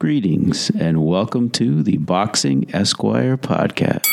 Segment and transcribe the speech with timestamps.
[0.00, 4.06] Greetings and welcome to the Boxing Esquire podcast.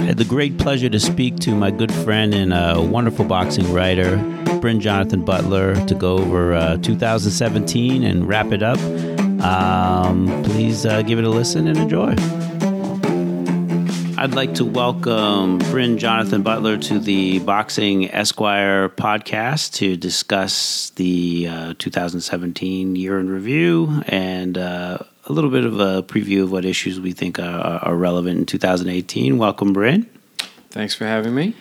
[0.00, 3.72] I had the great pleasure to speak to my good friend and uh, wonderful boxing
[3.72, 4.16] writer,
[4.60, 8.80] Brin Jonathan Butler, to go over uh, 2017 and wrap it up.
[9.40, 12.16] Um, please uh, give it a listen and enjoy.
[14.20, 21.48] I'd like to welcome Brin Jonathan Butler to the Boxing Esquire podcast to discuss the
[21.48, 26.66] uh, 2017 year in review and uh, a little bit of a preview of what
[26.66, 29.38] issues we think are, are relevant in 2018.
[29.38, 30.06] Welcome, Brin.
[30.68, 31.56] Thanks for having me.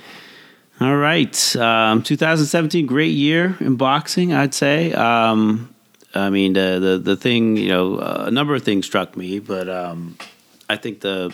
[0.81, 1.55] All right.
[1.55, 4.91] Um, 2017, great year in boxing, I'd say.
[4.91, 5.73] Um,
[6.13, 9.39] I mean, the, the, the thing, you know, uh, a number of things struck me,
[9.39, 10.17] but um,
[10.70, 11.34] I think the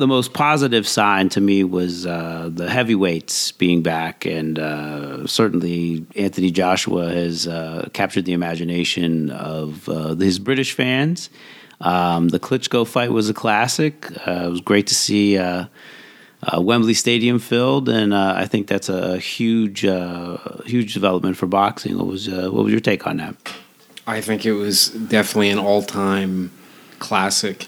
[0.00, 6.06] the most positive sign to me was uh, the heavyweights being back, and uh, certainly
[6.16, 11.28] Anthony Joshua has uh, captured the imagination of uh, his British fans.
[11.82, 14.10] Um, the Klitschko fight was a classic.
[14.26, 15.66] Uh, it was great to see uh,
[16.56, 21.98] Wembley Stadium filled, and I think that's a huge, huge development for boxing.
[21.98, 23.36] What was what was your take on that?
[24.06, 26.50] I think it was definitely an all-time
[26.98, 27.66] classic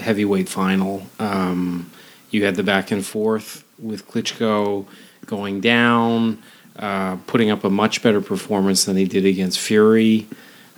[0.00, 1.06] heavyweight final.
[1.18, 1.90] Um,
[2.30, 4.86] you had the back and forth with Klitschko
[5.26, 6.42] going down,
[6.76, 10.26] uh, putting up a much better performance than he did against Fury.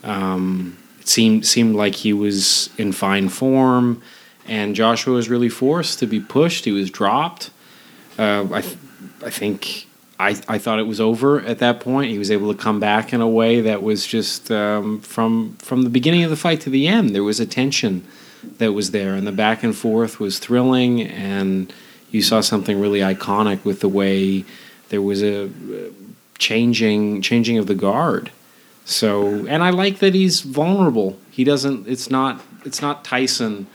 [0.03, 4.03] Um, it seemed seemed like he was in fine form,
[4.47, 6.65] and Joshua was really forced to be pushed.
[6.65, 7.51] He was dropped.
[8.19, 8.79] Uh, I th-
[9.25, 9.87] I think
[10.19, 12.11] I, I thought it was over at that point.
[12.11, 15.83] He was able to come back in a way that was just um, from from
[15.83, 17.15] the beginning of the fight to the end.
[17.15, 18.07] There was a tension
[18.59, 21.73] that was there, and the back and forth was thrilling, and
[22.11, 24.45] you saw something really iconic with the way
[24.89, 25.51] there was a
[26.39, 28.31] changing changing of the guard.
[28.85, 31.19] So, and I like that he's vulnerable.
[31.31, 31.87] He doesn't.
[31.87, 32.43] It's not.
[32.65, 33.67] It's not Tyson.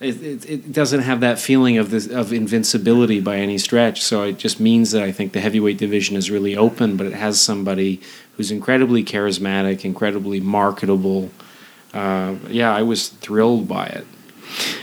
[0.00, 4.02] It, it, it, doesn't have that feeling of this of invincibility by any stretch.
[4.02, 7.14] So it just means that I think the heavyweight division is really open, but it
[7.14, 8.00] has somebody
[8.36, 11.30] who's incredibly charismatic, incredibly marketable.
[11.92, 14.06] Uh, yeah, I was thrilled by it.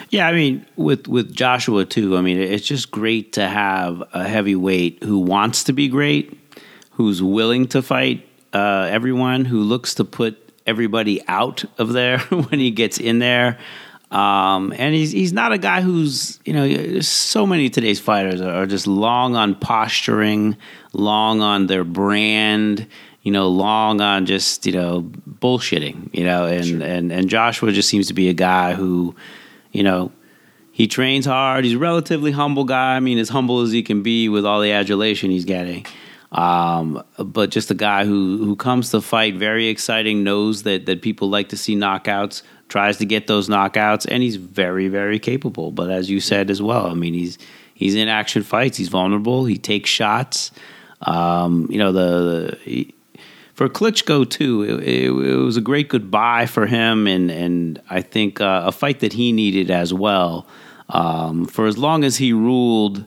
[0.09, 2.17] Yeah, I mean, with with Joshua too.
[2.17, 6.37] I mean, it's just great to have a heavyweight who wants to be great,
[6.91, 12.59] who's willing to fight uh, everyone, who looks to put everybody out of there when
[12.59, 13.59] he gets in there.
[14.11, 18.65] Um, and he's he's not a guy who's you know so many today's fighters are
[18.65, 20.55] just long on posturing,
[20.93, 22.87] long on their brand,
[23.23, 26.81] you know, long on just you know bullshitting, you know, and sure.
[26.83, 29.15] and and Joshua just seems to be a guy who,
[29.75, 30.11] you know,
[30.71, 31.65] he trains hard.
[31.65, 32.95] He's a relatively humble guy.
[32.95, 35.85] I mean, as humble as he can be with all the adulation he's getting.
[36.31, 41.01] Um, but just a guy who who comes to fight very exciting, knows that that
[41.01, 45.71] people like to see knockouts, tries to get those knockouts, and he's very very capable.
[45.71, 47.37] But as you said as well, I mean he's
[47.73, 48.77] he's in action fights.
[48.77, 49.45] He's vulnerable.
[49.45, 50.51] He takes shots.
[51.01, 52.94] Um, you know the, the he,
[53.55, 58.01] for Klitschko too, it, it, it, was a great goodbye for him, and and I
[58.01, 60.45] think uh, a fight that he needed as well.
[60.89, 63.05] Um, for as long as he ruled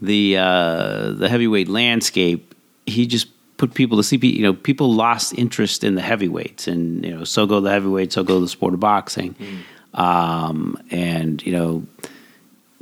[0.00, 2.54] the uh, the heavyweight landscape,
[2.86, 3.28] he just
[3.58, 4.24] put people to sleep.
[4.24, 8.14] You know, people lost interest in the heavyweights, and you know, so go the heavyweights,
[8.14, 9.34] so go the sport of boxing.
[9.34, 10.00] Mm.
[10.00, 11.86] Um, and you know,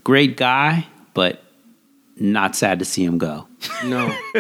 [0.04, 1.42] great guy, but
[2.20, 3.46] not sad to see him go.
[3.84, 4.16] No,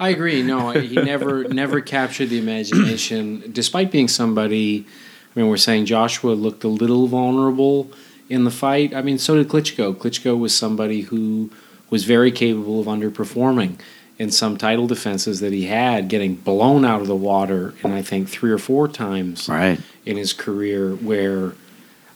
[0.00, 0.42] I agree.
[0.42, 4.86] No, he never never captured the imagination, despite being somebody.
[5.34, 7.90] I mean, we're saying Joshua looked a little vulnerable
[8.28, 8.94] in the fight.
[8.94, 9.94] I mean, so did Klitschko.
[9.94, 11.50] Klitschko was somebody who
[11.90, 13.78] was very capable of underperforming
[14.18, 18.02] in some title defenses that he had, getting blown out of the water, and I
[18.02, 19.80] think three or four times right.
[20.04, 21.52] in his career where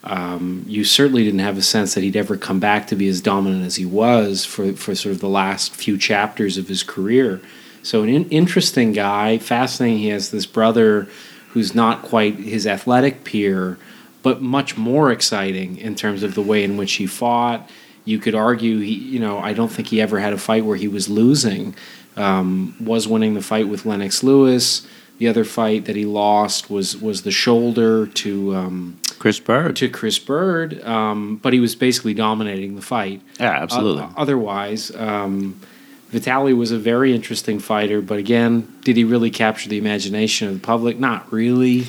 [0.04, 3.20] um, you certainly didn't have a sense that he'd ever come back to be as
[3.20, 7.40] dominant as he was for, for sort of the last few chapters of his career.
[7.82, 9.98] So, an in- interesting guy, fascinating.
[9.98, 11.08] He has this brother
[11.50, 13.78] who's not quite his athletic peer,
[14.22, 17.68] but much more exciting in terms of the way in which he fought.
[18.04, 20.76] You could argue, he, you know, I don't think he ever had a fight where
[20.76, 21.74] he was losing.
[22.16, 24.86] Um, was winning the fight with Lennox Lewis.
[25.18, 29.76] The other fight that he lost was was the shoulder to um, Chris Byrd.
[29.76, 33.22] To Chris Byrd, um, but he was basically dominating the fight.
[33.38, 34.02] Yeah, absolutely.
[34.02, 35.60] Uh, otherwise, um,
[36.08, 40.54] Vitali was a very interesting fighter, but again, did he really capture the imagination of
[40.54, 40.98] the public?
[40.98, 41.86] Not really.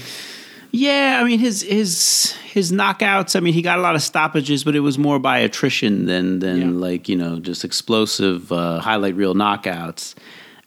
[0.69, 3.35] Yeah, I mean his his his knockouts.
[3.35, 6.37] I mean he got a lot of stoppages, but it was more by attrition than
[6.37, 6.67] than yeah.
[6.67, 10.13] like you know just explosive uh, highlight reel knockouts.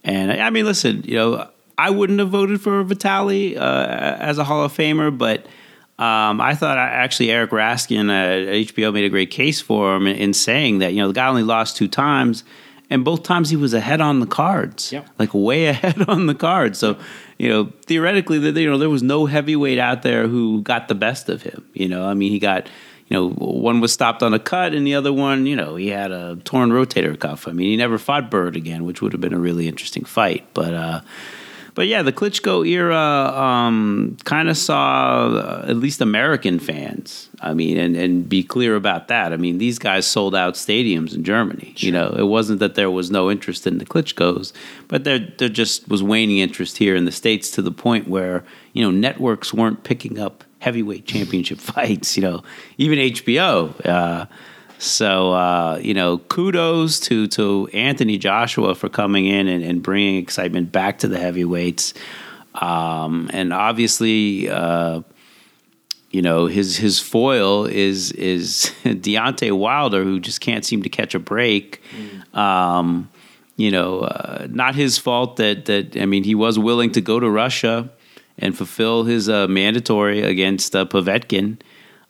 [0.02, 1.48] And I mean, listen, you know,
[1.78, 5.46] I wouldn't have voted for Vitali uh, as a Hall of Famer, but
[5.98, 10.16] um, I thought actually Eric Raskin at HBO made a great case for him in,
[10.16, 12.44] in saying that you know the guy only lost two times
[12.88, 15.08] and both times he was ahead on the cards, yep.
[15.18, 16.78] like way ahead on the cards.
[16.78, 16.98] So,
[17.38, 21.28] you know, theoretically, you know, there was no heavyweight out there who got the best
[21.28, 21.64] of him.
[21.74, 22.68] You know, I mean, he got,
[23.08, 25.88] you know, one was stopped on a cut, and the other one, you know, he
[25.88, 27.48] had a torn rotator cuff.
[27.48, 30.46] I mean, he never fought Byrd again, which would have been a really interesting fight.
[30.54, 31.00] But, uh,
[31.76, 37.28] but yeah, the Klitschko era um, kind of saw uh, at least American fans.
[37.42, 39.34] I mean, and, and be clear about that.
[39.34, 41.74] I mean, these guys sold out stadiums in Germany.
[41.76, 41.86] Sure.
[41.86, 44.54] You know, it wasn't that there was no interest in the Klitschko's,
[44.88, 48.42] but there there just was waning interest here in the states to the point where
[48.72, 52.16] you know networks weren't picking up heavyweight championship fights.
[52.16, 52.42] You know,
[52.78, 53.86] even HBO.
[53.86, 54.24] Uh,
[54.78, 60.16] so uh, you know, kudos to to Anthony Joshua for coming in and, and bringing
[60.16, 61.94] excitement back to the heavyweights,
[62.54, 65.02] um, and obviously, uh,
[66.10, 71.14] you know, his his foil is is Deontay Wilder, who just can't seem to catch
[71.14, 71.82] a break.
[71.96, 72.38] Mm.
[72.38, 73.10] Um,
[73.56, 77.18] you know, uh, not his fault that that I mean, he was willing to go
[77.18, 77.90] to Russia
[78.38, 81.58] and fulfill his uh, mandatory against uh, Povetkin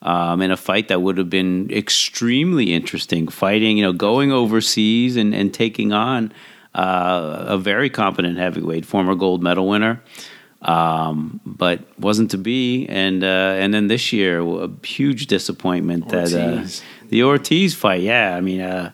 [0.02, 3.28] um, in a fight that would have been extremely interesting.
[3.28, 6.32] Fighting, you know, going overseas and, and taking on
[6.75, 10.02] uh, a very competent heavyweight, former gold medal winner.
[10.62, 16.32] Um, but wasn't to be, and uh, and then this year, a huge disappointment Ortiz.
[16.32, 18.00] that uh, the Ortiz fight.
[18.02, 18.90] Yeah, I mean, uh,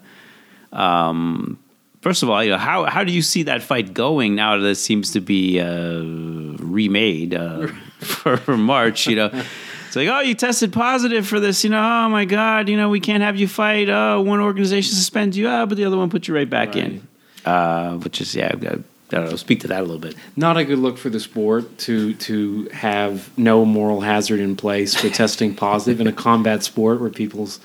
[0.73, 1.59] um,
[2.01, 4.69] first of all, you know, how how do you see that fight going now that
[4.69, 7.69] it seems to be uh, remade uh,
[8.01, 9.07] for, for March?
[9.07, 9.45] You know,
[9.93, 11.65] it's like, oh, you tested positive for this.
[11.65, 13.91] You know, oh my God, you know, we can't have you fight.
[13.91, 16.85] Oh, one organization suspends you, oh, but the other one puts you right back right.
[16.85, 17.09] in.
[17.45, 19.37] Uh, which is, yeah, I don't know.
[19.37, 20.17] Speak to that a little bit.
[20.35, 24.95] Not a good look for the sport to to have no moral hazard in place
[24.95, 27.61] for testing positive in a combat sport where people's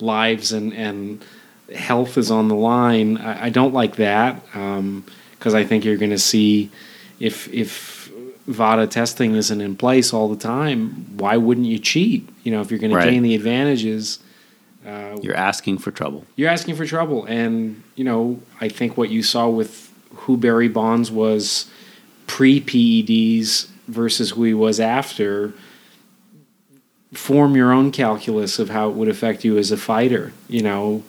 [0.00, 1.24] lives and and
[1.72, 3.18] health is on the line.
[3.18, 6.72] I, I don't like that because um, I think you're going to see
[7.20, 7.97] if if
[8.48, 12.26] VADA testing isn't in place all the time, why wouldn't you cheat?
[12.44, 13.04] You know, if you're going right.
[13.04, 14.20] to gain the advantages,
[14.86, 16.24] uh, you're asking for trouble.
[16.34, 20.68] You're asking for trouble, and you know, I think what you saw with who Barry
[20.68, 21.70] Bonds was
[22.26, 25.52] pre PEDs versus who he was after.
[27.12, 30.32] Form your own calculus of how it would affect you as a fighter.
[30.48, 31.02] You know,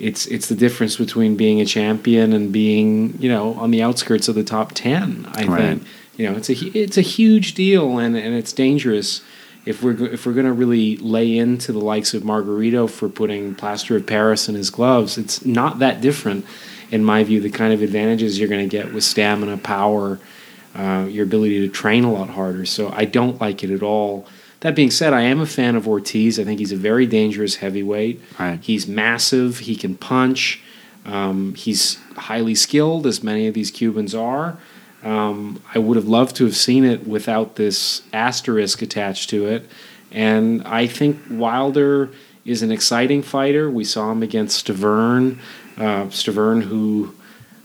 [0.00, 4.26] it's it's the difference between being a champion and being you know on the outskirts
[4.26, 5.28] of the top ten.
[5.32, 5.60] I right.
[5.60, 5.82] think
[6.16, 9.22] you know, it's a it's a huge deal, and, and it's dangerous
[9.64, 13.54] if we're if we're going to really lay into the likes of Margarito for putting
[13.54, 15.16] plaster of Paris in his gloves.
[15.16, 16.44] It's not that different,
[16.90, 17.40] in my view.
[17.40, 20.18] The kind of advantages you're going to get with stamina, power,
[20.74, 22.66] uh, your ability to train a lot harder.
[22.66, 24.26] So I don't like it at all.
[24.60, 26.38] That being said, I am a fan of Ortiz.
[26.38, 28.20] I think he's a very dangerous heavyweight.
[28.38, 28.60] Right.
[28.62, 29.60] He's massive.
[29.60, 30.62] He can punch.
[31.04, 34.58] Um, he's highly skilled, as many of these Cubans are.
[35.02, 39.68] Um, I would have loved to have seen it without this asterisk attached to it.
[40.10, 42.10] And I think Wilder
[42.44, 43.70] is an exciting fighter.
[43.70, 45.38] We saw him against Stiverne.
[45.76, 47.14] Uh, Stiverne, who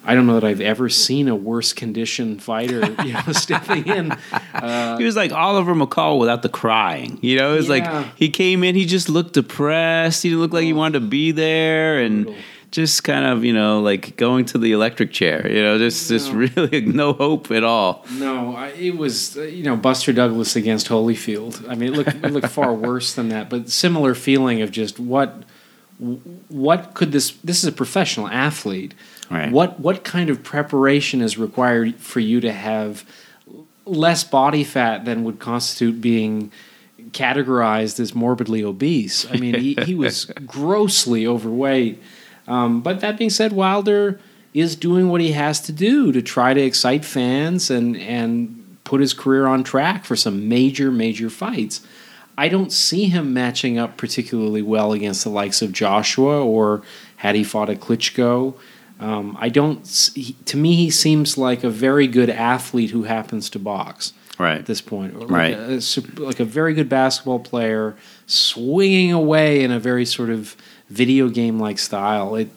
[0.08, 4.14] I don't know that I've ever seen a worse conditioned fighter, you know, stepping in.
[4.54, 7.20] Uh, he was like Oliver McCall without the crying.
[7.22, 7.74] You know, it was yeah.
[7.74, 10.24] like he came in, he just looked depressed.
[10.24, 12.26] He looked like he wanted to be there, and.
[12.26, 12.44] Brutal
[12.78, 16.16] just kind of you know like going to the electric chair you know just no.
[16.16, 18.06] just really no hope at all.
[18.20, 21.68] No I, it was uh, you know buster douglas against holyfield.
[21.68, 25.00] I mean it looked, it looked far worse than that but similar feeling of just
[25.00, 25.44] what
[26.50, 28.94] what could this this is a professional athlete.
[29.32, 29.52] Right.
[29.52, 33.04] what what kind of preparation is required for you to have
[33.86, 36.52] less body fat than would constitute being
[37.10, 39.26] categorized as morbidly obese?
[39.32, 42.00] I mean he, he was grossly overweight
[42.48, 44.20] um, but that being said, Wilder
[44.54, 49.02] is doing what he has to do to try to excite fans and and put
[49.02, 51.82] his career on track for some major major fights.
[52.38, 56.84] I don't see him matching up particularly well against the likes of Joshua or
[57.18, 58.56] had he fought a Klitschko.
[59.00, 59.84] Um, I don't.
[60.46, 64.14] To me, he seems like a very good athlete who happens to box.
[64.40, 65.54] Right at this point, like right?
[65.56, 67.96] A, like a very good basketball player,
[68.28, 70.56] swinging away in a very sort of
[70.90, 72.36] video game like style.
[72.36, 72.50] It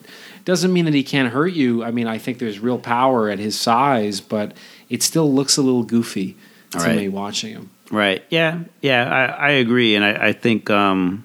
[0.45, 1.85] doesn't mean that he can't hurt you.
[1.85, 4.53] I mean, I think there's real power at his size, but
[4.89, 6.37] it still looks a little goofy
[6.71, 6.97] to right.
[6.97, 7.71] me watching him.
[7.91, 8.25] Right.
[8.31, 8.61] Yeah.
[8.81, 9.37] Yeah.
[9.39, 11.25] I, I agree, and I, I think um,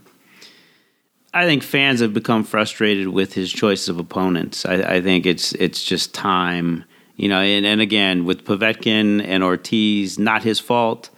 [1.34, 4.66] I think fans have become frustrated with his choice of opponents.
[4.66, 6.86] I, I think it's it's just time
[7.18, 11.10] You know, and, and again with Povetkin and Ortiz, not his fault,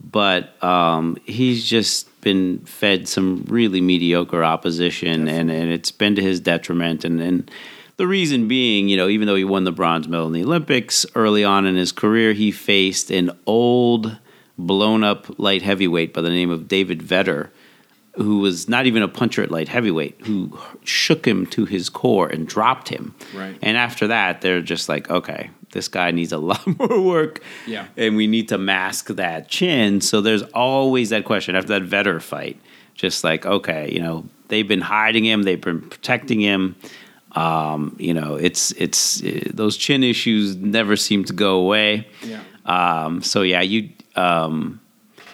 [0.00, 6.20] but um, he's just been fed some really mediocre opposition, and, and it's been to
[6.20, 7.04] his detriment.
[7.04, 7.48] And, and
[7.98, 11.06] the reason being, you know, even though he won the bronze medal in the Olympics
[11.14, 14.18] early on in his career, he faced an old,
[14.58, 17.50] blown up light heavyweight by the name of David Vetter
[18.16, 22.26] who was not even a puncher at light heavyweight, who shook him to his core
[22.26, 23.14] and dropped him.
[23.34, 23.58] Right.
[23.60, 27.42] And after that, they're just like, okay, this guy needs a lot more work.
[27.66, 27.86] Yeah.
[27.96, 30.00] And we need to mask that chin.
[30.00, 32.58] So there's always that question after that Vetter fight.
[32.94, 36.76] Just like, okay, you know, they've been hiding him, they've been protecting him.
[37.32, 42.08] Um, you know, it's it's uh, those chin issues never seem to go away.
[42.22, 42.40] Yeah.
[42.64, 44.80] Um, so yeah, you um,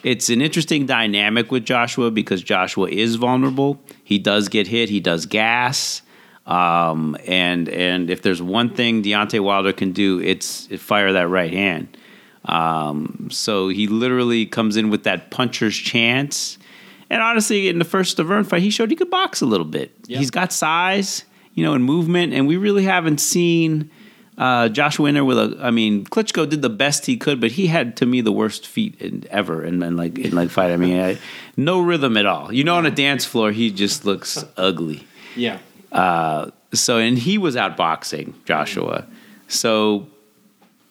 [0.03, 3.81] it's an interesting dynamic with Joshua because Joshua is vulnerable.
[4.03, 4.89] He does get hit.
[4.89, 6.03] He does gas.
[6.47, 11.53] Um, and and if there's one thing Deontay Wilder can do, it's fire that right
[11.53, 11.97] hand.
[12.45, 16.59] Um, so he literally comes in with that puncher's chance.
[17.09, 19.93] And honestly, in the first Stiverne fight, he showed he could box a little bit.
[20.19, 23.91] He's got size, you know, and movement, and we really haven't seen
[24.39, 25.59] uh, Josh Winter with a.
[25.61, 28.67] I mean, Klitschko did the best he could, but he had to me the worst
[28.67, 30.73] feet in, ever in, in like in like fight.
[30.73, 31.19] I mean, I,
[31.57, 32.53] no rhythm at all.
[32.53, 35.07] You know, on a dance floor, he just looks ugly.
[35.37, 35.59] Yeah.
[35.93, 39.07] Uh, so, and he was outboxing Joshua.
[39.49, 40.09] So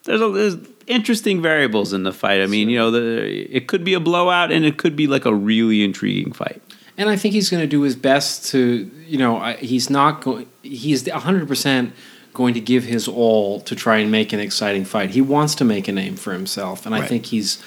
[0.04, 0.56] there's, a, there's
[0.88, 2.42] interesting variables in the fight.
[2.42, 5.26] I mean, you know, the, it could be a blowout, and it could be like
[5.26, 6.62] a really intriguing fight.
[6.98, 10.48] And I think he's going to do his best to, you know, he's not going.
[10.62, 11.94] He's 100 percent
[12.34, 15.10] going to give his all to try and make an exciting fight.
[15.10, 17.62] He wants to make a name for himself, and I think he's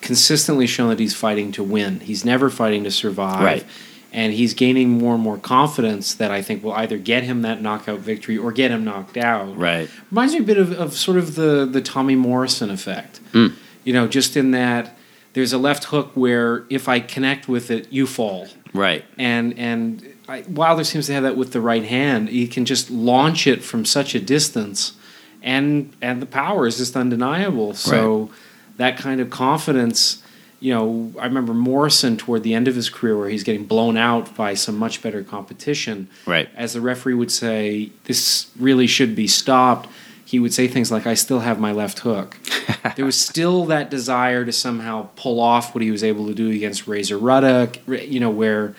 [0.00, 2.00] consistently shown that he's fighting to win.
[2.00, 3.44] He's never fighting to survive.
[3.44, 3.66] Right.
[4.12, 7.62] And he's gaining more and more confidence that I think will either get him that
[7.62, 9.56] knockout victory or get him knocked out.
[9.56, 9.88] Right.
[10.10, 13.20] Reminds me a bit of, of sort of the, the Tommy Morrison effect.
[13.32, 13.54] Mm.
[13.84, 14.96] You know, just in that
[15.32, 19.04] there's a left hook where if I connect with it, you fall Right.
[19.18, 22.28] and and I, Wilder seems to have that with the right hand.
[22.28, 24.92] He can just launch it from such a distance,
[25.42, 27.74] and and the power is just undeniable.
[27.74, 28.30] So
[28.76, 30.22] that kind of confidence,
[30.60, 33.96] you know, I remember Morrison toward the end of his career where he's getting blown
[33.96, 36.08] out by some much better competition.
[36.26, 36.48] Right.
[36.54, 39.88] As the referee would say, this really should be stopped.
[40.24, 42.36] He would say things like, "I still have my left hook."
[42.96, 46.50] there was still that desire to somehow pull off what he was able to do
[46.50, 48.74] against Razor Ruddock, you know, where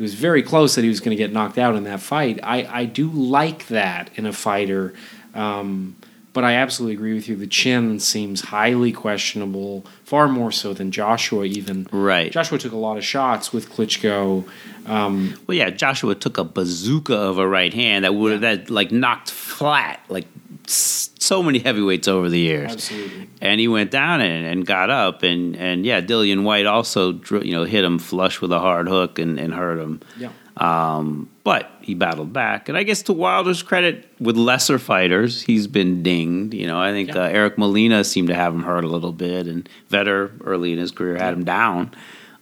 [0.00, 2.40] it was very close that he was going to get knocked out in that fight.
[2.42, 4.92] I, I do like that in a fighter,
[5.34, 5.96] um,
[6.32, 7.36] but I absolutely agree with you.
[7.36, 11.86] The chin seems highly questionable, far more so than Joshua even.
[11.92, 12.30] Right.
[12.30, 14.44] Joshua took a lot of shots with Klitschko.
[14.86, 18.90] Um, Well, yeah, Joshua took a bazooka of a right hand that would that like
[18.92, 20.26] knocked flat like
[20.66, 22.72] so many heavyweights over the years.
[22.72, 23.28] absolutely.
[23.40, 27.44] and he went down and, and got up and and yeah Dillian Whyte also dr-
[27.44, 30.30] you know hit him flush with a hard hook and, and hurt him Yeah.
[30.56, 35.66] um, but he battled back and I guess to Wilder's credit with lesser fighters he's
[35.66, 37.22] been dinged you know I think Yeah.
[37.24, 40.78] uh, Eric Molina seemed to have him hurt a little bit and Vetter early in
[40.78, 41.90] his career had him down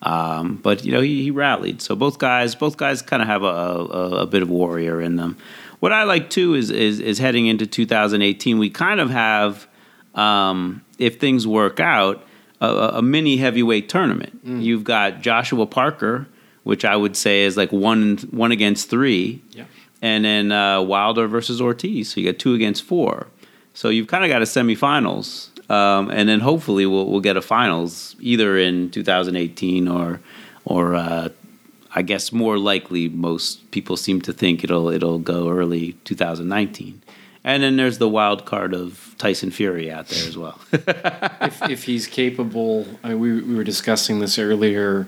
[0.02, 3.42] um, but you know he, he rallied so both guys both guys kind of have
[3.42, 5.36] a, a, a bit of warrior in them
[5.80, 9.66] what I like too is, is is heading into 2018 we kind of have
[10.14, 12.16] um, if things work out,
[12.60, 14.44] a, a mini heavyweight tournament.
[14.44, 14.62] Mm.
[14.62, 16.26] You've got Joshua Parker,
[16.68, 19.64] which I would say is like one one against three, Yeah.
[20.02, 22.12] and then uh, Wilder versus Ortiz.
[22.12, 23.26] So you got two against four.
[23.72, 27.42] So you've kind of got a semifinals, um, and then hopefully we'll we'll get a
[27.42, 30.20] finals either in 2018 or
[30.66, 31.28] or uh,
[31.94, 37.00] I guess more likely most people seem to think it'll it'll go early 2019.
[37.44, 40.58] And then there's the wild card of Tyson Fury out there as well.
[41.40, 45.06] if, if he's capable, I mean, we, we were discussing this earlier.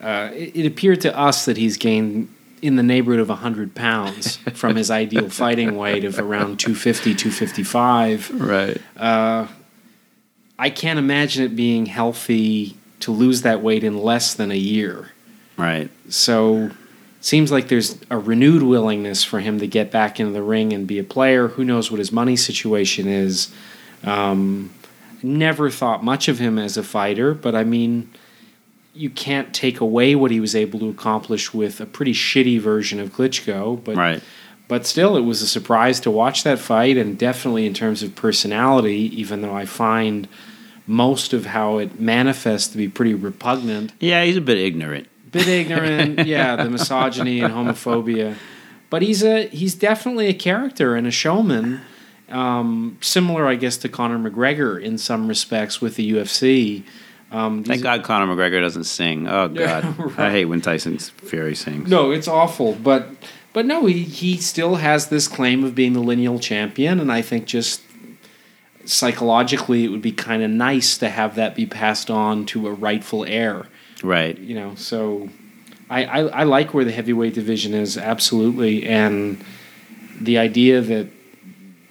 [0.00, 4.36] Uh, it, it appeared to us that he's gained in the neighborhood of 100 pounds
[4.54, 8.40] from his ideal fighting weight of around 250, 255.
[8.40, 8.80] right.
[8.96, 9.46] Uh,
[10.58, 15.12] I can't imagine it being healthy to lose that weight in less than a year.
[15.56, 15.90] Right.
[16.10, 16.70] So
[17.22, 20.86] seems like there's a renewed willingness for him to get back into the ring and
[20.86, 21.48] be a player.
[21.48, 23.52] Who knows what his money situation is?
[24.04, 24.70] Um,
[25.22, 28.10] never thought much of him as a fighter, but I mean,
[29.00, 33.00] you can't take away what he was able to accomplish with a pretty shitty version
[33.00, 33.82] of Klitschko.
[33.82, 34.22] But Right.
[34.68, 38.14] but still, it was a surprise to watch that fight, and definitely in terms of
[38.14, 40.28] personality, even though I find
[40.86, 45.06] most of how it manifests to be pretty repugnant Yeah, he's a bit ignorant.
[45.30, 48.34] bit ignorant, yeah, the misogyny and homophobia.
[48.90, 51.80] But he's a he's definitely a character and a showman,
[52.28, 56.82] Um, similar, I guess, to Conor McGregor in some respects with the UFC.
[57.30, 59.28] Um, Thank God Conor McGregor doesn't sing.
[59.28, 61.88] Oh God, Yeah, I hate when Tyson Fury sings.
[61.88, 63.08] No, it's awful, but
[63.52, 67.22] but no, he he still has this claim of being the lineal champion, and I
[67.22, 67.82] think just
[68.84, 72.72] psychologically, it would be kind of nice to have that be passed on to a
[72.72, 73.66] rightful heir.
[74.02, 74.36] Right.
[74.36, 75.28] You know, so
[75.88, 79.42] I I, I like where the heavyweight division is absolutely, and
[80.20, 81.08] the idea that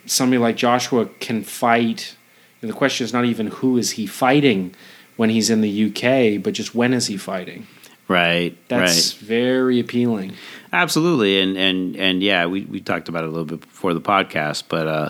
[0.06, 2.16] somebody like Joshua can fight.
[2.62, 4.76] The question is not even who is he fighting
[5.20, 7.68] when he's in the UK, but just when is he fighting.
[8.08, 8.58] Right.
[8.70, 9.28] That's right.
[9.28, 10.32] very appealing.
[10.72, 14.00] Absolutely, and and and yeah, we, we talked about it a little bit before the
[14.00, 15.10] podcast, but uh,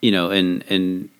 [0.00, 1.10] you know, and and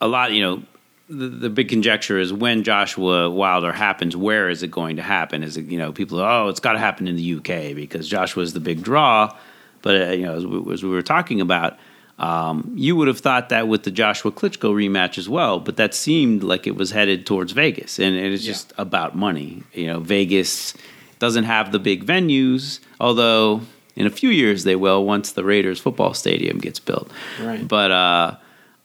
[0.00, 0.62] a lot, you know,
[1.08, 5.42] the, the big conjecture is when Joshua Wilder happens, where is it going to happen?
[5.42, 8.44] Is it you know people oh it's got to happen in the UK because Joshua
[8.44, 9.36] is the big draw,
[9.82, 11.76] but uh, you know as we, as we were talking about.
[12.18, 15.94] Um, you would have thought that with the Joshua Klitschko rematch as well, but that
[15.94, 18.52] seemed like it was headed towards Vegas, and, and it's Yeah.
[18.52, 19.64] just about money.
[19.74, 20.72] You know, Vegas
[21.18, 23.60] doesn't have the big venues, although
[23.96, 27.10] in a few years they will once the Raiders football stadium gets built.
[27.42, 27.66] Right.
[27.68, 28.36] But uh,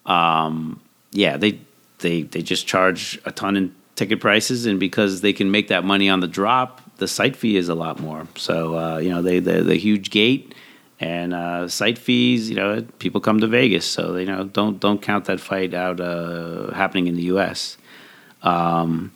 [0.06, 1.60] um, yeah, they
[2.00, 5.86] they they just charge a ton in ticket prices, and because they can make that
[5.86, 8.28] money on the drop, the site fee is a lot more.
[8.36, 10.54] So uh, you know they the the huge gate
[11.02, 12.50] and uh, site fees.
[12.50, 16.00] You know people come to Vegas, so you know don't don't count that fight out
[16.00, 17.78] uh, happening in the U.S.
[18.44, 19.12] Um,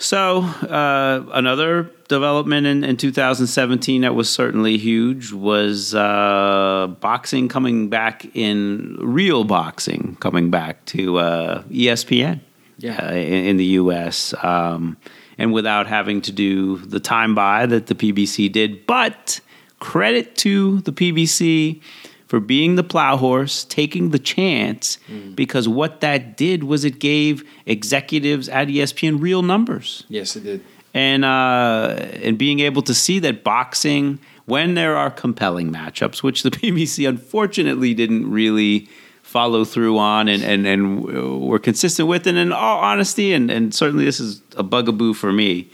[0.00, 7.88] so uh, another development in, in 2017 that was certainly huge was uh, boxing coming
[7.88, 12.40] back in real boxing coming back to uh, ESPN
[12.78, 12.96] Yeah.
[13.08, 14.34] uh, in, in the U.S.
[14.44, 14.96] Um,
[15.36, 19.40] and without having to do the time buy that the PBC did, but
[19.78, 21.80] credit to the PBC
[22.26, 24.98] for being the plow horse, taking the chance,
[25.34, 30.62] because what that did was it gave executives at ESPN real numbers Yes, it did.
[30.92, 36.42] and uh, and being able to see that boxing when there are compelling matchups, which
[36.42, 38.88] the PBC unfortunately didn't really
[39.22, 41.04] follow through on and and and
[41.48, 45.32] were consistent with, and in all honesty, and and certainly this is a bugaboo for
[45.32, 45.70] me.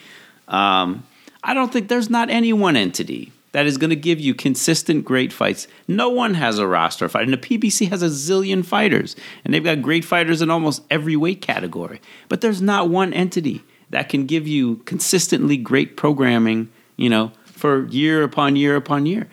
[0.47, 1.05] Um,
[1.43, 5.05] I don't think there's not any one entity that is going to give you consistent
[5.05, 5.69] great fights.
[5.87, 9.14] No one has a roster fight, and the PBC has a zillion fighters,
[9.45, 12.01] and they've got great fighters in almost every weight category.
[12.29, 16.69] But there's not one entity that can give you consistently great programming.
[16.97, 19.29] You know, for year upon year upon year.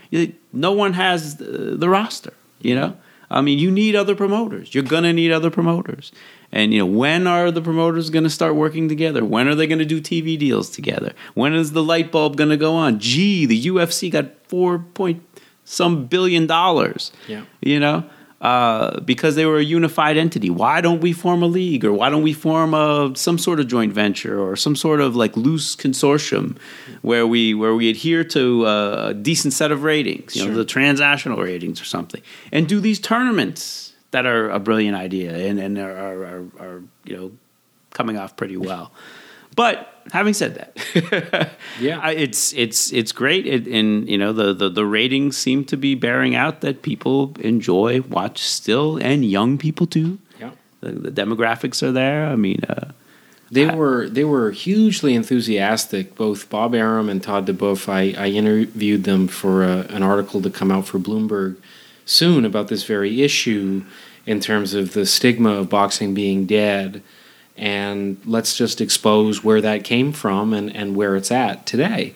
[0.54, 2.34] No one has the, roster.
[2.60, 2.98] You know,
[3.32, 4.76] I mean, you need other promoters.
[4.76, 6.12] You're gonna need other promoters.
[6.52, 9.24] And you know, when are the promoters going to start working together?
[9.24, 11.14] When are they going to do TV deals together?
[11.34, 13.00] When is the light bulb going to go on?
[13.00, 15.24] Gee, the UFC got four point
[15.64, 17.12] some billion dollars.
[17.28, 17.46] Yeah.
[17.62, 18.04] You know,
[18.42, 20.50] uh, because they were a unified entity.
[20.50, 23.68] Why don't we form a league, or why don't we form a some sort of
[23.68, 26.58] joint venture, or some sort of like loose consortium
[27.02, 31.38] where we where we adhere to a decent set of ratings, you know, the transnational
[31.38, 33.81] ratings or something, and do these tournaments
[34.12, 37.32] that are a brilliant idea and and are are, are, are you know
[37.94, 38.92] coming off pretty well.
[39.54, 42.00] But having said that, Yeah.
[42.02, 45.78] I- it's it's it's great, it, and you know the, the the ratings seem to
[45.78, 50.20] be bearing out that people enjoy watch still, and young people too.
[50.40, 50.52] Yeah.
[50.80, 52.28] The, the demographics are there.
[52.28, 52.92] I mean, uh,
[53.52, 56.16] They were they were hugely enthusiastic.
[56.16, 57.90] Both Bob Arum and Todd DeBoeuf.
[57.90, 61.58] I, I interviewed them for a, an article to come out for Bloomberg
[62.06, 63.84] soon about this very issue
[64.26, 67.02] in terms of the stigma of boxing being dead.
[67.58, 72.14] And let's just expose where that came from and, and where it's at today.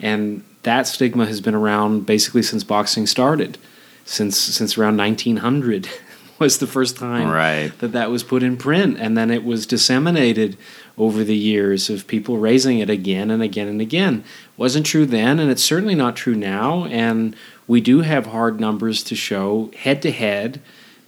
[0.00, 3.58] And that stigma has been around basically since boxing started,
[4.04, 5.88] since since around 1900
[6.38, 7.72] was the first time Right.
[7.78, 10.56] that that was put in print, and then it was disseminated
[10.96, 14.24] over the years of people raising it again and again and again.
[14.56, 16.84] Wasn't true then, and it's certainly not true now.
[16.86, 17.34] And
[17.66, 20.60] we do have hard numbers to show head to head.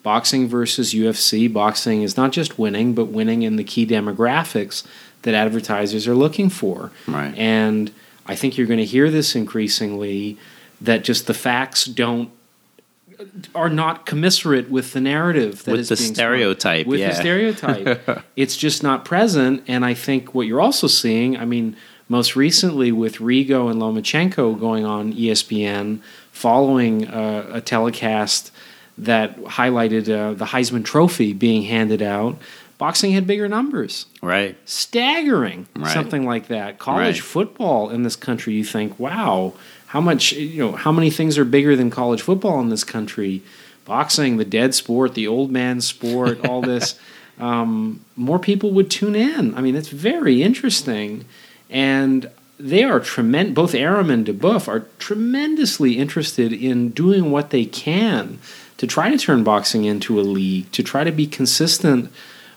[0.03, 1.53] Boxing versus UFC.
[1.53, 4.87] Boxing is not just winning, but winning in the key demographics
[5.23, 6.93] that advertisers are looking for.
[7.09, 7.37] Right.
[7.37, 7.91] And
[8.25, 10.39] I think you're going to hear this increasingly
[10.81, 12.31] that just the facts don't
[13.55, 17.09] are not commiserate with the narrative that With is the being stereotype, With yeah.
[17.09, 19.65] the stereotype, it's just not present.
[19.67, 21.77] And I think what you're also seeing, I mean,
[22.09, 26.01] most recently with Rigo and Lomachenko going on ESPN,
[26.37, 28.51] following uh, a telecast
[28.99, 32.37] that highlighted uh, the Heisman Trophy being handed out,
[32.79, 34.55] boxing had bigger numbers right.
[34.67, 35.93] staggering Right.
[35.93, 37.25] something like that college Right.
[37.35, 39.55] football in this country you think wow
[39.87, 43.43] how much you know how many things are bigger than college football in this country
[43.87, 46.99] boxing, the dead sport, the old man sport, all this,
[47.39, 49.55] um, more people would tune in.
[49.55, 51.25] I mean, it's very interesting.
[51.71, 57.65] And they are tremendous, both Arum and DeBoeuf are tremendously interested in doing what they
[57.65, 58.39] can
[58.79, 62.11] to try to turn boxing into a league, to try to be consistent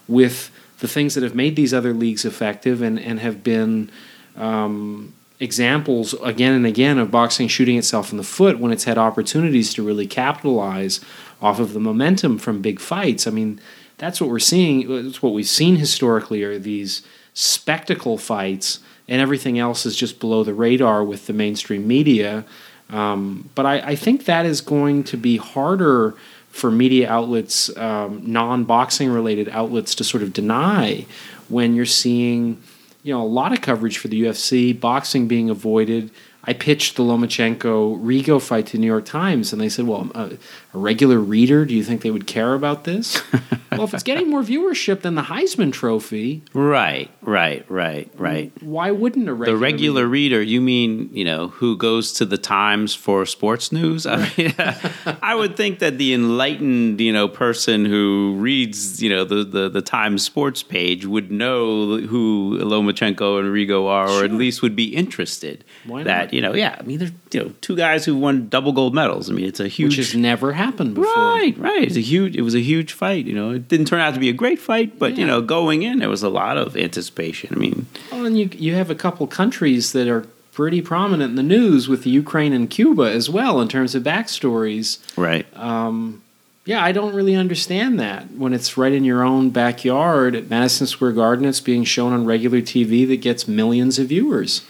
[0.07, 3.91] with the things that have made these other leagues effective and, and have been
[4.38, 8.97] um, examples again and again of boxing shooting itself in the foot when it's had
[8.97, 10.99] opportunities to really capitalize
[11.41, 13.27] off of the momentum from big fights.
[13.27, 13.59] I mean,
[13.97, 15.03] that's what we're seeing.
[15.03, 17.01] That's what we've seen historically are these
[17.33, 18.79] spectacle fights,
[19.10, 22.45] and everything else is just below the radar with the mainstream media.
[22.89, 26.15] Um, but I, I, think that is going to be harder
[26.50, 31.06] for media outlets, um, non boxing related outlets, to sort of deny
[31.50, 32.62] when you're seeing
[33.04, 36.10] you know a lot of coverage for the UFC, boxing being avoided.
[36.45, 40.10] I pitched the Lomachenko Rigo fight to the New York Times, and they said, "Well,
[40.15, 40.32] a,
[40.73, 43.21] a regular reader, do you think they would care about this?"
[43.71, 48.54] well, if it's getting more viewership than the Heisman Trophy, right, right, right, right.
[48.62, 50.41] Why wouldn't a regular the regular reader, reader?
[50.41, 54.06] You mean you know who goes to the Times for sports news?
[54.06, 54.56] I mean,
[55.21, 59.69] I would think that the enlightened you know person who reads you know the the,
[59.69, 64.21] the Times sports page would know who Lomachenko and Rigo are, sure.
[64.21, 65.65] or at least would be interested.
[65.86, 66.75] Why that you know, yeah.
[66.79, 69.29] I mean, they're you know two guys who won double gold medals.
[69.29, 71.13] I mean, it's a huge, which has never happened before.
[71.13, 71.83] Right, right.
[71.83, 72.35] It's a huge.
[72.35, 73.25] It was a huge fight.
[73.25, 75.19] You know, it didn't turn out to be a great fight, but yeah.
[75.19, 77.53] you know, going in there was a lot of anticipation.
[77.53, 81.35] I mean, well, and you you have a couple countries that are pretty prominent in
[81.35, 84.99] the news with the Ukraine and Cuba as well in terms of backstories.
[85.17, 85.45] Right.
[85.55, 86.21] Um,
[86.65, 90.85] yeah, I don't really understand that when it's right in your own backyard at Madison
[90.85, 91.45] Square Garden.
[91.45, 94.63] It's being shown on regular TV that gets millions of viewers.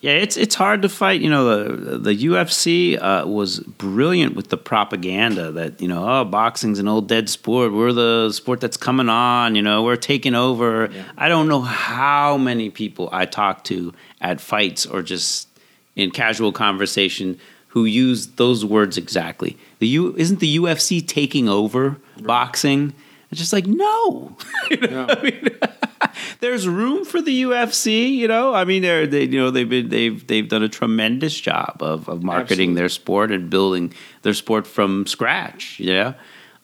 [0.00, 1.20] Yeah, it's it's hard to fight.
[1.20, 6.24] You know, the the UFC uh, was brilliant with the propaganda that you know, oh,
[6.24, 7.72] boxing's an old dead sport.
[7.72, 9.54] We're the sport that's coming on.
[9.54, 10.88] You know, we're taking over.
[10.90, 11.04] Yeah.
[11.18, 15.48] I don't know how many people I talk to at fights or just
[15.96, 19.58] in casual conversation who use those words exactly.
[19.80, 22.26] The U isn't the UFC taking over right.
[22.26, 22.94] boxing.
[23.30, 24.36] It's just like no.
[24.70, 25.06] you know?
[25.08, 25.48] I mean,
[26.40, 28.10] there's room for the UFC.
[28.10, 31.38] You know, I mean, they're they you know they've been they've they've done a tremendous
[31.38, 32.74] job of of marketing Absolutely.
[32.74, 35.78] their sport and building their sport from scratch.
[35.78, 36.14] You know.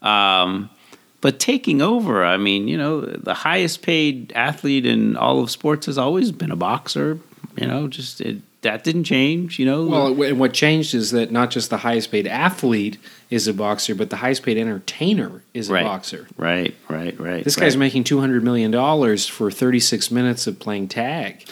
[0.08, 0.70] Um,
[1.20, 5.86] but taking over, I mean, you know, the highest paid athlete in all of sports
[5.86, 7.18] has always been a boxer.
[7.56, 9.86] You know, just it, that didn't change, you know.
[9.86, 12.98] Well, what changed is that not just the highest paid athlete
[13.30, 15.84] is a boxer, but the highest paid entertainer is a right.
[15.84, 16.26] boxer.
[16.36, 17.44] Right, right, right.
[17.44, 17.64] This right.
[17.64, 21.44] guy's making two hundred million dollars for thirty six minutes of playing tag,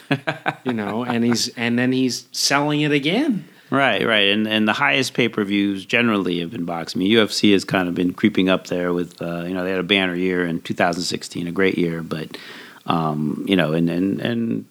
[0.65, 3.45] you know, and he's and then he's selling it again.
[3.71, 7.01] Right, right, and and the highest pay per views generally have been boxing.
[7.01, 9.71] I mean, UFC has kind of been creeping up there with, uh, you know, they
[9.71, 12.37] had a banner year in 2016, a great year, but,
[12.87, 14.65] um, you know, and and and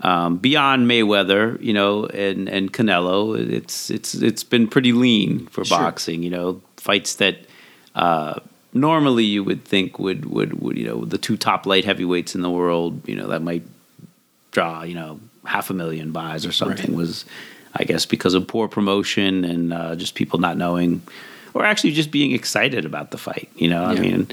[0.00, 5.64] um, beyond Mayweather, you know, and and Canelo, it's it's it's been pretty lean for
[5.64, 5.78] sure.
[5.78, 6.22] boxing.
[6.22, 7.38] You know, fights that
[7.94, 8.40] uh,
[8.74, 12.42] normally you would think would, would would you know the two top light heavyweights in
[12.42, 13.64] the world, you know, that might
[14.50, 16.96] draw you know half a million buys or something right.
[16.96, 17.24] was,
[17.74, 21.00] I guess, because of poor promotion and uh, just people not knowing,
[21.54, 23.48] or actually just being excited about the fight.
[23.56, 23.98] You know, yeah.
[23.98, 24.28] I mean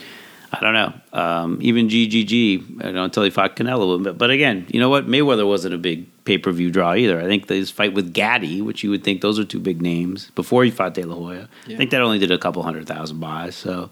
[0.54, 0.94] I don't know.
[1.20, 4.04] Um, even GGG, I don't until he fought Canelo.
[4.04, 5.08] But, but again, you know what?
[5.08, 7.20] Mayweather wasn't a big pay per view draw either.
[7.20, 10.30] I think his fight with Gatti, which you would think those are two big names,
[10.32, 11.76] before he fought De La Hoya, yeah.
[11.76, 13.56] I think that only did a couple hundred thousand buys.
[13.56, 13.90] So,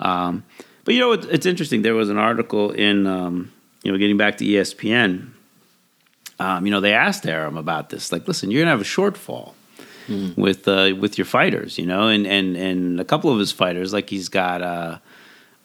[0.00, 0.44] um,
[0.84, 1.82] but you know, it's, it's, interesting.
[1.82, 5.30] There was an article in, um, you know, getting back to ESPN.
[6.38, 8.10] Um, you know, they asked Arum about this.
[8.10, 9.54] Like, listen, you're gonna have a shortfall.
[10.08, 10.36] Mm.
[10.36, 13.92] With uh, with your fighters, you know, and, and and a couple of his fighters,
[13.92, 14.98] like he's got uh,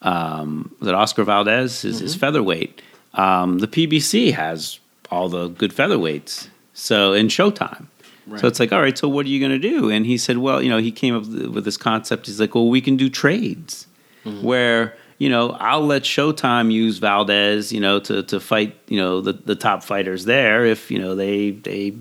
[0.02, 2.20] um, that Oscar Valdez is, mm-hmm.
[2.20, 2.82] featherweight.
[3.14, 4.80] Um, the PBC has
[5.10, 6.50] all the good featherweights.
[6.74, 7.88] So in Showtime.
[8.28, 8.42] Right.
[8.42, 9.90] So it's like, all right, so what are you going to do?
[9.90, 12.26] And he said, well, you know, he came up with this concept.
[12.26, 13.86] He's like, well, we can do trades
[14.26, 14.44] mm-hmm.
[14.44, 19.22] where, you know, I'll let Showtime use Valdez, you know, to, to fight, you know,
[19.22, 21.94] the, the top fighters there if, you know, they, they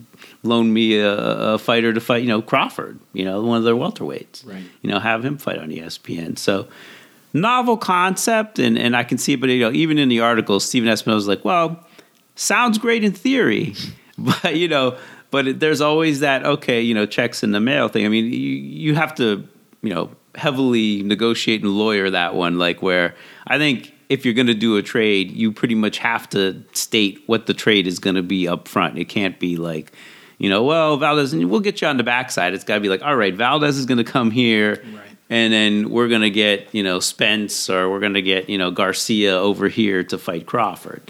[0.42, 3.74] loan me a, a fighter to fight, you know, Crawford, you know, one of their
[3.74, 4.46] welterweights.
[4.46, 4.64] Right.
[4.80, 6.38] You know, have him fight on ESPN.
[6.38, 6.66] So
[7.34, 10.60] novel concept, and, and I can see, it, but you know, even in the article,
[10.60, 11.84] Stephen Espinoza was like, well,
[12.36, 13.74] sounds great in theory,
[14.18, 14.96] but you know,
[15.30, 18.06] but there's always that okay, you know, checks in the mail thing.
[18.06, 19.46] I mean, you you have to,
[19.82, 23.14] you know, heavily negotiate and lawyer that one, like where
[23.46, 27.22] I think if you're going to do a trade, you pretty much have to state
[27.26, 28.98] what the trade is going to be up front.
[28.98, 29.92] It can't be like,
[30.38, 32.54] you know, well, Valdez, we'll get you on the backside.
[32.54, 34.84] It's got to be like, all right, Valdez is going to come here.
[34.94, 35.03] Right
[35.34, 39.36] and then we're gonna get you know Spence or we're gonna get you know Garcia
[39.36, 41.02] over here to fight Crawford.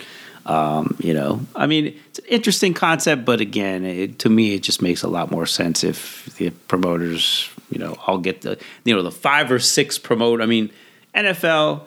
[0.47, 4.63] Um, you know, I mean, it's an interesting concept, but again, it, to me, it
[4.63, 8.97] just makes a lot more sense if the promoters, you know, all get the you
[8.97, 10.41] know the five or six promote.
[10.41, 10.71] I mean,
[11.15, 11.83] NFL.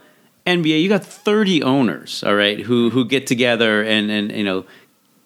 [0.45, 4.63] NBA, you got 30 owners, all right, who who get together and and you know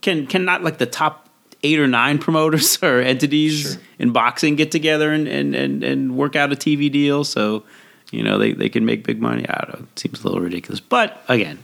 [0.02, 1.21] can can not like the top
[1.64, 3.82] eight or nine promoters or entities Sure.
[4.00, 7.64] in boxing get together and, and, and, and work out a TV deal so
[8.12, 9.48] you know they, they can make big money.
[9.48, 9.88] I don't know.
[9.94, 10.80] It seems a little ridiculous.
[10.80, 11.60] But again,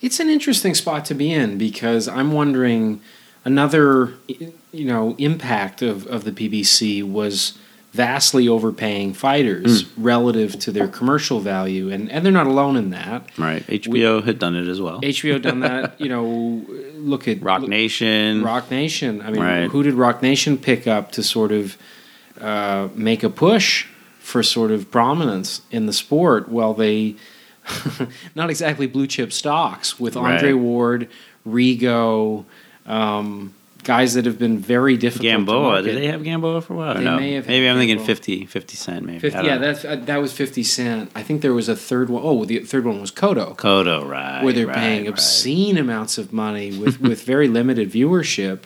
[0.00, 3.00] It's an interesting spot to be in because I'm wondering
[3.44, 7.56] another you know impact of, of the PBC was
[7.96, 9.88] vastly overpaying fighters Mm.
[9.96, 13.28] relative to their commercial value and, and they're not alone in that.
[13.38, 15.00] right, HBO had done it as well.
[15.02, 16.24] HBO done that, you know,
[16.96, 18.42] look at Roc look- Nation.
[18.42, 19.22] Roc Nation.
[19.22, 19.70] I mean, Right.
[19.70, 21.76] who did Roc Nation pick up to sort of
[22.40, 23.86] uh, make a push
[24.20, 26.48] for sort of prominence in the sport?
[26.50, 27.14] Well, they
[28.34, 30.60] not exactly blue chip stocks with Andre Right.
[30.60, 31.08] Ward,
[31.48, 32.44] Rigo,
[32.86, 33.54] um,
[33.86, 35.22] guys that have been very difficult.
[35.22, 35.82] Gamboa.
[35.82, 36.94] Did they have Gamboa for a while?
[36.94, 37.16] They no.
[37.16, 38.06] may have had maybe I'm thinking Gamboa.
[38.06, 39.18] 50, 50 Cent, maybe.
[39.20, 41.12] 50, yeah, that's uh, that was Fifty Cent.
[41.14, 42.22] I think there was a third one.
[42.24, 43.56] Oh, the third one was Cotto.
[43.56, 44.42] Cotto, right.
[44.42, 45.10] where they're right, paying right.
[45.10, 48.64] obscene amounts of money with, with very limited viewership.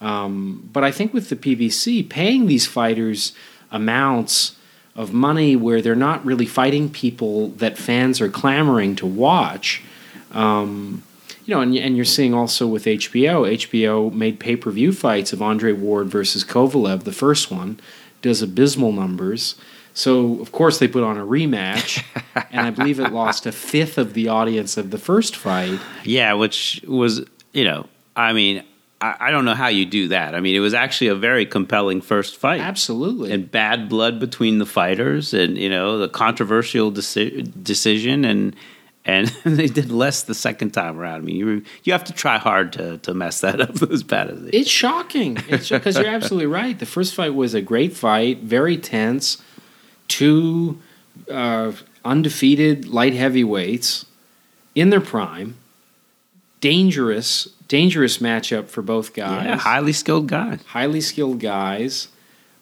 [0.00, 3.34] Um, but I think with the PBC, paying these fighters
[3.70, 4.56] amounts
[4.96, 9.82] of money where they're not really fighting people that fans are clamoring to watch.
[10.32, 11.02] Um,
[11.44, 15.32] you know, and, and you're seeing also with HBO, HBO made pay per view fights
[15.32, 17.78] of Andre Ward versus Kovalev, the first one,
[18.22, 19.56] does abysmal numbers.
[19.96, 22.02] So, of course, they put on a rematch,
[22.50, 25.78] and I believe it lost a fifth of the audience of the first fight.
[26.02, 28.64] Yeah, which was, you know, I mean,
[29.00, 30.34] I, don't know how you do that.
[30.34, 32.60] I mean, it was actually a very compelling first fight.
[32.60, 33.32] Absolutely.
[33.32, 38.56] and bad blood between the fighters, and you know the controversial deci- decision, and
[39.04, 41.16] and they did less the second time around.
[41.16, 44.30] I mean, you you have to try hard to to mess that up as bad
[44.30, 44.50] as they.
[44.50, 45.34] It's shocking.
[45.34, 46.78] Because you're absolutely right.
[46.78, 49.42] The first fight was a great fight, very tense.
[50.08, 50.80] Two
[51.30, 51.72] uh,
[52.04, 54.06] undefeated light heavyweights
[54.74, 55.56] in their prime.
[56.60, 59.44] Dangerous, dangerous matchup for both guys.
[59.44, 60.60] yeah, highly skilled guys.
[60.68, 62.08] highly skilled guys.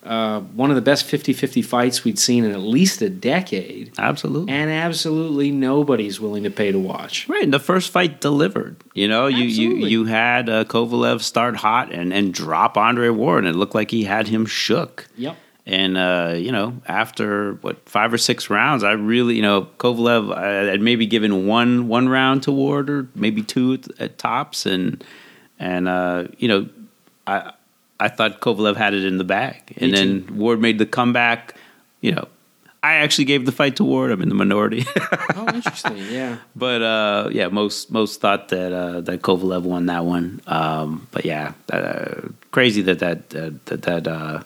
[0.02, 4.52] Uh, one of the best 50-50 fights we'd seen in at least a decade, Absolutely.
[4.52, 7.28] and absolutely nobody's willing to pay to watch.
[7.28, 8.82] Right, and the first fight delivered.
[8.94, 9.90] You know, you you, Absolutely.
[9.90, 13.92] you had uh, Kovalev start hot and, and drop Andre Ward, and it looked like
[13.92, 15.08] he had him shook.
[15.16, 15.36] Yep.
[15.66, 20.34] And uh, you know, after what five or six rounds, I really, you know, Kovalev,
[20.36, 24.66] I had maybe given one one round to Ward or maybe two at, at tops,
[24.66, 25.04] and
[25.60, 26.68] and uh, you know,
[27.28, 27.52] I
[28.00, 31.54] I thought Kovalev had it in the bag, and then Ward made the comeback.
[32.00, 32.28] You know,
[32.82, 34.10] I actually gave the fight to Ward.
[34.10, 34.84] I'm in the minority,
[35.36, 35.98] Oh, interesting.
[36.10, 36.38] Yeah.
[36.56, 40.40] but uh, yeah, most most thought that uh, that Kovalev won that one.
[40.48, 43.82] Um, but yeah, uh, crazy that that that that.
[43.82, 44.42] that uh,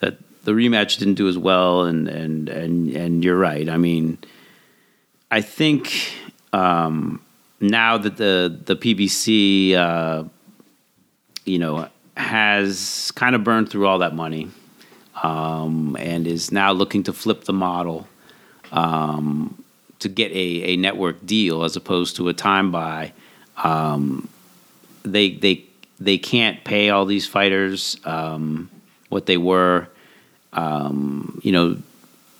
[0.00, 4.16] that the rematch didn't do as well and and and and you're right i mean
[5.30, 6.14] i think
[6.54, 7.20] um
[7.60, 10.24] now that the the pbc uh
[11.44, 11.86] you know
[12.20, 14.48] has kind of burned through all that money
[15.22, 18.06] um and is now looking to flip the model
[18.72, 19.62] um
[19.98, 23.12] to get a a network deal as opposed to a time buy
[23.56, 24.28] um
[25.02, 25.64] they they
[25.98, 28.70] they can't pay all these fighters um
[29.10, 29.88] what they were.
[30.54, 31.76] Um, you know,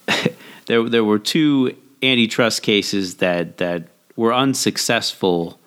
[0.67, 5.61] there there were two antitrust cases that that were unsuccessful,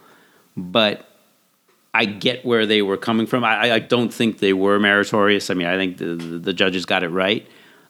[0.58, 1.08] but
[1.94, 3.44] I get where they were coming from.
[3.44, 5.50] I, I don't think they were meritorious.
[5.50, 7.46] I mean, I think the, the, the judges got it right,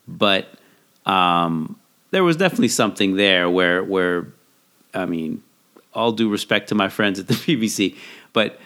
[0.08, 0.48] but
[1.06, 1.80] um,
[2.12, 4.28] there was definitely something there where where
[4.94, 5.42] I mean,
[5.94, 7.96] all due respect to my friends at the PBC,
[8.34, 8.60] but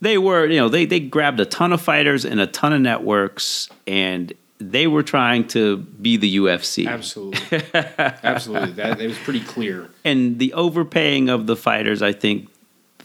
[0.00, 2.80] they were, you know, they they grabbed a ton of fighters and a ton of
[2.80, 6.86] networks, and they were trying to be the UFC.
[6.86, 7.62] Absolutely.
[7.74, 8.72] Absolutely.
[8.72, 9.90] That it was pretty clear.
[10.04, 12.48] And the overpaying of the fighters, I think,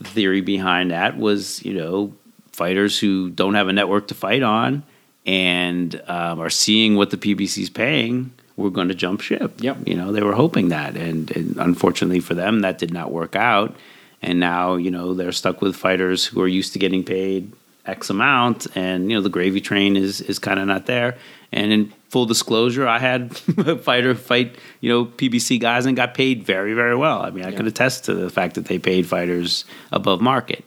[0.04, 2.14] the theory behind that was, you know,
[2.52, 4.84] fighters who don't have a network to fight on
[5.26, 8.32] and um, are seeing what the PBC's paying.
[8.58, 9.62] We're going to jump ship.
[9.62, 9.88] Yep.
[9.88, 13.36] You know, they were hoping that, and, and unfortunately for them, that did not work
[13.36, 13.76] out.
[14.22, 17.52] And now, you know, they're stuck with fighters who are used to getting paid
[17.86, 21.18] X amount, and you know, the gravy train is is kind of not there.
[21.52, 23.36] And in full disclosure, I had
[23.84, 27.22] fighter fight, you know, PBC guys and got paid very, very well.
[27.22, 27.58] I mean, I Yeah.
[27.58, 30.64] could attest to the fact that they paid fighters above market.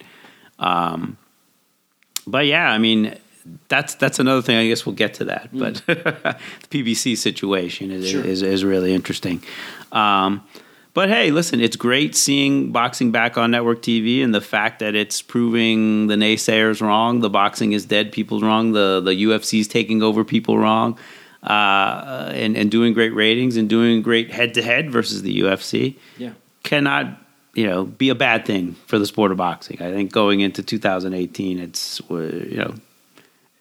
[0.58, 1.16] Um,
[2.26, 3.14] but yeah, I mean,
[3.68, 4.56] that's that's another thing.
[4.56, 5.50] I guess we'll get to that.
[5.52, 6.36] But the
[6.70, 8.24] PBC situation is, Sure.
[8.24, 9.42] is is really interesting.
[9.92, 10.42] Um,
[10.94, 14.94] but hey, listen, it's great seeing boxing back on network TV, and the fact that
[14.94, 17.20] it's proving the naysayers wrong.
[17.20, 18.72] The boxing is dead, people wrong.
[18.72, 20.96] The the UFC's taking over, people wrong,
[21.44, 25.96] uh, and and doing great ratings and doing great head to head versus the UFC
[26.18, 26.30] Yeah.
[26.62, 27.18] cannot
[27.54, 29.76] you know be a bad thing for the sport of boxing.
[29.80, 32.74] I think going into 2018, it's uh, you know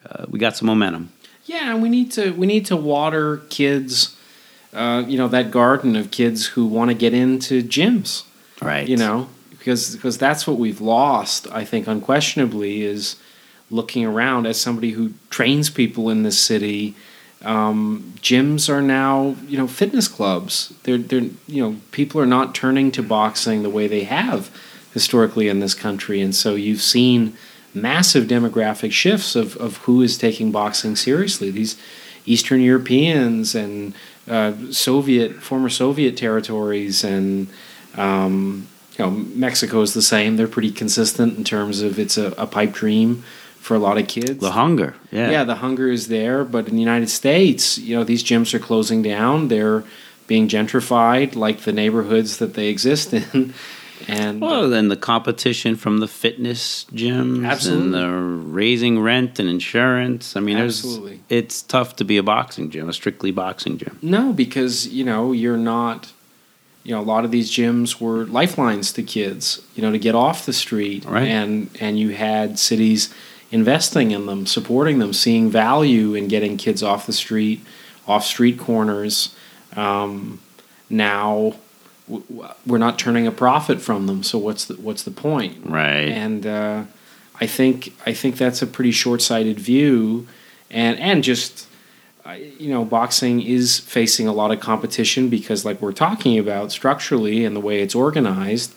[0.09, 1.11] uh, we got some momentum.
[1.45, 4.15] Yeah, and we need to we need to water kids.
[4.73, 8.23] Uh, you know that garden of kids who want to get into gyms.
[8.61, 8.87] Right.
[8.87, 11.47] You know, because because that's what we've lost.
[11.51, 13.17] I think unquestionably is
[13.69, 16.95] looking around as somebody who trains people in this city.
[17.43, 20.73] Um, gyms are now you know fitness clubs.
[20.83, 24.49] They're they're you know people are not turning to boxing the way they have
[24.93, 27.35] historically in this country, and so you've seen
[27.73, 31.49] massive demographic shifts of, of who is taking boxing seriously.
[31.49, 31.77] These
[32.25, 33.93] Eastern Europeans and
[34.29, 37.47] uh, Soviet former Soviet territories and
[37.95, 40.37] um, you know Mexico is the same.
[40.37, 43.23] They're pretty consistent in terms of it's a, a pipe dream
[43.63, 44.39] for a lot of kids.
[44.39, 44.93] the hunger.
[45.11, 45.31] Yeah.
[45.31, 48.59] yeah, the hunger is there, but in the United States, you know, these gyms are
[48.59, 49.47] closing down.
[49.47, 49.83] They're
[50.27, 53.53] being gentrified, like the neighborhoods that they exist in,
[54.07, 57.83] and Well, uh, then the competition from the fitness gyms Absolutely.
[57.85, 58.09] and the
[58.51, 60.35] raising rent and insurance.
[60.35, 61.21] I mean, Absolutely.
[61.29, 63.97] it's tough to be a boxing gym, a strictly boxing gym.
[64.01, 66.11] No, because you know you're not.
[66.85, 69.61] You know, a lot of these gyms were lifelines to kids.
[69.75, 71.29] You know, to get off the street, Right.
[71.29, 73.13] and and you had cities
[73.53, 77.63] investing in them, supporting them, seeing value in getting kids off the street,
[78.07, 79.35] off street corners.
[79.75, 80.41] Um,
[80.89, 81.55] now,
[82.07, 84.23] we're not turning a profit from them.
[84.23, 85.65] So what's the what's the point?
[85.65, 86.09] Right.
[86.09, 86.83] and uh,
[87.39, 90.27] I think I think that's a pretty short-sighted view,
[90.69, 91.67] and and just
[92.57, 97.43] you know, boxing is facing a lot of competition because, like we're talking about structurally
[97.43, 98.73] and the way it's organized,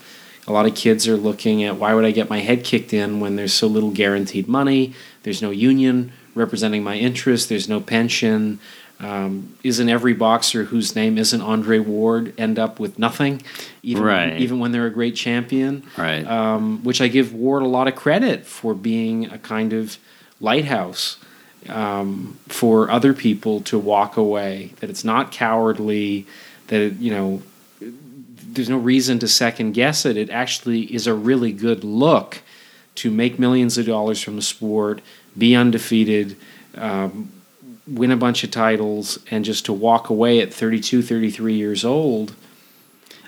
[0.46, 3.20] a lot of kids are looking at why would I get my head kicked in
[3.20, 8.60] when there's so little guaranteed money, there's no union representing my interests, there's no pension.
[8.98, 13.42] Um, isn't every boxer whose name isn't Andre Ward end up with nothing,
[13.82, 14.40] even Right.
[14.40, 15.82] even when they're a great champion?
[15.98, 16.26] Right.
[16.26, 19.98] um, which I give Ward a lot of credit for being a kind of
[20.40, 21.18] lighthouse
[21.68, 24.72] um, for other people to walk away.
[24.80, 26.26] That it's not cowardly.
[26.68, 27.42] That it, you know,
[28.56, 30.16] there's no reason to second guess it.
[30.16, 32.42] It actually is a really good look
[32.96, 35.00] to make millions of dollars from the sport,
[35.36, 36.36] be undefeated.
[36.74, 37.30] Um,
[37.86, 42.34] win a bunch of titles and just to walk away at 32 33 years old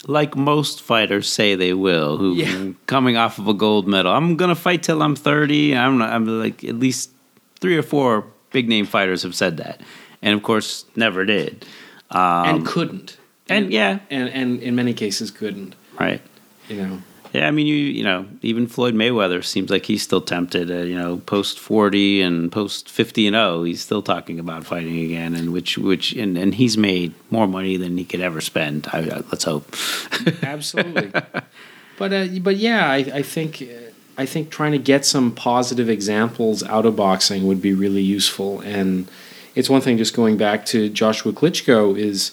[0.09, 2.71] like most fighters say they will, who Yeah.
[2.87, 4.11] coming off of a gold medal.
[4.13, 5.77] I'm gonna fight till I'm 30.
[5.77, 7.11] I'm not, I'm like at least
[7.61, 9.81] three or four big name fighters have said that,
[10.23, 11.67] and of course never did.
[12.11, 13.18] Um, and couldn't
[13.49, 16.21] and yeah, and and in many cases couldn't right.
[16.69, 20.23] you know Yeah, I mean, you you know, even Floyd Mayweather seems like he's still
[20.23, 20.71] tempted.
[20.71, 24.99] Uh, you know, post forty and post fifty and zero, he's still talking about fighting
[25.01, 28.89] again, and which which and, and he's made more money than he could ever spend.
[28.93, 29.75] I, I, let's hope.
[30.43, 31.13] absolutely
[31.99, 33.63] but uh, but yeah I, I think
[34.17, 38.61] I think trying to get some positive examples out of boxing would be really useful
[38.61, 39.11] and
[39.55, 42.31] it's one thing just going back to Joshua Klitschko is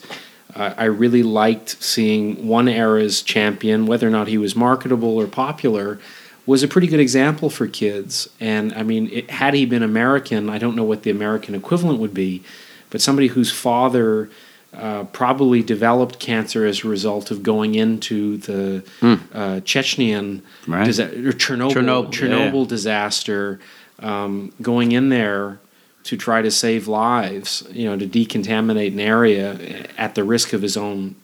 [0.56, 5.28] uh, I really liked seeing one era's champion whether or not he was marketable or
[5.28, 6.00] popular
[6.46, 10.50] was a pretty good example for kids and I mean it, had he been American
[10.50, 12.44] I don't know what the American equivalent would be
[12.90, 14.30] but somebody whose father
[14.74, 20.42] uh, probably developed cancer as a result of going into the uh, Chechenian.
[20.68, 20.86] Right.
[20.86, 22.68] disa- or Chernobyl Chernobyl, Chernobyl, yeah.
[22.70, 23.60] disaster,
[24.00, 25.60] um, going in there
[26.06, 30.62] to try to save lives, you know, to decontaminate an area at the risk of
[30.62, 31.16] his own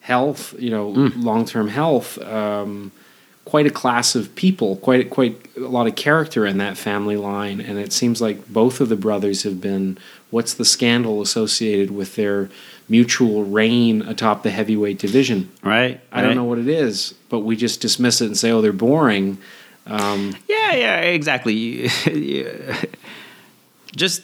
[0.00, 1.22] health, you know, Hmm.
[1.22, 2.18] long term health.
[2.22, 2.92] Um,
[3.44, 7.60] quite a class of people, quite quite a lot of character in that family line,
[7.60, 9.96] and it seems like both of the brothers have been.
[10.30, 12.48] What's the scandal associated with their
[12.88, 15.48] mutual reign atop the heavyweight division?
[15.62, 16.00] right?
[16.10, 18.72] I don't know what it is, but we just dismiss it and say, "Oh, they're
[18.72, 19.38] boring."
[19.86, 21.88] Um, Yeah, yeah, exactly.
[23.94, 24.22] Just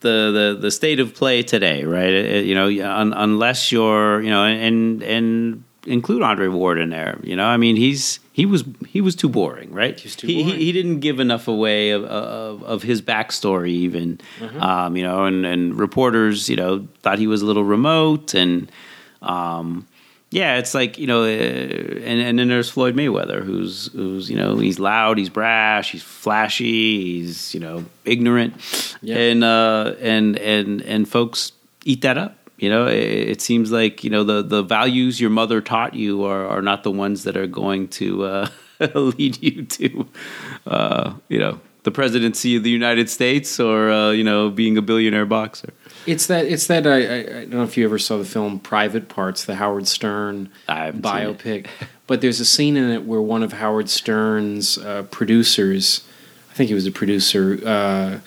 [0.00, 2.12] the, the the state of play today, right?
[2.12, 7.18] It- you know, un, unless you're, you know, and and include Andre Ward in there.
[7.22, 9.96] You know, I mean, he's he was he was too boring, right?
[9.96, 10.58] Too he, boring.
[10.58, 14.20] He, he didn't give enough away of of, of his backstory, even.
[14.60, 18.70] Um, you know, and and reporters, you know, thought he was a little remote and.
[19.22, 19.86] Um,
[20.30, 24.36] yeah, it's like you know, uh, and and then there's Floyd Mayweather, who's who's you
[24.36, 28.54] know he's loud, he's brash, he's flashy, he's you know ignorant,
[29.00, 29.16] Yeah.
[29.16, 31.52] and uh, and and and folks
[31.84, 32.34] eat that up.
[32.58, 32.98] You know, it,
[33.30, 36.82] it seems like you know the the values your mother taught you are are not
[36.82, 38.48] the ones that are going to uh,
[38.94, 40.06] lead you to,
[40.66, 44.82] uh, you know, the presidency of the United States or uh, you know being a
[44.82, 45.72] billionaire boxer.
[46.06, 46.46] It's that.
[46.46, 46.86] It's that.
[46.86, 49.86] I, I, I don't know if you ever saw the film Private Parts, the Howard
[49.86, 51.38] Stern I haven't seen it.
[51.38, 51.66] biopic,
[52.06, 56.06] but there's a scene in it where one of Howard Stern's uh, producers,
[56.50, 58.18] I think he was a producer, uh,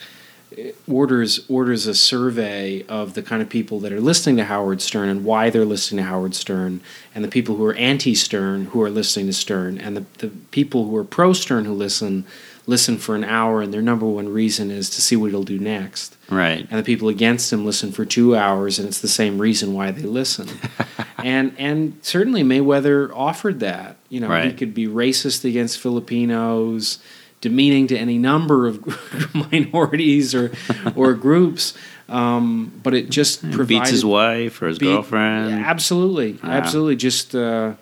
[0.88, 5.08] orders orders a survey of the kind of people that are listening to Howard Stern
[5.08, 6.80] and why they're listening to Howard Stern,
[7.14, 10.86] and the people who are anti-Stern who are listening to Stern, and the, the people
[10.86, 12.24] who are pro-Stern who listen
[12.66, 15.58] listen for an hour, and their number one reason is to see what he'll do
[15.58, 16.66] next Right.
[16.70, 19.90] and the people against him listen for two hours, and it's the same reason why
[19.90, 20.48] they listen.
[21.18, 23.96] and and certainly Mayweather offered that.
[24.08, 26.98] You know, he could be racist against Filipinos,
[27.40, 30.52] demeaning to any number of minorities or
[30.94, 31.74] or groups,
[32.08, 35.52] um, but it just provided Beats his wife or his girlfriend.
[35.64, 36.50] Absolutely, Yeah.
[36.50, 36.96] absolutely.
[36.96, 37.74] Just uh,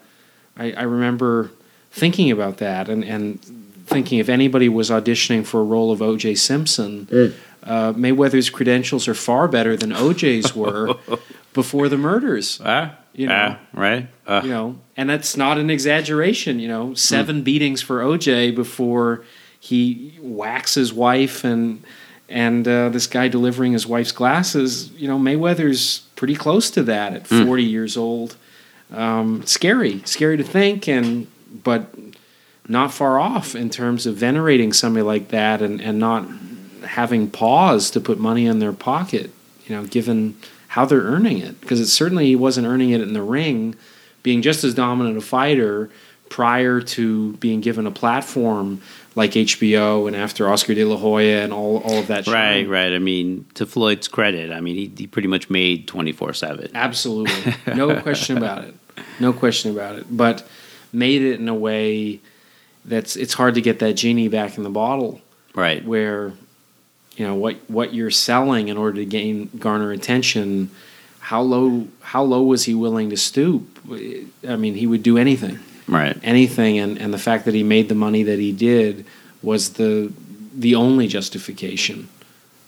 [0.57, 1.51] I, I remember
[1.93, 3.39] thinking about that and, and
[3.91, 6.35] thinking if anybody was auditioning for a role of O.J.
[6.37, 7.09] Simpson,
[7.63, 10.95] uh, Mayweather's credentials are far better than O.J.'s were
[11.53, 12.61] before the murders.
[12.65, 13.57] Ah, You know.
[13.57, 14.09] ah, right?
[14.27, 16.59] Uh, You know, and that's not an exaggeration.
[16.61, 18.53] You know, seven beatings for O.J.
[18.53, 19.25] before
[19.59, 21.83] he whacks his wife and.
[22.33, 27.13] And uh, this guy delivering his wife's glasses, you know, Mayweather's pretty close to that
[27.13, 28.37] at 40 years old.
[28.93, 31.27] Um, scary, scary to think, and
[31.65, 31.93] but
[32.71, 36.25] not far off in terms of venerating somebody like that and, and not
[36.87, 39.33] having pause to put money in their pocket,
[39.67, 40.37] you know, given
[40.69, 41.61] how they're earning it.
[41.61, 43.75] Because it certainly he wasn't earning it in the ring,
[44.23, 45.91] being just as dominant a fighter
[46.29, 48.81] prior to being given a platform
[49.17, 52.29] like HBO and after Oscar De La Hoya and all, all of that.
[52.29, 52.93] Right, right.
[52.93, 56.71] I mean, to Floyd's credit, I mean, he, he pretty much made 24 7.
[56.73, 57.55] Absolutely.
[57.75, 58.77] No question about it.
[59.19, 60.07] No question about it.
[60.09, 60.47] But
[60.93, 62.21] made it in a way
[62.85, 65.21] that's it's hard to get that genie back in the bottle
[65.55, 65.85] Right.
[65.85, 66.33] where
[67.17, 70.71] you know what what you're selling in order to gain garner attention
[71.19, 73.79] how low how low was he willing to stoop
[74.49, 75.59] i mean he would do anything
[75.89, 76.17] Right.
[76.23, 79.05] anything and and the fact that he made the money that he did
[79.43, 80.13] was the
[80.55, 82.09] the only justification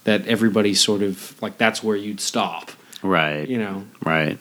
[0.05, 2.71] that everybody sort of like that's where you'd stop
[3.03, 3.49] Right.
[3.49, 4.39] you know Right.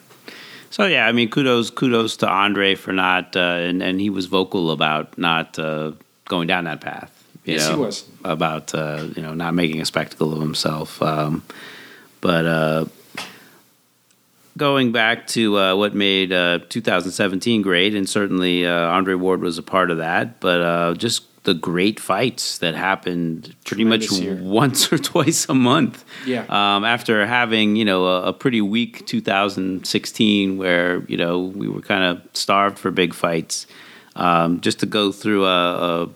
[0.72, 4.26] So yeah, I mean, kudos kudos to Andre for not, uh, and and he was
[4.26, 5.92] vocal about not uh,
[6.26, 7.12] going down that path.
[7.44, 8.06] You Yes, he was.
[8.24, 11.02] about uh, you know not making a spectacle of himself.
[11.02, 11.44] Um,
[12.22, 12.86] but uh,
[14.58, 19.58] going back to uh, what made uh, 2017 great, and certainly uh, Andre Ward was
[19.58, 20.40] a part of that.
[20.40, 24.36] But uh, just the great fights that happened pretty much year.
[24.36, 26.06] once or twice a month.
[26.26, 26.46] Yeah.
[26.50, 31.82] Um, after having you know a, a pretty weak 2016 where you know we were
[31.82, 33.68] kind of starved for big fights.
[34.16, 36.10] Um, just to go through a, a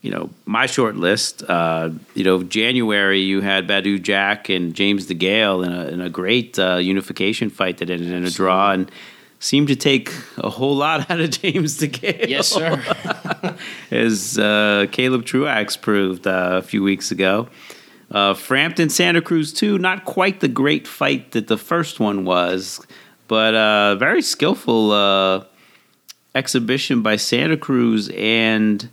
[0.00, 5.06] you know my short list uh, you know January you had Badou Jack and James
[5.06, 8.72] DeGale in a, in a great uh, unification fight that ended in a draw.
[8.72, 8.90] And
[9.40, 13.56] seemed to take a whole lot out of James DeGale yes sir
[13.90, 17.48] as uh, Caleb Truax proved uh, a few weeks ago.
[18.10, 22.84] Uh, Frampton Santa Cruz too, not quite the great fight that the first one was,
[23.28, 25.44] but uh, very skillful uh,
[26.34, 28.88] exhibition by Santa Cruz and.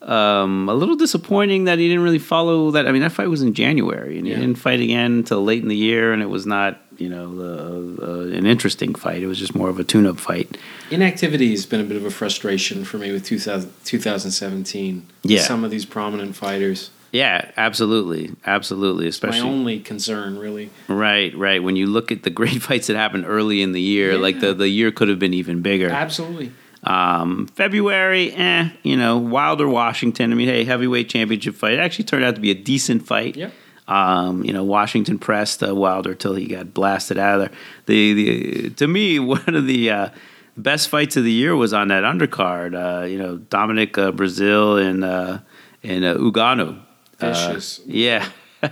[0.00, 2.88] Um, a little disappointing that he didn't really follow that.
[2.88, 4.34] I mean, that fight was in January, and Yeah.
[4.34, 7.34] he didn't fight again until late in the year, and it was not, you know,
[7.34, 9.22] the, uh, an interesting fight.
[9.22, 10.56] It was just more of a tune-up fight.
[10.90, 15.40] inactivity has been a bit of a frustration for me with 2000, 2017 Yeah.
[15.42, 19.06] some of these prominent fighters Yeah, absolutely, absolutely.
[19.06, 21.62] Especially my only concern really Right, right.
[21.62, 24.54] When you look at the great fights that happened early in the year, like the,
[24.54, 25.90] the year could have been even bigger.
[25.90, 26.52] absolutely
[26.84, 30.32] Um, February, eh, you know, Wilder Washington.
[30.32, 31.74] I mean, hey, heavyweight championship fight.
[31.74, 33.36] It actually turned out to be a decent fight.
[33.36, 33.52] Yep.
[33.92, 37.58] Um, you know, Washington pressed uh, Wilder till he got blasted out of there.
[37.86, 40.08] The, the to me, one of the uh,
[40.56, 42.74] best fights of the year was on that undercard.
[42.74, 45.38] Uh, you know, Dominic uh, Breazeale and uh,
[45.82, 46.80] and uh, Ugonoh.
[47.18, 47.80] Vicious.
[47.86, 48.28] Yeah.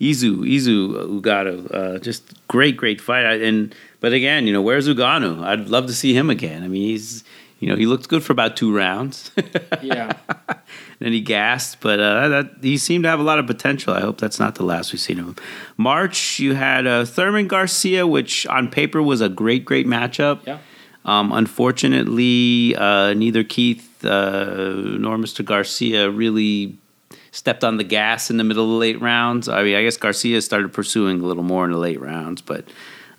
[0.00, 3.40] Izu, Izu Ugonoh, uh, just great, great fight.
[3.40, 5.44] And but again, you know, where's Ugonoh?
[5.44, 6.62] I'd love to see him again.
[6.62, 7.24] I mean, he's
[7.64, 9.30] you know he looked good for about two rounds.
[9.82, 10.12] yeah
[10.98, 13.94] then he gasped, but uh, that, he seemed to have a lot of potential.
[13.94, 15.36] I hope that's not the last we've seen of him.
[15.78, 20.46] March, you had uh, Thurman Garcia, which on paper was a great, great matchup.
[20.46, 20.58] Yeah.
[21.06, 25.42] Um, unfortunately, uh, neither Keith uh, nor Mr.
[25.42, 26.76] Garcia really
[27.30, 29.48] stepped on the gas in the middle of the late rounds.
[29.48, 32.68] I mean, I guess Garcia started pursuing a little more in the late rounds, but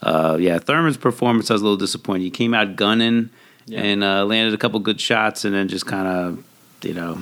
[0.03, 2.21] uh, yeah, Thurman's performance was a little disappointing.
[2.23, 3.31] He came out gunning
[3.67, 3.81] Yeah.
[3.81, 6.43] and uh, landed a couple good shots, and then just kind of,
[6.83, 7.21] you know,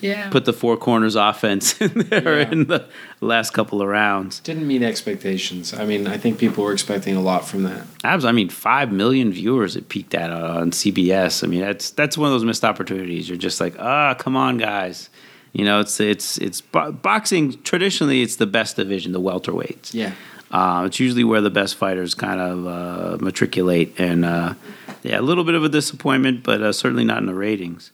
[0.00, 0.30] Yeah.
[0.30, 2.50] put the four corners offense in there Yeah.
[2.50, 2.86] in the
[3.20, 4.40] last couple of rounds.
[4.40, 5.74] didn't meet expectations.
[5.74, 7.86] I mean, I think people were expecting a lot from that.
[8.04, 11.44] Abs, I mean, five million viewers it peaked at on CBS.
[11.44, 13.28] I mean, that's that's one of those missed opportunities.
[13.28, 15.10] You're just like, ah, come on, guys.
[15.52, 17.60] You know, it's it's it's bo- boxing.
[17.64, 19.92] Traditionally, it's the best division, the welterweights.
[19.92, 20.12] Yeah.
[20.50, 24.54] Uh, it's usually where the best fighters kind of uh, matriculate, and uh,
[25.02, 27.92] yeah, a little bit of a disappointment, but uh, certainly not in the ratings.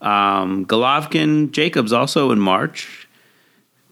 [0.00, 3.06] Um, Golovkin, Jacobs also in March.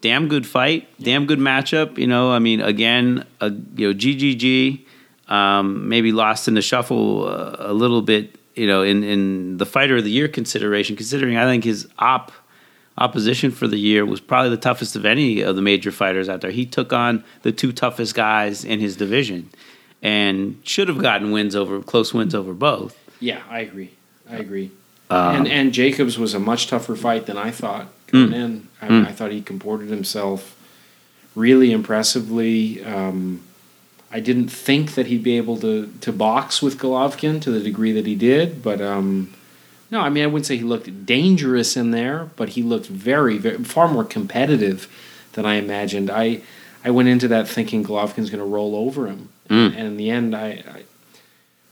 [0.01, 1.99] Damn good fight, damn good matchup.
[1.99, 4.85] You know, I mean, again, uh, you know, GGG
[5.29, 8.39] um, maybe lost in the shuffle uh, a little bit.
[8.55, 12.33] You know, in in the fighter of the year consideration, considering I think his op
[12.99, 16.41] opposition for the year was probably the toughest of any of the major fighters out
[16.41, 16.51] there.
[16.51, 19.51] He took on the two toughest guys in his division
[20.03, 22.97] and should have gotten wins over close wins over both.
[23.21, 23.91] Yeah, I agree.
[24.31, 24.71] I agree.
[25.09, 28.69] Um, and and Jacobs was a much tougher fight than I thought coming in.
[28.83, 29.07] I, Mm.
[29.07, 30.57] I thought he comported himself
[31.35, 32.85] really impressively.
[32.85, 33.41] Um,
[34.11, 37.93] I didn't think that he'd be able to to box with Golovkin to the degree
[37.93, 39.33] that he did, but um,
[39.91, 43.39] no, I mean I wouldn't say he looked dangerous in there, but he looked very,
[43.39, 44.89] very far more competitive
[45.33, 46.11] than I imagined.
[46.11, 46.41] I
[46.85, 49.77] I went into that thinking Golovkin's going to roll over him, Mm.
[49.77, 50.83] and in the end, I, I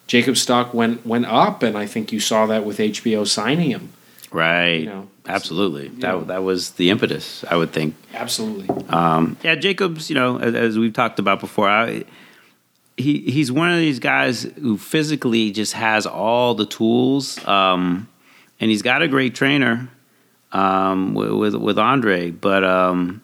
[0.06, 3.90] Jacob's stock went went up, and I think you saw that with HBO signing him.
[4.30, 4.80] right.
[4.80, 5.88] You know, Absolutely.
[5.88, 6.20] That know.
[6.24, 7.94] that was the impetus, I would think.
[8.12, 8.68] absolutely.
[8.90, 12.04] Um, yeah, Jacobs, you know, as, as we've talked about before, I,
[12.97, 18.09] he he's one of these guys who physically just has all the tools, um,
[18.61, 19.88] and he's got a great trainer
[20.53, 22.30] um, with, with Andre.
[22.30, 23.22] But um,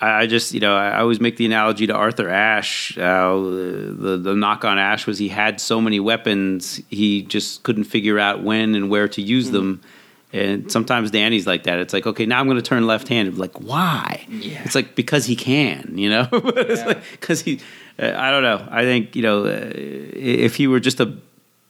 [0.00, 2.96] I, I just, you know, I, always make the analogy to Arthur Ashe.
[2.96, 7.84] Uh, the the knock on Ashe was he had so many weapons, he just couldn't
[7.84, 9.82] figure out when and where to use them.
[10.32, 11.78] And sometimes Danny's like that.
[11.78, 13.38] It's like, okay, now I'm going to turn left-handed.
[13.38, 14.26] Like, why?
[14.28, 14.62] Yeah.
[14.64, 16.26] It's like because he can, you know.
[16.32, 16.86] it's Yeah.
[16.86, 17.60] like because he.
[17.98, 18.66] Uh, I don't know.
[18.70, 21.16] I think you know uh, if he were just a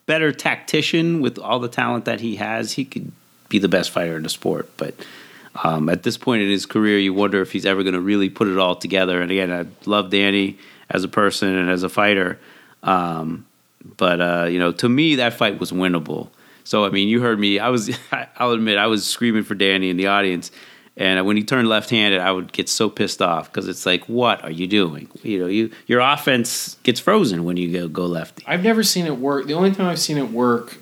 [0.06, 3.10] better tactician with all the talent that he has, he could
[3.48, 4.70] be the best fighter in the sport.
[4.76, 4.94] But
[5.62, 8.28] um, at this point in his career, you wonder if he's ever going to really
[8.28, 9.20] put it all together.
[9.20, 10.58] And again, I love Danny
[10.90, 12.38] as a person and as a fighter.
[12.82, 13.46] Um,
[13.96, 16.28] but uh, you know, to me, that fight was winnable.
[16.64, 17.58] So I mean, you heard me.
[17.58, 17.96] I was.
[18.36, 20.50] I'll admit, I was screaming for Danny in the audience.
[20.97, 24.45] And when he turned left-handed, I would get so pissed off because it's like, what
[24.45, 25.09] are you doing?
[25.24, 28.45] You know, you your offense gets frozen when you go, go lefty.
[28.47, 29.47] I've never seen it work.
[29.47, 30.78] The only time I've seen it work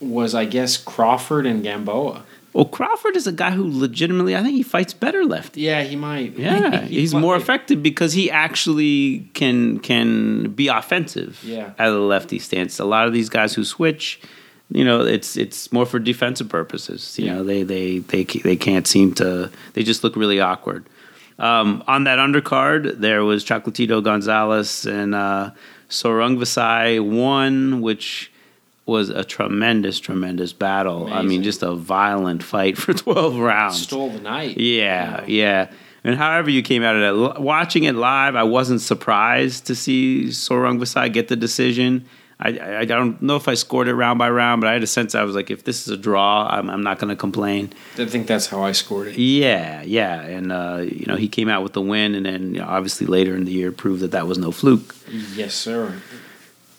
[0.00, 2.24] was, I guess, Crawford and Gamboa.
[2.52, 5.60] Well, Crawford is a guy who legitimately, I think he fights better lefty.
[5.60, 6.38] Yeah, he might.
[6.38, 7.20] Yeah, He he's might.
[7.20, 11.38] more effective because he actually can can be offensive.
[11.44, 11.72] Yeah.
[11.78, 12.78] out of the lefty stance.
[12.78, 14.20] A lot of these guys who switch,
[14.70, 17.18] you know, it's it's more for defensive purposes.
[17.18, 17.34] You Yeah.
[17.36, 19.50] know, they they they they can't seem to.
[19.74, 20.86] They just look really awkward.
[21.38, 25.50] Um, on that undercard, there was Chocolatito Gonzalez and uh,
[25.88, 28.32] Sor Rungvisai won, which
[28.86, 31.12] was a tremendous, tremendous battle.
[31.12, 33.82] I mean, just a violent fight for twelve rounds.
[33.82, 34.56] Stole the night.
[34.58, 35.70] Yeah, you yeah.
[36.04, 37.02] And however you came out of
[37.34, 42.06] that, watching it live, I wasn't surprised to see Sor Rungvisai get the decision.
[42.38, 44.86] I, I, don't know if I scored it round by round, but I had a
[44.86, 47.72] sense I was like, if this is a draw, I'm, I'm not going to complain.
[47.96, 49.18] I think that's how I scored it.
[49.18, 50.20] Yeah, yeah.
[50.20, 53.06] And, uh, you know, he came out with the win, and then you know, obviously
[53.06, 54.94] later in the year proved that that was no fluke.
[55.34, 56.02] Yes, sir.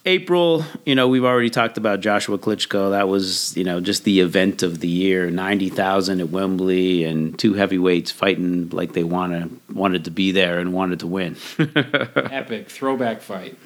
[0.06, 2.92] April, you know, we've already talked about Joshua Klitschko.
[2.92, 5.30] That was, you know, just the event of the year.
[5.30, 10.60] Ninety thousand at Wembley, and two heavyweights fighting like they wanted wanted to be there
[10.60, 11.36] and wanted to win.
[11.60, 13.58] Epic throwback fight.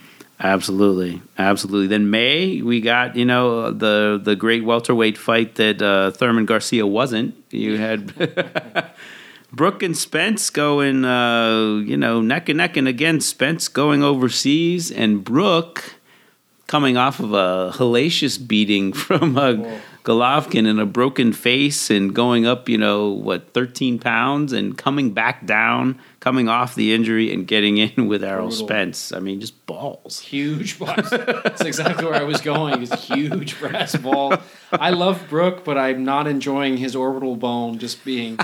[0.43, 1.85] Absolutely, absolutely.
[1.85, 6.85] Then May, we got you know the the great welterweight fight that uh, Thurman Garcia
[6.85, 7.35] wasn't.
[7.51, 8.91] You had.
[9.53, 14.89] Brook and Spence going, uh, you know, neck and neck, and again, Spence going overseas,
[14.89, 15.95] and Brook
[16.67, 19.79] coming off of a hellacious beating from uh, Whoa.
[20.05, 25.11] Golovkin and a broken face, and going up, you know, what, 13 pounds, and coming
[25.11, 28.67] back down, coming off the injury, and getting in with Errol Brutal.
[28.67, 29.11] Spence.
[29.11, 30.19] I mean, just balls.
[30.21, 31.09] Huge box.
[31.09, 32.81] That's exactly where I was going.
[32.81, 34.35] It's a huge brass ball.
[34.71, 38.37] I love Brook, but I'm not enjoying his orbital bone just being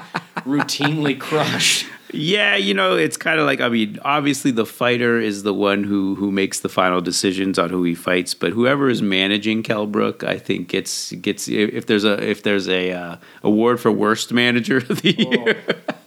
[0.44, 1.88] routinely crushed.
[2.14, 5.84] Yeah, you know, it's kind of like I mean, obviously the fighter is the one
[5.84, 9.88] who who makes the final decisions on who he fights, but whoever is managing Kell
[9.88, 14.32] Brook, I think gets gets if there's a if there's a uh, award for worst
[14.32, 15.64] manager of the year.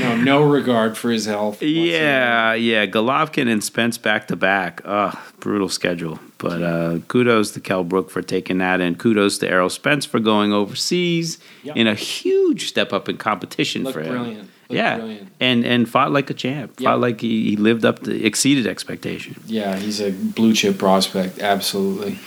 [0.00, 1.62] no, no regard for his health.
[1.62, 4.80] Yeah, yeah, Golovkin and Spence back to back.
[4.84, 6.18] Ugh, brutal schedule.
[6.38, 10.20] But uh, kudos to Kell Brook for taking that, and kudos to Errol Spence for
[10.20, 11.76] going overseas Yep.
[11.76, 14.10] in a huge step up in competition Looked for him.
[14.10, 14.38] brilliant.
[14.40, 15.28] Looked yeah, brilliant.
[15.40, 16.78] and and fought like a champ.
[16.78, 16.84] Yep.
[16.86, 19.40] Fought like he, he lived up to exceeded expectation.
[19.46, 21.38] Yeah, he's a blue chip prospect.
[21.38, 22.18] Absolutely.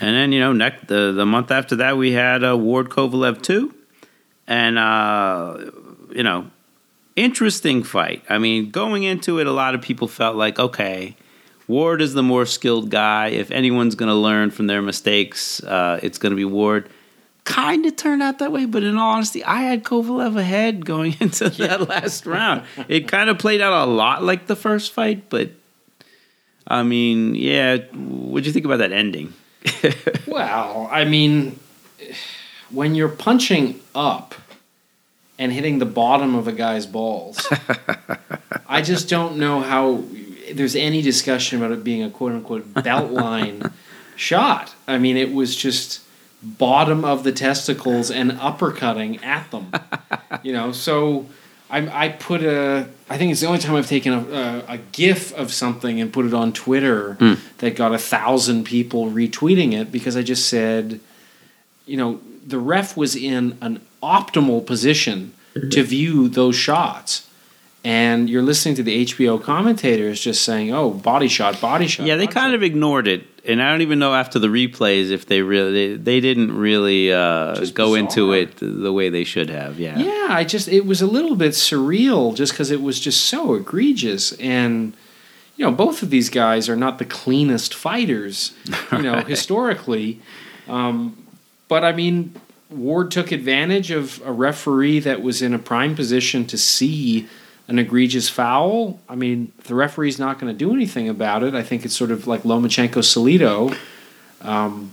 [0.00, 3.40] And then you know, next the the month after that, we had uh, Ward Kovalev
[3.42, 3.72] two,
[4.46, 5.56] and uh,
[6.14, 6.50] you know,
[7.16, 8.22] interesting fight.
[8.28, 11.16] I mean, going into it, a lot of people felt like, okay,
[11.66, 13.28] Ward is the more skilled guy.
[13.28, 16.88] If anyone's going to learn from their mistakes, uh, it's going to be Ward.
[17.44, 21.16] Kind of turned out that way, but in all honesty, I had Kovalev ahead going
[21.20, 22.62] into that last round.
[22.88, 25.50] It kind of played out a lot like the first fight, but
[26.66, 27.76] I mean, yeah.
[27.76, 29.32] What'd you think about that ending?
[30.26, 31.60] Well, I mean,
[32.70, 34.34] when you're punching up
[35.38, 37.46] and hitting the bottom of a guy's balls,
[38.68, 40.04] I just don't know how
[40.52, 43.72] there's any discussion about it being a quote unquote belt line
[44.16, 44.74] shot.
[44.86, 46.02] I mean, it was just
[46.42, 49.72] bottom of the testicles and uppercutting at them.
[50.42, 51.26] You know, so
[51.70, 52.88] I, I put a.
[53.08, 56.12] I think it's the only time I've taken a, a, a GIF of something and
[56.12, 57.34] put it on Twitter hmm.
[57.58, 61.00] that got a thousand people retweeting it because I just said,
[61.86, 65.34] you know, the ref was in an optimal position
[65.70, 67.28] to view those shots.
[67.86, 72.16] And you're listening to the HBO commentators just saying, "Oh, body shot, body shot." Yeah,
[72.16, 75.26] they kind shot." of ignored it, and I don't even know after the replays if
[75.26, 79.78] they really they, they didn't really uh, go into it the way they should have.
[79.78, 83.26] Yeah, Yeah, I just it was a little bit surreal just because it was just
[83.26, 84.96] so egregious and
[85.56, 88.54] you know both of these guys are not the cleanest fighters
[88.92, 90.20] you know historically
[90.68, 91.23] um,
[91.68, 92.34] but I mean
[92.70, 97.28] Ward took advantage of a referee that was in a prime position to see
[97.68, 99.00] an egregious foul.
[99.08, 101.54] I mean the referee's not going to do anything about it.
[101.54, 103.76] I think it's sort of like Lomachenko Salido.
[104.40, 104.90] Um,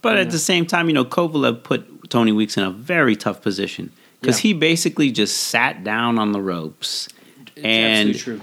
[0.00, 3.42] but at the same time, you know, Kovalev put Tony Weeks in a very tough
[3.42, 3.90] position
[4.20, 4.48] because Yeah.
[4.50, 7.08] he basically just sat down on the ropes,
[7.56, 8.40] it's and true.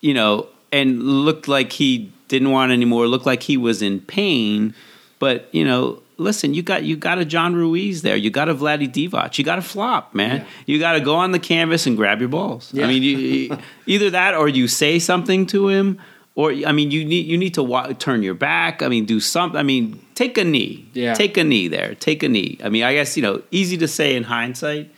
[0.00, 3.06] you know, and looked like he didn't want anymore.
[3.06, 4.74] Looked like he was in pain,
[5.18, 6.01] but you know.
[6.22, 8.16] Listen, you got you got a John Ruiz there.
[8.16, 9.36] You got a Vlade Divac.
[9.38, 10.36] You got a flop, man.
[10.38, 10.46] Yeah.
[10.66, 12.70] You got to go on the canvas and grab your balls.
[12.72, 12.84] Yeah.
[12.84, 15.98] I mean, you, you- either that or you say something to him,
[16.34, 18.82] or I mean, you need you need to turn your back.
[18.82, 19.58] I mean, do something.
[19.58, 20.88] I mean, take a knee.
[20.94, 21.12] Yeah.
[21.14, 21.94] take a knee there.
[21.94, 22.58] Take a knee.
[22.64, 24.90] I mean, I guess you know, easy to say in hindsight,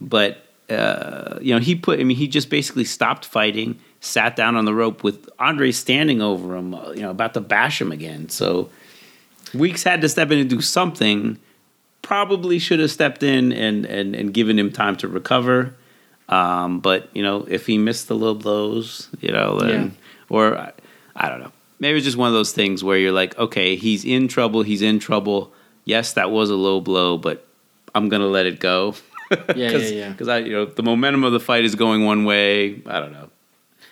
[0.00, 1.98] but uh, you know, he put.
[2.00, 6.20] I mean, he just basically stopped fighting, sat down on the rope with Andre standing
[6.22, 6.74] over him.
[6.74, 8.28] uh, You know, about to bash him again.
[8.28, 8.70] So
[9.54, 11.38] Weeks had to step in and do something.
[12.00, 15.74] Probably should have stepped in and and and given him time to recover.
[16.28, 19.90] Um, but you know, if he missed the low blows, you know, then, Yeah.
[20.30, 20.72] or I,
[21.14, 21.52] I don't know.
[21.78, 24.62] Maybe it's just one of those things where you're like, okay, he's in trouble.
[24.62, 25.52] He's in trouble.
[25.84, 27.46] Yes, that was a low blow, but
[27.94, 28.94] I'm gonna let it go.
[29.30, 30.08] Yeah, yeah, yeah.
[30.10, 32.80] Because I, you know, the momentum of the fight is going one way.
[32.86, 33.28] I don't know.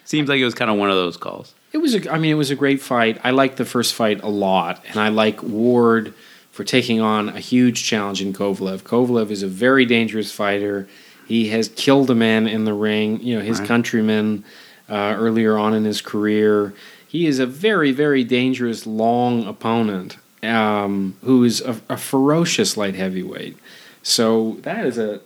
[0.04, 1.54] Seems like it was kind of one of those calls.
[1.72, 3.20] It was a, I mean, it was a great fight.
[3.22, 6.14] I liked the first fight a lot, and I like Ward
[6.50, 8.82] for taking on a huge challenge in Kovalev.
[8.82, 10.88] Kovalev is a very dangerous fighter.
[11.28, 13.20] He has killed a man in the ring.
[13.20, 13.68] You know, his Right.
[13.68, 14.44] countryman
[14.88, 16.74] uh, earlier on in his career.
[17.06, 22.94] He is a very, very dangerous long opponent um, who is a, a ferocious light
[22.96, 23.56] heavyweight.
[24.02, 25.20] So that is a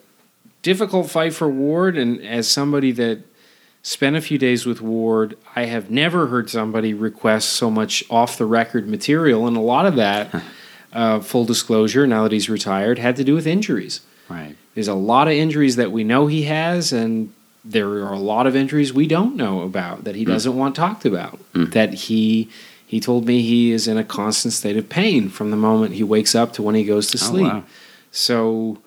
[0.62, 3.20] difficult fight for Ward, and as somebody that
[3.84, 8.36] spent a few days with Ward, I have never heard somebody request so much off
[8.38, 10.42] the record material, and a lot of that,
[10.92, 14.00] uh, full disclosure, now that he's retired, had to do with injuries.
[14.28, 14.56] Right.
[14.74, 17.32] There's a lot of injuries that we know he has, and
[17.62, 21.04] there are a lot of injuries we don't know about that he doesn't want talked
[21.04, 21.38] about.
[21.52, 22.48] That he
[22.86, 26.02] he told me he is in a constant state of pain from the moment he
[26.04, 27.44] wakes up to when he goes to Oh, sleep.
[27.52, 27.64] wow.
[28.12, 28.78] So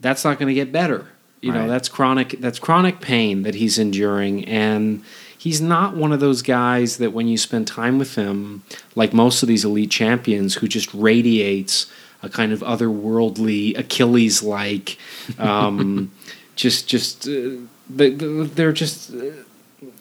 [0.00, 1.06] that's not going to get better.
[1.46, 5.02] You know, that's chronic that's chronic pain that he's enduring and
[5.38, 8.62] he's not one of those guys that when you spend time with him
[8.94, 11.86] like most of these elite champions who just radiates
[12.22, 14.98] a kind of otherworldly Achilles like
[15.38, 16.10] um,
[16.56, 17.50] just just uh,
[17.88, 19.20] they- they're just uh,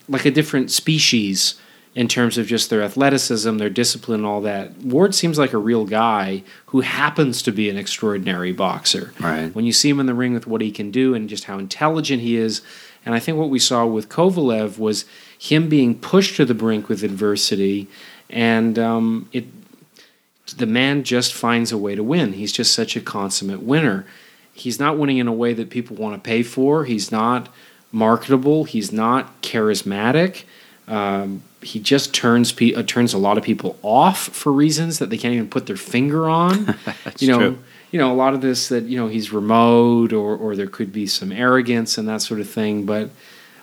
[0.08, 1.56] like a different species
[1.96, 4.78] in terms of just their athleticism, their discipline, all that.
[4.80, 9.14] Ward seems like a real guy who happens to be an extraordinary boxer.
[9.20, 9.56] Right.
[9.56, 11.58] When you see him in the ring with what he can do and just how
[11.58, 12.62] intelligent he is,
[13.06, 15.06] and I think what we saw with Kovalev was
[15.40, 17.88] him being pushed to the brink with adversity,
[18.30, 19.46] and um, it
[20.58, 22.34] the man just finds a way to win.
[22.34, 24.06] He's just such a consummate winner.
[24.54, 26.86] He's not winning in a way that people want to pay for.
[26.86, 27.50] He's not
[27.92, 28.66] marketable.
[28.66, 30.44] He's not charismatic.
[30.88, 35.10] Um, he just turns pe- uh, turns a lot of people off for reasons that
[35.10, 36.76] they can't even put their finger on.
[37.20, 37.60] you know, true.
[37.92, 40.94] you know a lot of this that you know he's remote or or there could
[40.94, 42.86] be some arrogance and that sort of thing.
[42.86, 43.10] But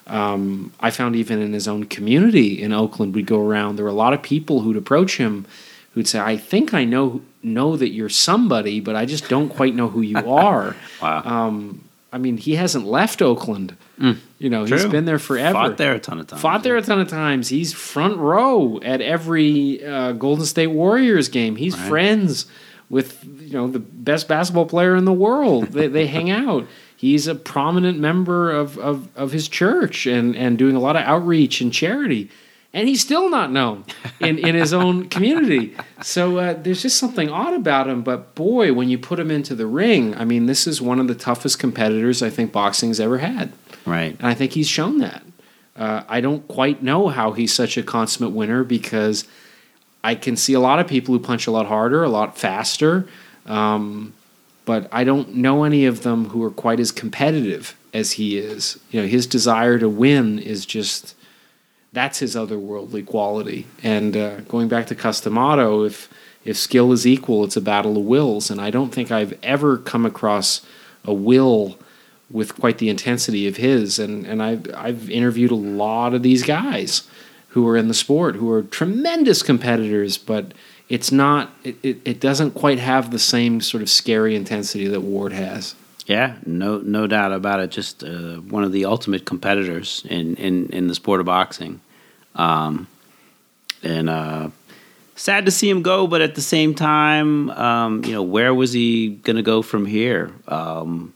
[0.08, 3.76] um, I found even in his own community in Oakland, we'd go around.
[3.76, 5.46] There were a lot of people who'd approach him
[5.94, 9.76] who'd say, "I think I know know that you're somebody, but I just don't quite
[9.76, 11.22] know who you are." Wow.
[11.24, 13.76] Um, I mean, he hasn't left Oakland.
[14.38, 15.54] You know, he's been there forever.
[15.54, 16.42] Fought there a ton of times.
[16.42, 17.48] Fought there a ton of times.
[17.48, 21.56] He's front row at every uh, Golden State Warriors game.
[21.56, 21.88] He's Right.
[21.88, 22.46] friends
[22.90, 25.68] with you know the best basketball player in the world.
[25.68, 26.66] they, they hang out.
[26.96, 31.02] He's a prominent member of, of, of his church and, and doing a lot of
[31.02, 32.30] outreach and charity.
[32.74, 33.84] And he's still not known
[34.18, 35.76] in, in his own community.
[36.02, 38.02] So uh, there's just something odd about him.
[38.02, 41.06] But boy, when you put him into the ring, I mean, this is one of
[41.06, 43.52] the toughest competitors I think boxing's ever had.
[43.84, 44.16] Right.
[44.18, 45.22] And I think he's shown that.
[45.76, 49.26] Uh, I don't quite know how he's such a consummate winner because
[50.04, 53.06] I can see a lot of people who punch a lot harder, a lot faster,
[53.46, 54.12] um,
[54.64, 58.78] but I don't know any of them who are quite as competitive as he is.
[58.90, 61.14] You know, his desire to win is just
[61.92, 63.66] that's his otherworldly quality.
[63.82, 66.08] And uh, going back to Cus D'Amato, if
[66.44, 69.78] if skill is equal, it's a battle of wills, and I don't think I've ever
[69.78, 70.60] come across
[71.04, 71.78] a will
[72.30, 73.98] with quite the intensity of his.
[73.98, 77.08] And and I've I've interviewed a lot of these guys
[77.48, 80.52] who are in the sport who are tremendous competitors, but
[80.88, 85.02] it's not it, it, it doesn't quite have the same sort of scary intensity that
[85.02, 85.74] Ward has.
[86.06, 87.70] Yeah, no, no doubt about it.
[87.70, 91.80] Just uh, one of the ultimate competitors in, in, in the sport of boxing,
[92.34, 92.88] um,
[93.82, 94.50] and uh,
[95.14, 96.06] sad to see him go.
[96.06, 99.86] But at the same time, um, you know, where was he going to go from
[99.86, 100.32] here?
[100.48, 101.14] Um,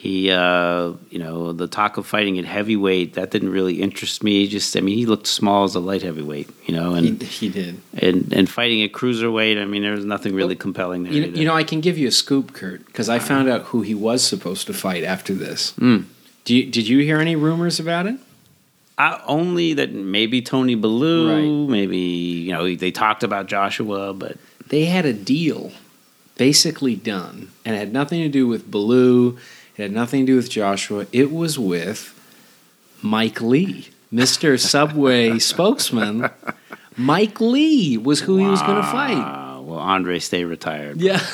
[0.00, 4.46] he, uh, you know, the talk of fighting at heavyweight that didn't really interest me.
[4.46, 7.80] Just, I mean, he looked small as a light heavyweight, you know, and he did.
[8.00, 9.60] and and fighting at cruiserweight.
[9.60, 11.12] I mean, there was nothing really compelling there.
[11.12, 11.36] You, either.
[11.38, 13.92] you know, I can give you a scoop, Kurt, because I found out who he
[13.92, 15.72] was supposed to fight after this.
[15.72, 16.04] Mm.
[16.44, 18.20] Do you, did you hear any rumors about it?
[18.98, 21.70] Uh, only that maybe Tony Bellew, Right.
[21.70, 24.36] maybe you know they talked about Joshua, but
[24.68, 25.72] They had a deal
[26.36, 29.38] basically done, and it had nothing to do with Bellew.
[29.78, 31.06] It had nothing to do with Joshua.
[31.12, 32.12] It was with
[33.00, 34.58] Mike Lee, Mr.
[34.74, 36.28] Subway spokesman.
[36.96, 39.62] Mike Lee was who he was going to fight.
[39.62, 41.00] well, Andre stay retired.
[41.00, 41.24] Yeah.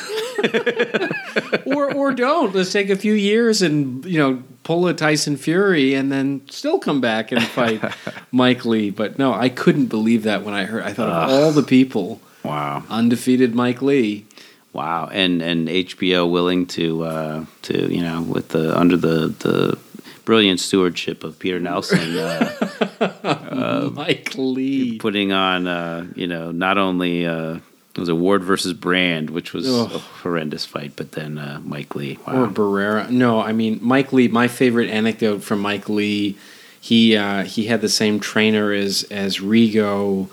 [1.65, 2.55] or or don't.
[2.55, 6.79] Let's take a few years and you know pull a Tyson Fury and then still
[6.79, 7.81] come back and fight
[8.33, 8.91] Mike Lee.
[8.91, 10.83] But no, I couldn't believe that when I heard.
[10.83, 14.27] I thought of all the people, Wow, undefeated Mike Lee.
[14.75, 19.79] Wow, and and HBO willing to uh, to you know with the under the the
[20.25, 22.17] brilliant stewardship of Peter Nelson.
[22.19, 24.99] Uh, Mike Lee.
[24.99, 27.57] putting on, uh, you know, not only uh,
[27.95, 29.93] it was a Ward versus Brand, which was Ugh.
[29.93, 32.19] a horrendous fight, but then uh, Mike Lee.
[32.27, 33.09] Or Barrera.
[33.11, 34.29] No, I mean Mike Lee.
[34.29, 36.37] My favorite anecdote from Mike Lee.
[36.81, 40.29] He uh, he had the same trainer as as Rigo.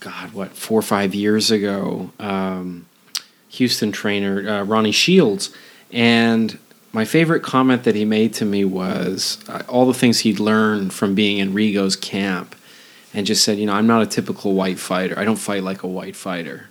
[0.00, 2.10] God, what four or five years ago?
[2.18, 2.86] Um,
[3.50, 5.54] Houston trainer uh, Ronnie Shields,
[5.92, 6.58] and
[6.92, 10.92] my favorite comment that he made to me was uh, all the things he'd learned
[10.92, 12.54] from being in Rigo's camp,
[13.14, 15.18] and just said, you know, I'm not a typical white fighter.
[15.18, 16.66] I don't fight like a white fighter.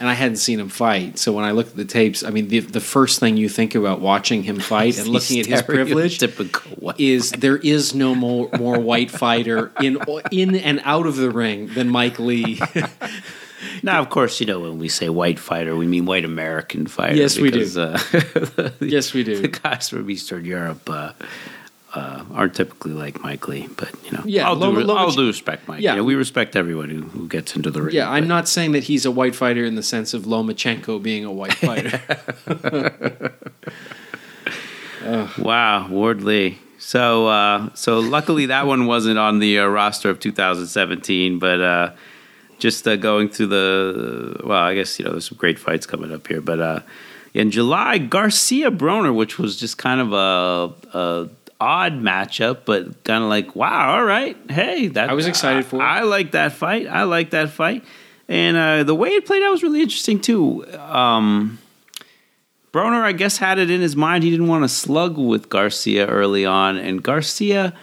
[0.00, 2.48] And I hadn't seen him fight, so when I looked at the tapes, I mean,
[2.48, 6.20] the, the first thing you think about watching him fight and looking at his privilege
[6.98, 9.98] is there is no more more white fighter in
[10.32, 12.60] in and out of the ring than Mike Lee.
[13.82, 17.16] Now, of course, you know when we say white fighter, we mean white American fighter.
[17.16, 17.58] Yes, we do.
[17.58, 19.40] because, Uh, yes, we do.
[19.40, 21.12] the guys from Eastern Europe uh,
[21.94, 25.26] uh, aren't typically like Mike Lee, but you know, Yeah, I'll, do, Loma- I'll do
[25.26, 25.80] respect Mike.
[25.82, 25.92] Yeah.
[25.92, 27.94] you know, we respect everyone who, who gets into the ring.
[27.94, 31.02] Yeah, I'm but- not saying that he's a white fighter in the sense of Lomachenko
[31.02, 32.00] being a white fighter.
[35.38, 36.58] Wow, Ward Lee.
[36.78, 41.92] So, uh, so luckily that one wasn't on the uh, roster of 2017, but uh,
[42.60, 46.12] just uh, going through the well, I guess you know there's some great fights coming
[46.12, 46.80] up here, but uh,
[47.34, 51.28] in July, Garcia Broner, which was just kind of a, a
[51.60, 55.76] odd matchup, but kind of like, wow, all right, hey, that I was excited for
[55.76, 55.84] it.
[55.84, 56.86] I, like that fight.
[56.86, 57.84] I like that fight,
[58.28, 60.66] and uh, the way it played out was really interesting too.
[60.78, 61.58] Um,
[62.72, 66.06] Broner, I guess, had it in his mind he didn't want to slug with Garcia
[66.06, 67.74] early on, and Garcia,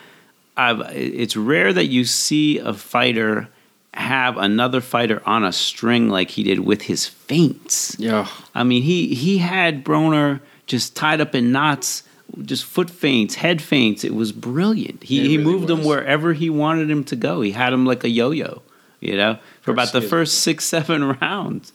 [0.56, 3.50] I've, it's rare that you see a fighter
[3.98, 7.96] have another fighter on a string like he did with his feints.
[8.00, 8.28] Yeah.
[8.54, 12.04] I mean, he he had Broner just tied up in knots,
[12.44, 14.04] just foot feints, head feints.
[14.04, 15.04] It was brilliant.
[15.04, 17.42] He It he really moved him wherever he wanted him to go.
[17.42, 18.62] He had him like a yo-yo,
[19.00, 21.74] you know, for about the first six seven rounds.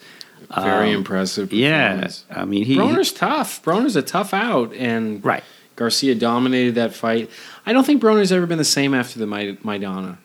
[0.55, 1.53] Very Um, impressive.
[1.53, 2.09] Yeah.
[2.31, 3.63] I mean he Broner's tough.
[3.65, 5.43] Broner's a tough out, and right.
[5.75, 7.31] Garcia dominated that fight.
[7.67, 10.19] I don't think Broner's ever been the same after the Mai- Maidana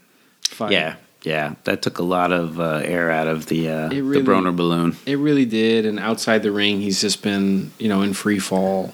[0.44, 0.74] fight.
[0.74, 0.96] Yeah,
[1.28, 4.56] yeah, that took a lot of uh, air out of the uh, really- the Broner
[4.56, 4.96] balloon.
[5.06, 5.86] It really did.
[5.86, 8.94] And outside the ring, he's just been, you know, in free fall.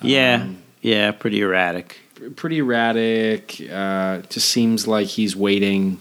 [0.00, 1.98] Yeah, Um, yeah, pretty erratic.
[2.36, 3.60] Pretty erratic.
[3.72, 5.98] Uh, just seems like he's waiting,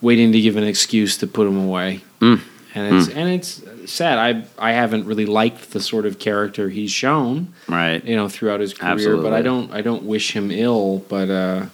[0.00, 2.00] waiting to give an excuse to put him away.
[2.20, 2.40] Mm.
[2.74, 3.62] And it's and it's
[3.92, 4.16] sad.
[4.18, 8.04] I I haven't really liked the sort of character he's shown, Right.
[8.04, 8.92] you know, throughout his career.
[8.92, 9.24] Absolutely.
[9.28, 10.98] But I don't I don't wish him ill.
[11.08, 11.66] But uh,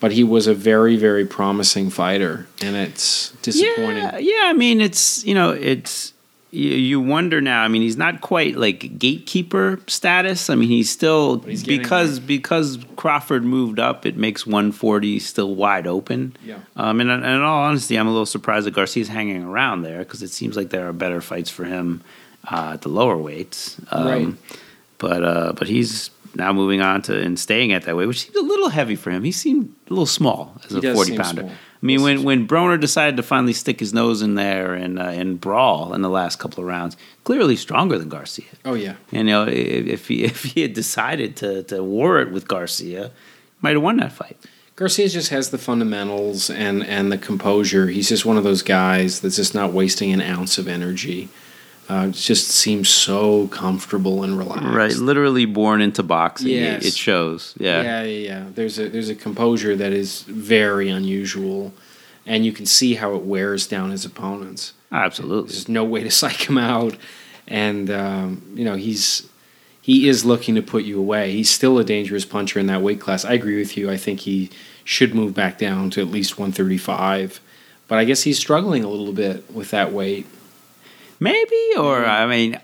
[0.00, 4.02] but he was a very very promising fighter, and it's disappointing.
[4.02, 4.42] Yeah, yeah.
[4.44, 6.12] I mean, it's you know, it's
[6.50, 7.62] you, you wonder now.
[7.62, 10.48] I mean, he's not quite like gatekeeper status.
[10.48, 14.06] I mean, he's still he's because because Crawford moved up.
[14.06, 16.36] It makes 140 still wide open.
[16.44, 16.58] Yeah.
[16.76, 19.98] Um, and, and in all honesty, I'm a little surprised that Garcia's hanging around there
[19.98, 22.02] because it seems like there are better fights for him
[22.50, 23.80] uh, at the lower weights.
[23.90, 24.28] Um, Right.
[24.98, 28.36] But uh, but he's now moving on to and staying at that weight, which seems
[28.36, 29.24] a little heavy for him.
[29.24, 31.42] He seemed a little small as He a does 40 seem pounder.
[31.42, 31.52] small.
[31.52, 35.02] I mean, when when Broner decided to finally stick his nose in there and uh,
[35.04, 38.46] and brawl in the last couple of rounds, clearly stronger than Garcia.
[38.64, 38.94] Oh yeah.
[39.12, 42.48] And, you know, if, if he if he had decided to to war it with
[42.48, 43.10] Garcia,
[43.60, 44.38] might have won that fight.
[44.76, 47.88] Garcia just has the fundamentals and and the composure.
[47.88, 51.28] He's just one of those guys that's just not wasting an ounce of energy.
[51.88, 54.64] Uh, just seems so comfortable and relaxed.
[54.74, 56.48] Right, literally born into boxing.
[56.48, 56.84] It- Yes.
[56.86, 57.54] It, shows.
[57.58, 57.82] Yeah.
[57.82, 58.44] Yeah, yeah, yeah.
[58.54, 61.74] There's a there's a composure that is very unusual,
[62.24, 64.72] and you can see how it wears down his opponents.
[64.90, 65.50] absolutely.
[65.50, 66.96] There's no way to psych him out,
[67.46, 69.28] and um, you know he's
[69.82, 71.32] he is looking to put you away.
[71.32, 73.26] He's still a dangerous puncher in that weight class.
[73.26, 73.90] I agree with you.
[73.90, 74.48] I think he
[74.84, 77.40] should move back down to at least 135,
[77.88, 80.26] but I guess he's struggling a little bit with that weight.
[81.24, 82.60] Maybe, or I mean,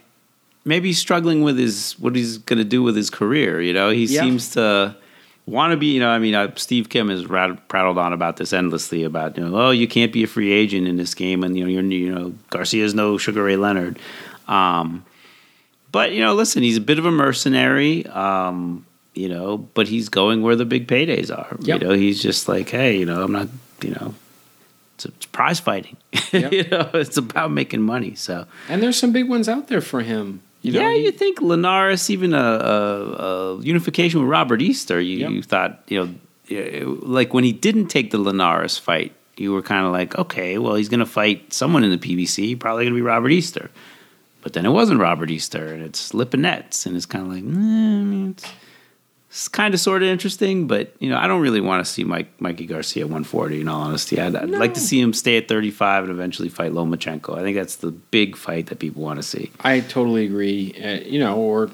[0.65, 3.61] maybe he's struggling with his what he's going to do with his career.
[3.61, 4.21] You know, he Yeah.
[4.23, 4.95] seems to
[5.47, 5.87] want to be.
[5.95, 9.37] You know, I mean, uh, Steve Kim has rat- prattled on about this endlessly about
[9.37, 11.71] you know, oh, you can't be a free agent in this game, and you know,
[11.71, 13.99] you're you know, Garcia's no Sugar Ray Leonard.
[14.49, 15.05] Um,
[15.93, 18.07] but you know, listen, he's a bit of a mercenary.
[18.07, 21.57] Um, you know, but he's going where the big paydays are.
[21.61, 21.81] Yep.
[21.83, 23.49] You know, he's just like, hey, you know, I'm not,
[23.83, 24.15] you know.
[25.07, 25.97] It's, it's prize fighting,
[26.33, 26.53] Yep.
[26.53, 26.91] you know.
[26.95, 28.15] It's about making money.
[28.15, 30.43] So, And there's some big ones out there for him.
[30.63, 35.19] You know, yeah, you think Linares, even a, a, a unification with Robert Easter, you,
[35.19, 35.31] Yep.
[35.31, 35.99] you thought, you
[36.51, 40.59] know, like when he didn't take the Linares fight, you were kind of like, okay,
[40.59, 43.71] well, he's going to fight someone in the PBC, probably going to be Robert Easter.
[44.43, 47.47] But then it wasn't Robert Easter, and it's Lipinets, and it's kind of like, I
[47.47, 48.45] mean, it's,
[49.31, 52.03] it's kind of sort of interesting, but you know, I don't really want to see
[52.03, 53.61] Mike Mikey Garcia 140.
[53.61, 56.73] In all honesty, I'd, I'd like to see him stay at 35 and eventually fight
[56.73, 57.39] Lomachenko.
[57.39, 59.53] I think that's the big fight that people want to see.
[59.61, 60.75] I totally agree.
[60.83, 61.71] Uh, you know, or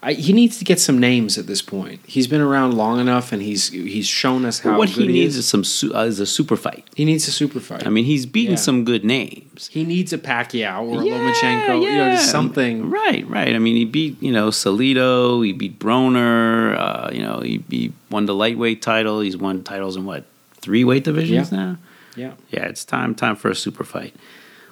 [0.00, 2.00] I, he needs to get some names at this point.
[2.06, 5.34] He's been around long enough, and he's he's shown us how what good he needs
[5.34, 5.44] is.
[5.44, 6.84] is some su- uh, is a super fight.
[6.94, 7.84] He needs a super fight.
[7.84, 8.56] I mean, he's beaten Yeah.
[8.58, 9.66] some good names.
[9.72, 11.82] he needs a Pacquiao or a Lomachenko.
[11.82, 12.88] You know, just something.
[12.90, 13.54] Right, right.
[13.54, 15.44] I mean, he beat you know Salido.
[15.44, 16.78] He beat Broner.
[16.78, 19.18] Uh, you know, he, he won the lightweight title.
[19.20, 20.24] He's won titles in what
[20.60, 21.58] three weight divisions Yeah.
[21.58, 21.76] now.
[22.14, 22.32] Yeah.
[22.50, 24.14] Yeah, it's time time for a super fight.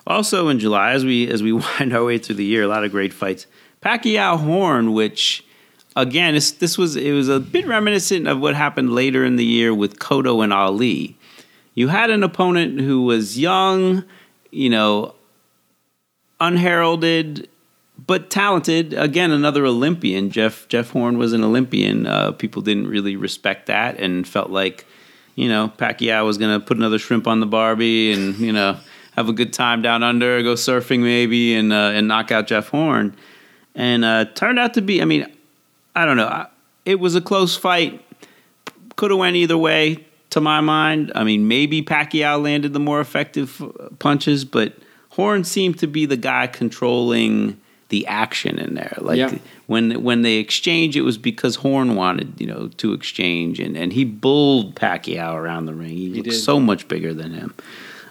[0.07, 2.85] Also in July, as we as we wind our way through the year, a lot
[2.85, 3.47] of great fights.
[3.83, 5.45] Pacquiao Horn, which
[5.97, 9.75] again, this was it was a bit reminiscent of what happened later in the year
[9.75, 11.17] with Cotto and Ali.
[11.75, 14.05] You had an opponent who was young,
[14.51, 15.15] you know,
[16.41, 17.49] unheralded,
[18.07, 18.95] but talented.
[18.95, 20.31] Again, another Olympian.
[20.31, 22.07] Jeff Jeff Horn was an Olympian.
[22.07, 24.87] Uh, people didn't really respect that and felt like,
[25.35, 28.79] you know, Pacquiao was going to put another shrimp on the Barbie and you know
[29.13, 32.69] have a good time down under, go surfing maybe, and uh, and knock out Jeff
[32.69, 33.17] Horn.
[33.77, 35.01] And uh, turned out to be.
[35.01, 35.27] I mean,
[35.95, 36.27] I don't know.
[36.29, 36.49] I-
[36.85, 38.03] It was a close fight.
[38.97, 40.05] Could have went either way.
[40.31, 44.75] To my mind, I mean, maybe Pacquiao landed the more effective uh, punches, but
[45.11, 47.59] Horn seemed to be the guy controlling
[47.89, 48.99] the action in there.
[49.01, 49.39] Like Yeah.
[49.67, 53.93] when when they exchange, it was because Horn wanted you know to exchange, and and
[53.93, 55.91] he bulled Pacquiao around the ring.
[55.97, 56.35] He, looked did.
[56.35, 57.55] so much bigger than him.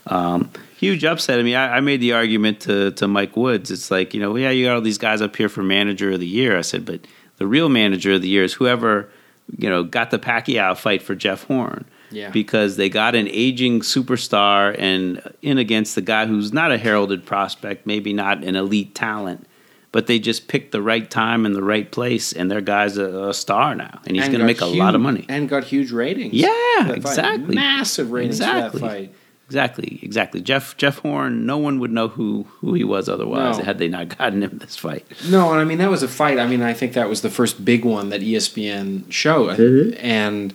[0.07, 1.39] Um, huge upset.
[1.39, 3.71] I mean, I, I made the argument to to Mike Woods.
[3.71, 6.19] It's like you know, yeah, you got all these guys up here for manager of
[6.19, 6.57] the year.
[6.57, 7.01] I said, but
[7.37, 9.09] the real manager of the year is whoever
[9.57, 11.85] you know got the Pacquiao fight for Jeff Horn.
[12.11, 12.29] Yeah.
[12.29, 17.25] Because they got an aging superstar and in against the guy who's not a heralded
[17.25, 19.45] prospect, maybe not an elite talent,
[19.91, 23.29] but they just picked the right time and the right place, and their guy's a,
[23.29, 25.25] a star now, and he's going to make a lot of money.
[25.27, 26.33] and got huge ratings.
[26.33, 27.55] Yeah, exactly.
[27.55, 28.79] Massive ratings Exactly.
[28.79, 29.15] for that fight.
[29.47, 30.41] Exactly, exactly.
[30.41, 33.63] Jeff Jeff Horn, no one would know who who he was otherwise No.
[33.63, 35.05] had they not gotten him this fight.
[35.29, 36.39] No, and I mean that was a fight.
[36.39, 39.97] I mean, I think that was the first big one that ESPN showed, Mm-hmm.
[40.03, 40.53] and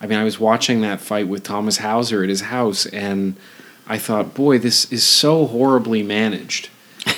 [0.00, 3.34] I mean, I was watching that fight with Thomas Hauser at his house, and
[3.86, 6.68] I thought, boy, this is so horribly managed.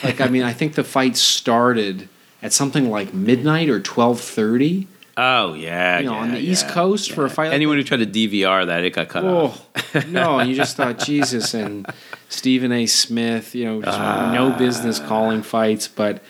[0.02, 2.08] Like, I mean, I think the fight started
[2.42, 4.88] at something like midnight or twelve thirty.
[5.16, 7.34] Oh yeah, You know, yeah, on the East yeah, Coast for a yeah.
[7.34, 9.66] fight like Anyone who tried to DVR that, it got cut off.
[9.94, 10.38] Oh no!
[10.38, 11.86] And you just thought Jesus and
[12.28, 12.86] Stephen A.
[12.86, 14.32] Smith, you know, just Ah.
[14.32, 16.22] no business calling fights, but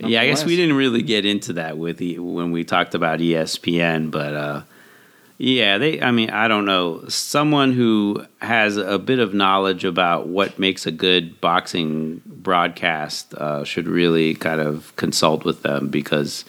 [0.00, 3.20] Yeah, I guess we didn't really get into that with e, when we talked about
[3.20, 4.62] ESPN, but uh,
[5.38, 6.00] yeah, they.
[6.00, 7.04] I mean, I don't know.
[7.08, 13.64] Someone who has a bit of knowledge about what makes a good boxing broadcast uh,
[13.64, 16.44] should really kind of consult with them because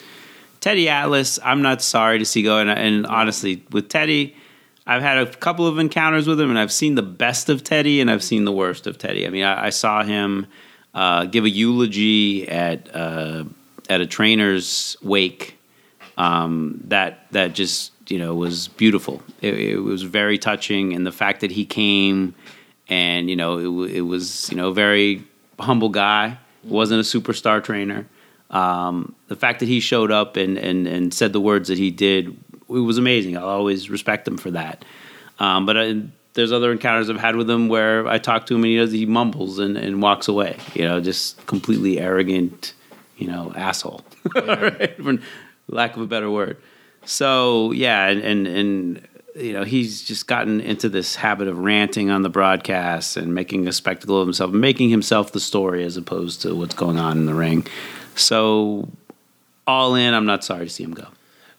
[0.65, 2.57] Teddy Atlas, I'm not sorry to see go.
[2.57, 4.35] And, and honestly, with Teddy,
[4.87, 8.01] I've had a couple of encounters with him, and I've seen the best of Teddy,
[8.01, 9.27] and I've seen the worst of Teddy.
[9.27, 10.47] I mean, I, I saw him
[10.95, 13.43] uh, give a eulogy at uh,
[13.89, 15.59] at a trainer's wake.
[16.17, 19.21] Um, that that just you know was beautiful.
[19.41, 22.33] It, it was very touching, and the fact that he came
[22.87, 25.25] and you know it, it was you know a very
[25.59, 28.07] humble guy, wasn't a superstar trainer.
[28.49, 31.91] Um, the fact that he showed up and, and, and said the words that he
[31.91, 32.37] did,
[32.69, 33.37] it was amazing.
[33.37, 34.85] I'll always respect him for that.
[35.39, 36.01] Um, but I,
[36.33, 38.91] there's other encounters I've had with him where I talk to him and he does
[38.91, 40.57] he mumbles and, and walks away.
[40.73, 42.73] You know, just completely arrogant,
[43.17, 44.95] you know, asshole, right?
[45.01, 45.17] for
[45.67, 46.57] lack of a better word.
[47.05, 52.09] So yeah, and, and and you know he's just gotten into this habit of ranting
[52.09, 56.41] on the broadcast and making a spectacle of himself, making himself the story as opposed
[56.41, 57.65] to what's going on in the ring.
[58.15, 58.89] So
[59.67, 61.07] all in, I'm not sorry to see him go.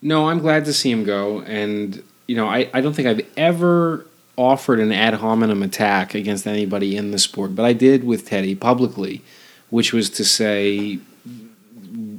[0.03, 1.41] No, I'm glad to see him go.
[1.43, 6.47] And, you know, I, I don't think I've ever offered an ad hominem attack against
[6.47, 9.23] anybody in the sport, but I did with Teddy publicly,
[9.71, 10.99] which was to say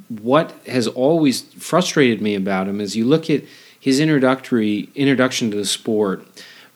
[0.09, 3.43] what has always frustrated me about him is you look at
[3.79, 6.25] his introductory introduction to the sport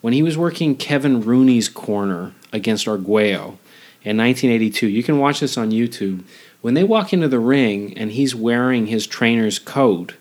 [0.02, 3.58] when he was working Kevin Rooney's corner against Arguello
[4.04, 4.88] in 1982.
[4.88, 6.24] You can watch this on YouTube.
[6.62, 10.16] When they walk into the ring and he's wearing his trainer's coat,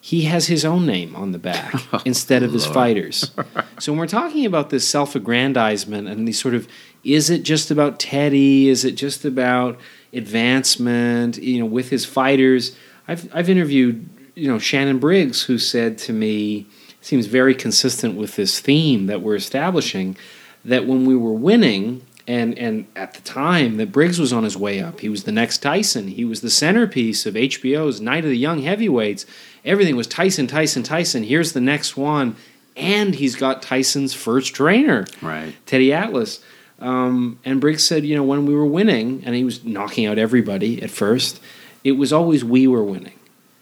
[0.00, 3.32] he has his own name on the back oh, instead of his fighters.
[3.78, 6.66] So when we're talking about this self-aggrandizement and these sort of,
[7.04, 8.70] is it just about Teddy?
[8.70, 9.78] Is it just about
[10.14, 11.36] advancement?
[11.36, 12.74] You know, with his fighters,
[13.06, 16.66] I've I've interviewed you know Shannon Briggs, who said to me,
[17.02, 20.16] seems very consistent with this theme that we're establishing,
[20.64, 22.00] that when we were winning.
[22.28, 25.32] And, and at the time that Briggs was on his way up, he was the
[25.32, 26.08] next Tyson.
[26.08, 29.26] He was the centerpiece of HBO's Night of the Young Heavyweights.
[29.64, 31.22] Everything was Tyson, Tyson, Tyson.
[31.22, 32.34] Here's the next one.
[32.76, 35.54] And he's got Tyson's first trainer, Right.
[35.66, 36.40] Teddy Atlas.
[36.80, 40.18] Um, and Briggs said, you know, when we were winning, and he was knocking out
[40.18, 41.40] everybody at first,
[41.84, 43.18] it was always we were winning.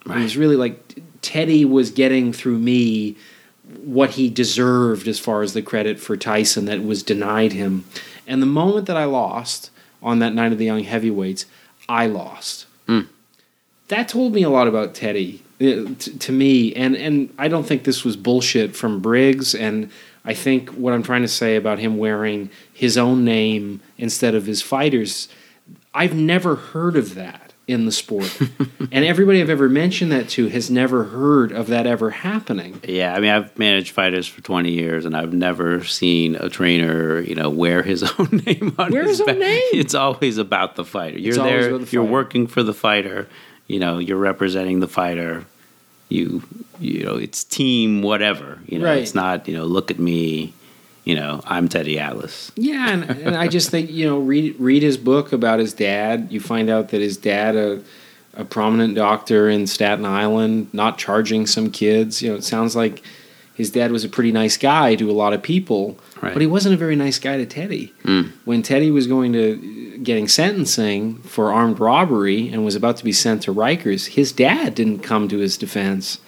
[0.06, 3.16] It was really like Teddy was getting through me
[3.82, 7.84] what he deserved as far as the credit for Tyson that was denied him.
[8.26, 9.70] And the moment that I lost
[10.02, 11.46] on that night of the young heavyweights,
[11.88, 12.66] I lost.
[12.88, 13.08] Mm.
[13.88, 17.64] That told me a lot about Teddy uh, t- to me, and and I don't
[17.64, 19.54] think this was bullshit from Briggs.
[19.54, 19.90] And
[20.24, 24.46] I think what I'm trying to say about him wearing his own name instead of
[24.46, 25.28] his fighters,
[25.92, 28.38] I've never heard of that in the sport,
[28.92, 32.78] and everybody I've ever mentioned that to has never heard of that ever happening.
[32.86, 37.20] Yeah, I mean, I've managed fighters for 20 years, and I've never seen a trainer,
[37.20, 39.62] you know, wear his own name on Wear his his own name?
[39.72, 41.18] It's always about the fighter.
[41.18, 41.68] You're It's there.
[41.74, 43.28] about the You're working for the fighter.
[43.66, 45.46] You know, you're representing the fighter.
[46.10, 46.42] You,
[46.80, 48.58] you know, it's team whatever.
[48.66, 48.98] You know, Right.
[48.98, 49.48] it's not.
[49.48, 50.52] You know, look at me.
[51.04, 52.50] You know, I'm Teddy Atlas.
[52.56, 56.28] Yeah, and, and I just think you know read read his book about his dad.
[56.30, 57.82] You find out that his dad, a
[58.36, 62.22] a prominent doctor in Staten Island, not charging some kids.
[62.22, 63.02] You know, it sounds like
[63.54, 66.32] his dad was a pretty nice guy to a lot of people, Right.
[66.32, 67.92] but he wasn't a very nice guy to Teddy.
[68.04, 68.32] Mm.
[68.44, 73.12] When Teddy was going to getting sentencing for armed robbery and was about to be
[73.12, 76.18] sent to Rikers, his dad didn't come to his defense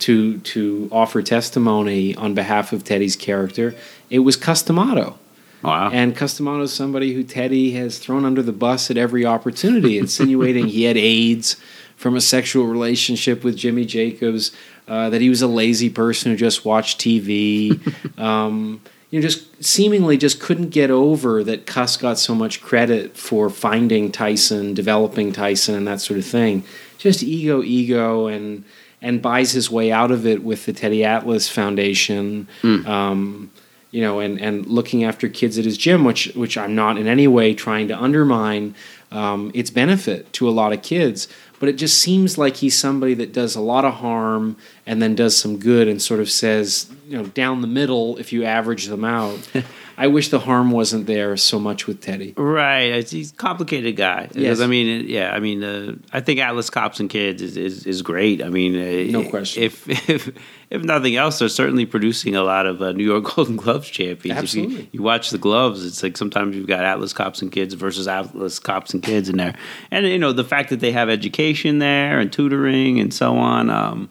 [0.00, 3.74] to to offer testimony on behalf of Teddy's character.
[4.10, 5.18] It was Cus D'Amato.
[5.62, 5.88] Wow.
[5.90, 9.96] And Cus D'Amato is somebody who Teddy has thrown under the bus at every opportunity,
[10.04, 11.56] insinuating he had AIDS
[12.04, 14.52] from a sexual relationship with Jimmy Jacobs,
[14.88, 17.80] uh, that he was a lazy person who just watched TV.
[18.20, 23.16] um, you know, just seemingly just couldn't get over that Cus got so much credit
[23.16, 26.62] for finding Tyson, developing Tyson, and that sort of thing.
[26.98, 28.64] Just ego, ego, and
[29.00, 32.48] and buys his way out of it with the Teddy Atlas Foundation.
[32.86, 33.50] Um,
[33.92, 37.06] you know, and, and looking after kids at his gym, which which I'm not in
[37.06, 38.74] any way trying to undermine
[39.12, 41.28] um, its benefit to a lot of kids,
[41.64, 44.54] but it just seems like he's somebody that does a lot of harm
[44.84, 48.34] and then does some good and sort of says, you know, down the middle if
[48.34, 49.48] you average them out.
[49.96, 52.34] I wish the harm wasn't there so much with Teddy.
[52.36, 54.28] Right, he's a complicated guy.
[54.32, 54.60] Yes.
[54.60, 58.02] I mean, yeah, I mean, uh, I think Atlas Cops and Kids is is, is
[58.02, 58.42] great.
[58.42, 59.62] I mean, uh, No question.
[59.62, 60.30] If if
[60.70, 64.18] if nothing else, they're certainly producing a lot of uh, New York Golden Gloves champions.
[64.18, 64.88] If you, Absolutely.
[64.92, 68.58] you watch the gloves, it's like sometimes you've got Atlas Cops and Kids versus Atlas
[68.58, 69.54] Cops and Kids in there,
[69.90, 73.70] and you know the fact that they have education there and tutoring and so on.
[73.70, 74.10] Um,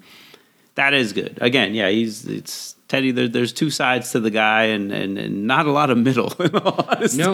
[0.75, 1.37] that is good.
[1.41, 3.09] Again, yeah, he's it's Teddy.
[3.09, 6.31] There, there's two sides to the guy, and, and, and not a lot of middle.
[6.39, 6.87] In all.
[7.17, 7.33] No,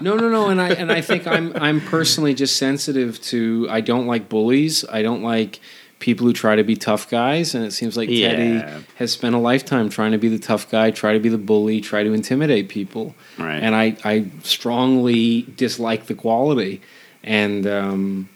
[0.00, 0.48] no, no, no.
[0.50, 3.66] And I and I think I'm I'm personally just sensitive to.
[3.68, 4.84] I don't like bullies.
[4.88, 5.58] I don't like
[5.98, 7.56] people who try to be tough guys.
[7.56, 8.30] And it seems like Yeah.
[8.30, 11.38] Teddy has spent a lifetime trying to be the tough guy, try to be the
[11.38, 13.16] bully, try to intimidate people.
[13.36, 13.60] Right.
[13.60, 16.82] And I I strongly dislike the quality.
[17.24, 18.28] And um,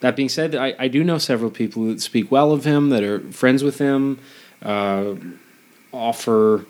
[0.00, 3.02] that being said, I, I do know several people that speak well of him, that
[3.02, 4.18] are friends with him,
[4.60, 5.14] uh,
[5.92, 6.64] offer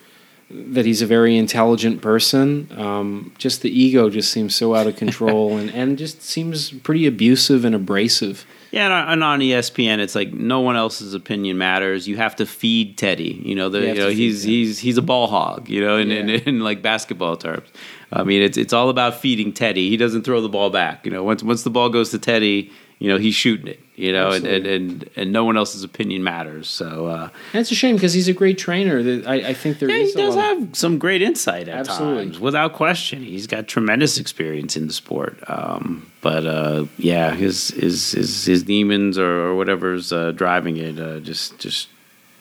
[0.50, 2.68] that he's a very intelligent person.
[2.76, 7.06] Um, just the ego just seems so out of control and, and just seems pretty
[7.06, 8.44] abusive and abrasive.
[8.70, 12.08] Yeah, and on, and on ESPN, it's like no one else's opinion matters.
[12.08, 13.40] You have to feed Teddy.
[13.44, 14.50] You know, the, You you know he's him.
[14.50, 15.68] he's he's a ball hog.
[15.68, 16.38] You know, in, in, Yeah.
[16.46, 17.68] in like basketball terms.
[18.12, 19.90] I mean, it's it's all about feeding Teddy.
[19.90, 21.04] He doesn't throw the ball back.
[21.04, 22.70] You know, once once the ball goes to Teddy,
[23.02, 23.80] you know he's shooting it.
[23.96, 26.68] You know, and, and and and no one else's opinion matters.
[26.68, 29.02] So uh, And it's a shame because he's a great trainer.
[29.02, 32.24] That I, I think there yeah, is he does have some great insight at Absolutely.
[32.26, 33.22] times, without question.
[33.24, 35.36] He's got tremendous experience in the sport.
[35.48, 41.00] Um, but uh, yeah, his his his, his demons or, or whatever's uh, driving it
[41.00, 41.88] uh, just just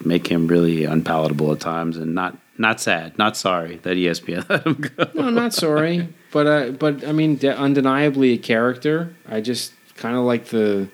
[0.05, 4.63] make him really unpalatable at times, and not not sad, not sorry that ESPN let
[4.65, 5.09] him go.
[5.15, 9.15] No, I'm not sorry, but uh, but I mean, de- undeniably a character.
[9.27, 10.89] I just kind of like the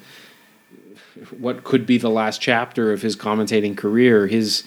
[1.39, 4.27] what could be the last chapter of his commentating career.
[4.27, 4.63] His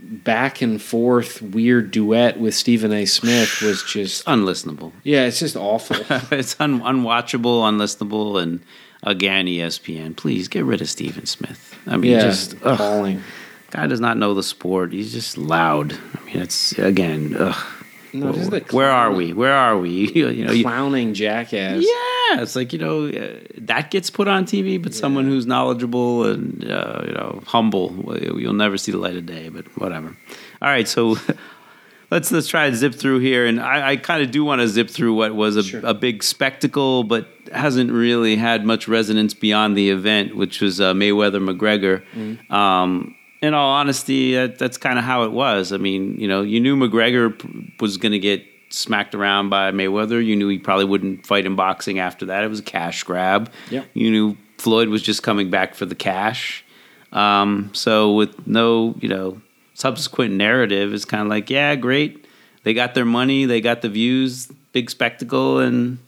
[0.00, 3.04] back and forth weird duet with Stephen A.
[3.06, 4.92] Smith was just Unlistenable.
[5.02, 5.96] yeah, it's just awful.
[6.36, 8.60] it's un- unwatchable, unlistenable, and
[9.02, 11.76] again, ESPN, please get rid of Stephen Smith.
[11.86, 12.74] I mean, yeah, just ugh.
[12.74, 13.22] appalling.
[13.70, 14.92] guy does not know the sport.
[14.92, 15.92] He's just loud.
[16.14, 17.34] I mean, it's again.
[17.38, 17.64] Ugh.
[18.12, 19.32] No, is the Where are we?
[19.32, 20.10] Where are we?
[20.14, 21.82] you know, you, Clowning jackass.
[21.82, 26.24] yeah, it's like you know uh, that gets put on TV, but someone who's knowledgeable
[26.26, 29.48] and uh, you know humble, you'll never see the light of day.
[29.48, 30.16] But whatever.
[30.60, 31.16] All right, so
[32.10, 34.68] let's let's try to zip through here, and I, I kind of do want to
[34.68, 35.80] zip through what was a, Sure.
[35.84, 40.92] a big spectacle, but hasn't really had much resonance beyond the event, which was uh,
[40.94, 42.02] Mayweather McGregor.
[42.14, 42.52] Mm-hmm.
[42.52, 45.72] Um, in all honesty, that, that's kind of how it was.
[45.72, 50.24] I mean, you know, you knew McGregor was going to get smacked around by Mayweather.
[50.24, 52.44] You knew he probably wouldn't fight in boxing after that.
[52.44, 53.50] It was a cash grab.
[53.70, 53.86] Yep.
[53.94, 56.64] You knew Floyd was just coming back for the cash.
[57.12, 59.40] Um, so with no, you know,
[59.74, 62.26] subsequent narrative, it's kind of like, yeah, great.
[62.64, 65.98] They got their money, they got the views, big spectacle, and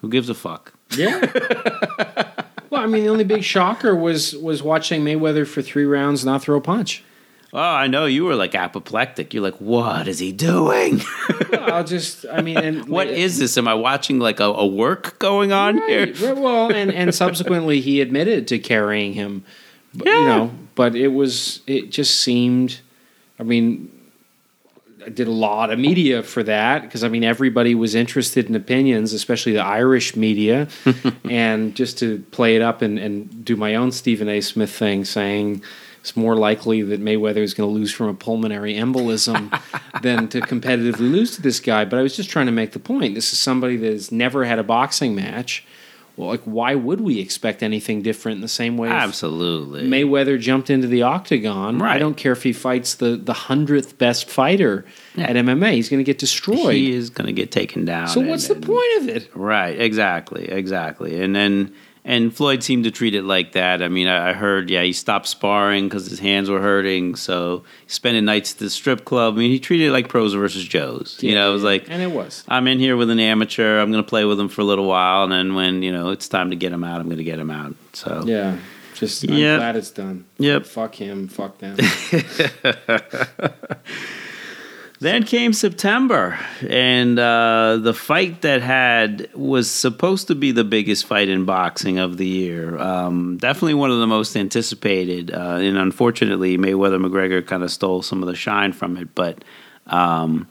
[0.00, 0.72] who gives a fuck?
[0.96, 1.20] Yeah.
[2.78, 6.42] well, I mean, the only big shocker was was watching Mayweather for three rounds not
[6.42, 7.02] throw a punch.
[7.52, 9.32] Oh, I know you were like apoplectic.
[9.32, 11.00] You're like, what is he doing?
[11.54, 13.56] I'll just, I mean, and what is this?
[13.56, 16.06] Am I watching like a, a work going on here?
[16.06, 19.44] Right, right, well, and and subsequently he admitted to carrying him.
[19.94, 22.80] But, You know, but it was it just seemed.
[23.40, 23.90] I mean,
[25.14, 29.12] did a lot of media for that because I mean everybody was interested in opinions,
[29.12, 30.68] especially the Irish media,
[31.24, 34.40] and just to play it up and, and do my own Stephen A.
[34.40, 35.62] Smith thing, saying
[36.00, 39.50] it's more likely that Mayweather is going to lose from a pulmonary embolism
[40.02, 41.84] than to competitively lose to this guy.
[41.84, 43.14] But I was just trying to make the point.
[43.14, 45.66] This is somebody that has never had a boxing match
[46.18, 48.88] well, like why would we expect anything different in the same way?
[48.88, 49.84] Absolutely.
[49.88, 51.80] Mayweather jumped into the octagon.
[51.80, 54.84] I don't care if he fights the the hundredth best fighter
[55.14, 55.30] Yeah.
[55.30, 55.72] at MMA.
[55.74, 56.74] He's going to get destroyed.
[56.74, 58.08] he is going to get taken down.
[58.08, 59.30] so and- what's the and- point of it?
[59.34, 61.20] Right, exactly, exactly.
[61.22, 61.72] And then
[62.08, 63.82] and Floyd seemed to treat it like that.
[63.82, 67.14] I mean, I, I heard, yeah, he stopped sparring because his hands were hurting.
[67.16, 69.34] So spending nights at the strip club.
[69.34, 71.18] I mean, he treated it like pros versus Joes.
[71.20, 72.42] you know, it was like and it was.
[72.48, 73.78] I'm in here with an amateur.
[73.78, 76.10] I'm going to play with him for a little while, and then when you know
[76.10, 77.74] it's time to get him out, I'm going to get him out.
[77.92, 78.56] So Yeah,
[78.94, 79.58] just I'm Yep.
[79.58, 80.24] glad it's done.
[80.38, 80.66] Yep.
[80.66, 81.28] Fuck him.
[81.28, 81.76] Fuck them.
[85.00, 86.36] Then came September,
[86.68, 91.98] and uh, the fight that had was supposed to be the biggest fight in boxing
[91.98, 92.76] of the year.
[92.76, 98.02] Um, definitely one of the most anticipated, uh, and unfortunately, Mayweather McGregor kind of stole
[98.02, 99.14] some of the shine from it.
[99.14, 99.44] But
[99.86, 100.48] um,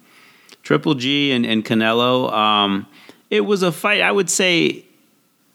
[0.63, 2.87] Triple G and, and Canelo, um,
[3.29, 3.99] it was a fight.
[3.99, 4.85] I would say,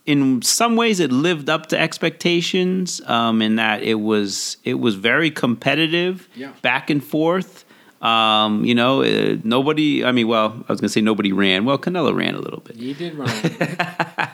[0.04, 3.00] in some ways, it lived up to expectations.
[3.06, 6.52] Um, in that it was it was very competitive, Yeah.
[6.60, 7.64] back and forth.
[8.02, 10.04] Um, you know, uh, nobody.
[10.04, 11.64] I mean, well, I was going to say nobody ran.
[11.64, 13.28] Well, Canelo ran a little bit, he did run.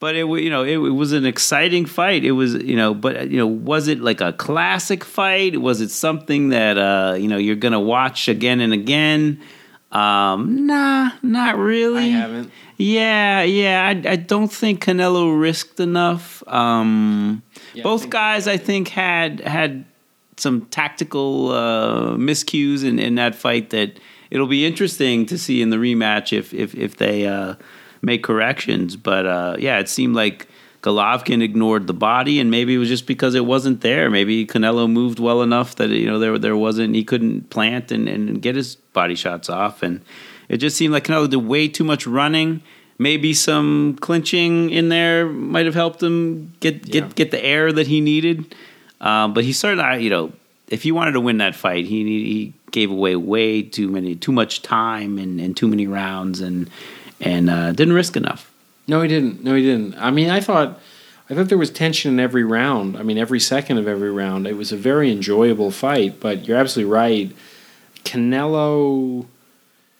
[0.00, 2.24] but it, you know, it, it was an exciting fight.
[2.24, 5.60] It was, you know, but uh, you know, was it like a classic fight?
[5.60, 9.40] Was it something that uh, you know you're going to watch again and again?
[9.90, 12.04] Um, nah, not really.
[12.04, 12.52] I haven't.
[12.76, 13.86] Yeah, yeah.
[13.86, 16.44] I, I don't think Canelo risked enough.
[16.46, 17.42] Um,
[17.74, 19.84] Yeah, both guys, I think, had had
[20.38, 23.98] some tactical uh, miscues in, in that fight that
[24.30, 27.54] it'll be interesting to see in the rematch if if if they uh,
[28.02, 28.96] make corrections.
[28.96, 30.48] But uh, yeah, it seemed like
[30.82, 34.08] Golovkin ignored the body, and maybe it was just because it wasn't there.
[34.10, 38.08] Maybe Canelo moved well enough that you know there there wasn't he couldn't plant and,
[38.08, 40.00] and get his body shots off, and
[40.48, 42.62] it just seemed like Canelo did way too much running.
[43.00, 47.10] Maybe some clinching in there might have helped him get get Yeah.
[47.14, 48.54] get the air that he needed.
[49.00, 50.32] Um, but he certainly, you know,
[50.68, 54.32] if he wanted to win that fight, he he gave away way too many, too
[54.32, 56.68] much time and, and too many rounds, and
[57.20, 58.50] and uh, didn't risk enough.
[58.86, 59.44] No, he didn't.
[59.44, 59.96] No, he didn't.
[59.98, 60.80] I mean, I thought,
[61.28, 62.96] I thought there was tension in every round.
[62.96, 64.46] I mean, every second of every round.
[64.46, 66.20] It was a very enjoyable fight.
[66.20, 67.36] But you're absolutely right.
[68.04, 69.26] Canelo,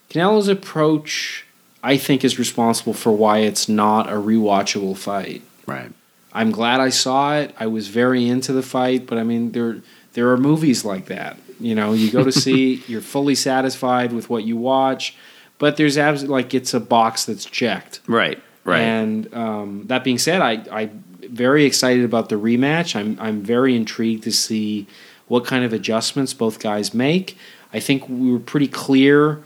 [0.09, 1.45] Canelo's approach,
[1.83, 5.43] I think, is responsible for why it's not a rewatchable fight.
[5.67, 5.93] Right.
[6.33, 7.55] I'm glad I saw it.
[7.59, 9.79] I was very into the fight, but I mean, there
[10.13, 11.39] there are movies like that.
[11.61, 15.17] You know, you go to see, you're fully satisfied with what you watch,
[15.59, 18.01] but there's absolutely like it's a box that's checked.
[18.07, 18.43] Right.
[18.65, 18.81] Right.
[18.81, 22.95] And um, that being said, I I'm very excited about the rematch.
[22.95, 24.87] I'm I'm very intrigued to see
[25.27, 27.37] what kind of adjustments both guys make.
[27.73, 29.43] I think we were pretty clear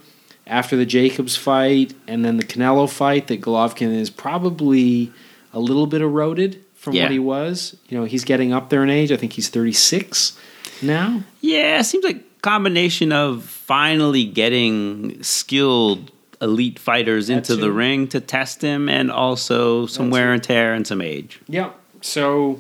[0.47, 5.13] after the Jacobs fight and then the Canelo fight that Golovkin is probably
[5.53, 7.05] a little bit eroded from Yeah.
[7.05, 7.77] what he was.
[7.89, 9.13] You know, he's getting up there in age.
[9.13, 10.37] I think he's 36
[10.83, 11.23] now.
[11.41, 16.11] yeah, it seems like combination of finally getting skilled
[16.41, 20.33] elite fighters That into the ring to test him, and also some That wear too.
[20.33, 21.39] and tear and some age.
[21.49, 21.71] Yeah.
[22.01, 22.59] So,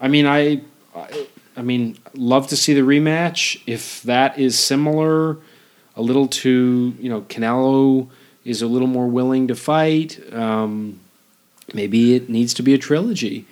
[0.00, 0.62] I mean, I,
[0.96, 1.26] I,
[1.58, 3.60] I mean, love to see the rematch.
[3.66, 5.36] If that is similar,
[5.94, 8.08] a little to you know, Canelo
[8.46, 10.18] is a little more willing to fight.
[10.32, 10.98] Um,
[11.74, 13.46] maybe it needs to be a trilogy,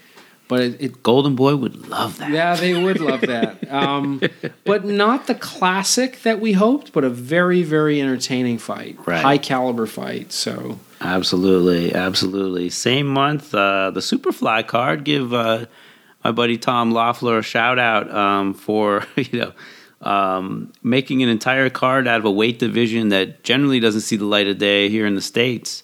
[0.48, 2.30] but it, it Golden Boy would love that.
[2.30, 3.70] yeah, they would love that.
[3.70, 4.20] Um,
[4.64, 9.22] but not the classic that we hoped, but a very, very entertaining fight, Right.
[9.22, 10.32] high caliber fight.
[10.32, 12.68] So Absolutely, absolutely.
[12.70, 15.04] Same month, uh, the Superfly card.
[15.04, 15.66] Give uh,
[16.22, 19.52] my buddy Tom Loeffler a shout out um, for you know
[20.02, 24.24] um, making an entire card out of a weight division that generally doesn't see the
[24.24, 25.82] light of day here in the states,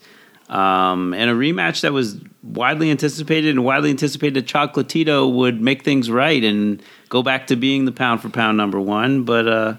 [0.49, 5.85] um, and a rematch that was widely anticipated and widely anticipated that Chocolatito would make
[5.85, 9.75] things right and go back to being the pound for pound number one, but uh,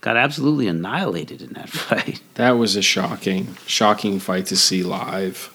[0.00, 2.20] got absolutely annihilated in that fight.
[2.34, 5.54] That was a shocking, shocking fight to see live.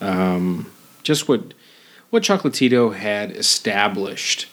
[0.00, 0.70] Um,
[1.02, 1.54] just what
[2.10, 4.48] what Chocolatito had established.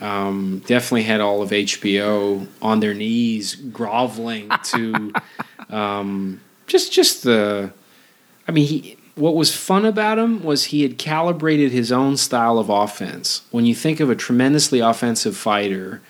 [0.00, 5.12] Um, definitely had all of HBO on their knees, groveling to
[5.70, 7.72] um, just just the.
[8.46, 8.97] I mean, he.
[9.18, 13.42] What was fun about him was he had calibrated his own style of offense.
[13.50, 16.00] When you think of a tremendously offensive fighter,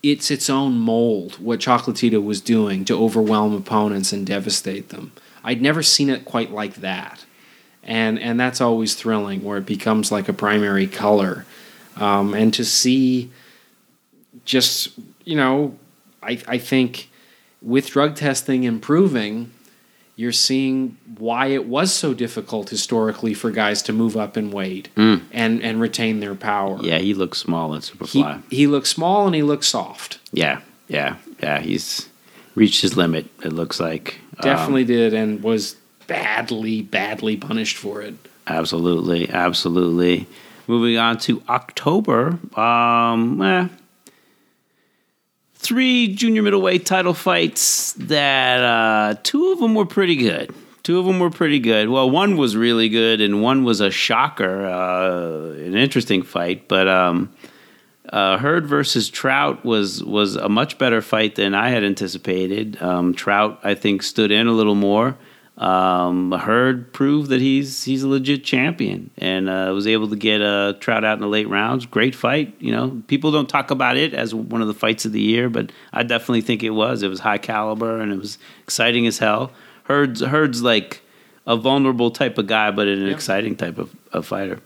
[0.00, 5.12] it's its own mold what Chocolatito was doing to overwhelm opponents and devastate them.
[5.42, 7.24] I'd never seen it quite like that,
[7.82, 11.44] and and that's always thrilling where it becomes like a primary color,
[11.96, 13.30] um, and to see
[14.44, 14.90] just
[15.24, 15.76] you know,
[16.22, 17.10] I I think
[17.60, 19.50] with drug testing improving,
[20.16, 24.88] you're seeing why it was so difficult historically for guys to move up in weight
[24.96, 25.22] Mm.
[25.32, 26.78] and and retain their power.
[26.82, 28.42] Yeah, he looks small at Superfly.
[28.50, 30.18] he looks small and he looks soft.
[30.32, 31.60] yeah, yeah, yeah.
[31.60, 32.08] He's
[32.54, 33.26] reached his limit.
[33.42, 35.76] It looks like Um, Definitely did and was
[36.06, 38.14] badly, badly punished for it.
[38.46, 40.26] absolutely, absolutely.
[40.66, 42.38] Moving on to October.
[42.56, 43.68] Um, eh,
[45.64, 50.54] three junior middleweight title fights that uh, two of them were pretty good.
[50.82, 51.88] Two of them were pretty good.
[51.88, 56.68] Well, one was really good, and one was a shocker, uh, an interesting fight.
[56.68, 57.32] But um,
[58.10, 62.80] uh, Hurd versus Trout was was a much better fight than I had anticipated.
[62.82, 65.16] Um, Trout, I think, stood in a little more.
[65.56, 70.42] Um, Hurd proved that he's he's a legit champion and uh, was able to get
[70.42, 71.86] uh, Trout out in the late rounds.
[71.86, 72.54] Great fight.
[72.58, 75.48] You know, people don't talk about it as one of the fights of the year,
[75.48, 77.04] but I definitely think it was.
[77.04, 79.52] It was high caliber and it was exciting as hell.
[79.84, 81.02] Hurd's Hurd's like
[81.46, 84.60] a vulnerable type of guy, but an exciting type of, of fighter.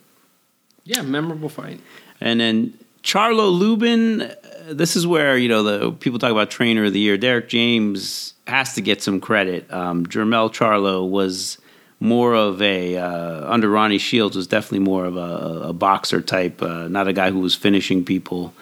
[0.84, 1.80] Yeah, memorable fight.
[2.20, 4.34] And then Charlo Lubin, uh,
[4.70, 7.18] this is where you know the people talk about trainer of the year.
[7.18, 9.70] Derek James has to get some credit.
[9.72, 11.58] Um, Jermell Charlo was
[12.00, 16.62] more of a uh, under Ronnie Shields was definitely more of a, a boxer type,
[16.62, 18.54] uh, not a guy who was finishing people.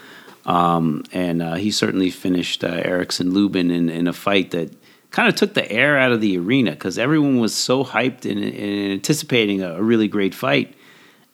[0.47, 4.73] Um, and uh, he certainly finished uh, Erickson Lubin in, in a fight that
[5.11, 8.43] kind of took the air out of the arena because everyone was so hyped and,
[8.43, 10.75] and anticipating a, a really great fight.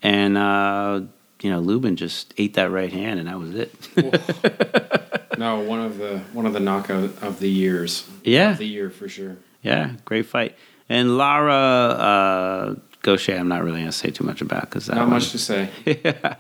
[0.03, 1.03] And uh,
[1.43, 3.73] you know, Lubin just ate that right hand, and that was it.
[5.39, 8.09] No, one of the one of the knockout of the years.
[8.23, 8.51] Yeah.
[8.52, 9.36] Of the year for sure.
[9.62, 10.55] yeah, great fight.
[10.89, 15.09] And Lara uh, Gausha, I'm not really going to say too much about because Not
[15.09, 15.70] much to say.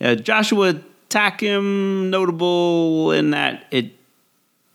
[0.00, 0.80] uh, Joshua
[1.10, 3.92] Takam notable in that it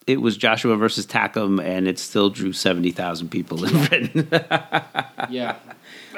[0.07, 4.27] it was Joshua versus Takam, and it still drew seventy thousand people in Britain.
[5.29, 5.57] Yeah.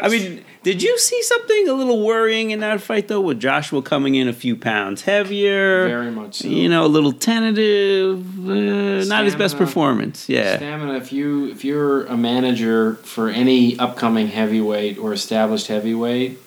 [0.01, 3.81] I mean, did you see something a little worrying in that fight though, with Joshua
[3.81, 5.87] coming in a few pounds heavier?
[5.87, 6.47] Very much so.
[6.47, 10.27] You know, a little tentative, uh, not his best performance.
[10.27, 10.95] Yeah, Stamina.
[10.95, 16.39] If you if you're a manager for any upcoming heavyweight or established heavyweight,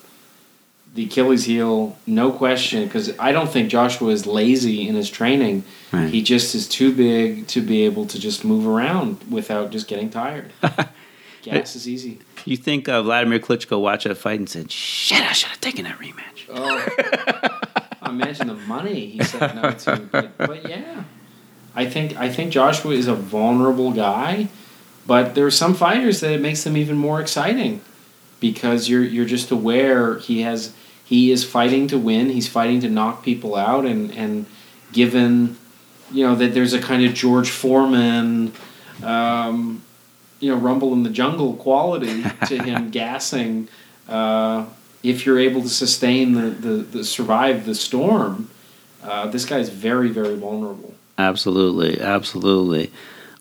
[0.93, 2.85] the Achilles heel, no question.
[2.85, 5.63] Because I don't think Joshua is lazy in his training.
[5.91, 6.09] Right.
[6.09, 10.09] He just is too big to be able to just move around without just getting
[10.09, 10.51] tired.
[11.45, 12.19] Gas is easy.
[12.45, 15.85] You think uh, Vladimir Klitschko watched that fight and said, "Shit, I should have taken
[15.85, 19.97] that rematch." Oh, imagine the money he said no to.
[20.11, 21.03] But, but yeah,
[21.75, 24.47] I think I think Joshua is a vulnerable guy,
[25.05, 27.81] but there are some fighters that it makes them even more exciting
[28.39, 30.73] because you're you're just aware he has
[31.03, 32.31] he is fighting to win.
[32.31, 34.47] He's fighting to knock people out, and and
[34.91, 35.57] given
[36.11, 38.51] you know that there's a kind of George Foreman.
[39.03, 39.83] Um,
[40.45, 43.67] you know, rumble in the jungle quality to him gassing
[44.07, 44.65] uh,
[45.01, 48.49] if you're able to sustain the, the, the survive the storm,
[49.03, 50.93] uh, this guy's very, very vulnerable.
[51.17, 52.91] Absolutely, absolutely.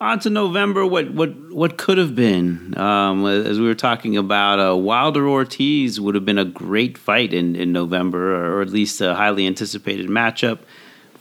[0.01, 0.87] On to November.
[0.87, 2.77] What what what could have been?
[2.77, 7.33] Um, as we were talking about, uh, Wilder Ortiz would have been a great fight
[7.33, 10.59] in in November, or at least a highly anticipated matchup.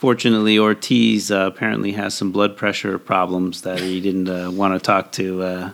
[0.03, 4.85] Fortunately, Ortiz uh, apparently has some blood pressure problems that he didn't uh, want to
[4.85, 5.71] talk to uh,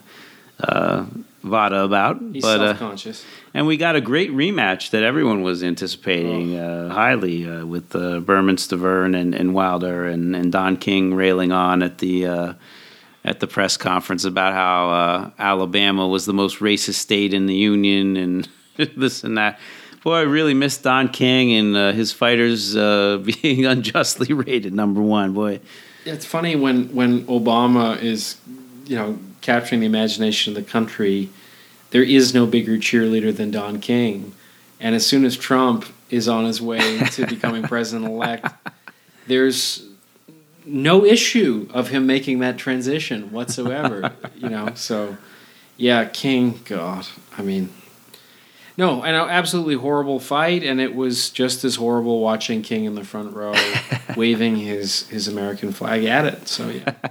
[0.59, 1.05] uh,
[1.41, 2.21] Vada about.
[2.31, 3.25] He's but uh, self-conscious.
[3.55, 8.19] and we got a great rematch that everyone was anticipating uh, highly uh, with uh,
[8.19, 12.53] Bermane Stiverne and, and Wilder and, and Don King railing on at the uh,
[13.25, 17.55] at the press conference about how uh, Alabama was the most racist state in the
[17.55, 18.47] union and
[18.95, 19.59] this and that.
[20.03, 25.01] Boy, I really miss Don King and uh, his fighters uh, being unjustly rated number
[25.01, 25.33] one.
[25.33, 25.59] Boy,
[26.05, 28.37] It's funny when, when Obama is,
[28.85, 31.29] you know, capturing the imagination of the country,
[31.91, 34.33] there is no bigger cheerleader than Don King.
[34.79, 38.47] And as soon as Trump is on his way to becoming president-elect,
[39.27, 39.85] there's
[40.65, 44.13] no issue of him making that transition whatsoever.
[44.35, 45.17] you know, so
[45.77, 46.59] yeah, King.
[46.65, 47.07] God,
[47.37, 47.69] I mean,
[48.79, 52.95] no, I know, absolutely horrible fight, and it was just as horrible watching King in
[52.95, 53.53] the front row
[54.15, 56.47] waving his his American flag at it.
[56.47, 56.93] So yeah,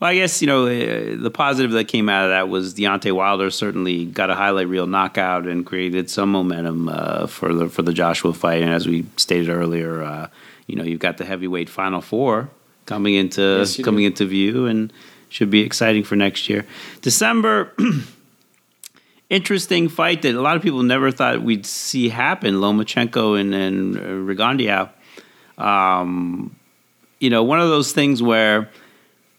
[0.00, 3.12] Well, I guess you know uh, the positive that came out of that was Deontay
[3.12, 7.82] Wilder certainly got a highlight reel knockout and created some momentum uh, for the for
[7.82, 8.60] the Joshua fight.
[8.62, 10.28] And as we stated earlier, uh,
[10.66, 12.50] you know you've got the heavyweight final four
[12.86, 14.06] coming into Yes, coming do.
[14.08, 14.92] into view and
[15.28, 16.66] should be exciting for next year.
[17.00, 17.72] December.
[19.30, 22.54] Interesting fight that a lot of people never thought we'd see happen.
[22.54, 23.96] Lomachenko and, and
[24.26, 24.88] uh.
[25.56, 26.54] Um,
[27.20, 28.68] you know, one of those things where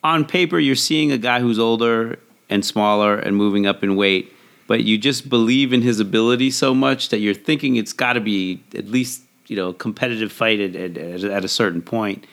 [0.03, 4.34] on paper you're seeing a guy who's older and smaller and moving up in weight,
[4.68, 8.22] but you just believe in his ability so much that you're thinking it's got to
[8.22, 12.26] be at least you know competitive fight at, at, at a certain point.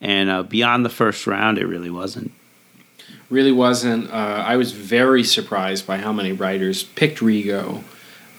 [0.00, 2.32] And uh, beyond the first round, it really wasn't.
[3.30, 4.10] Really wasn't.
[4.10, 7.84] Uh, I was very surprised by how many writers picked Rigo.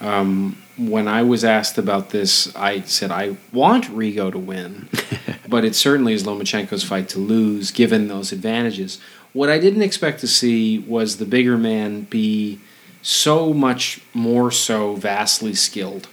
[0.02, 4.90] Um, when I was asked about this, I said I want Rigo to win,
[5.48, 9.00] but it certainly is Lomachenko's fight to lose, given those advantages.
[9.32, 12.60] What I didn't expect to see was the bigger man be
[13.00, 16.08] so much more so vastly skilled.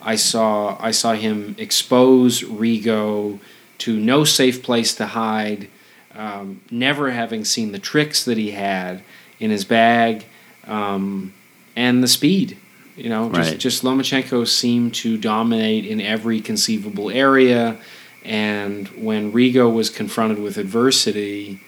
[0.00, 3.40] I saw I saw him expose Rigo
[3.78, 5.68] to no safe place to hide,
[6.14, 9.02] um, never having seen the tricks that he had
[9.38, 10.24] in his bag,
[10.66, 11.32] um,
[11.76, 12.56] and the speed.
[12.96, 13.58] You know, just, Right.
[13.58, 17.78] just Lomachenko seemed to dominate in every conceivable area.
[18.24, 21.60] And when Rigo was confronted with adversity,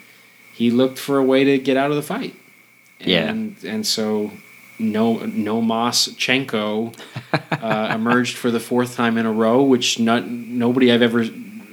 [0.52, 2.35] he looked for a way to get out of the fight.
[3.01, 3.31] Yeah.
[3.31, 4.32] And, and so
[4.78, 6.94] no Nomaschenko
[7.62, 11.27] uh, emerged for the fourth time in a row, which not, nobody I've ever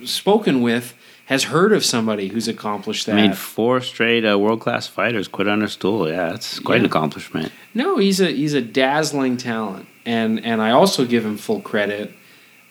[0.06, 0.94] spoken with
[1.30, 3.16] has heard of somebody who's accomplished that.
[3.16, 6.10] I mean, four straight uh, world class fighters quit on their stool.
[6.10, 7.52] Yeah, that's quite an accomplishment.
[7.76, 12.14] No, he's a he's a dazzling talent, and and I also give him full credit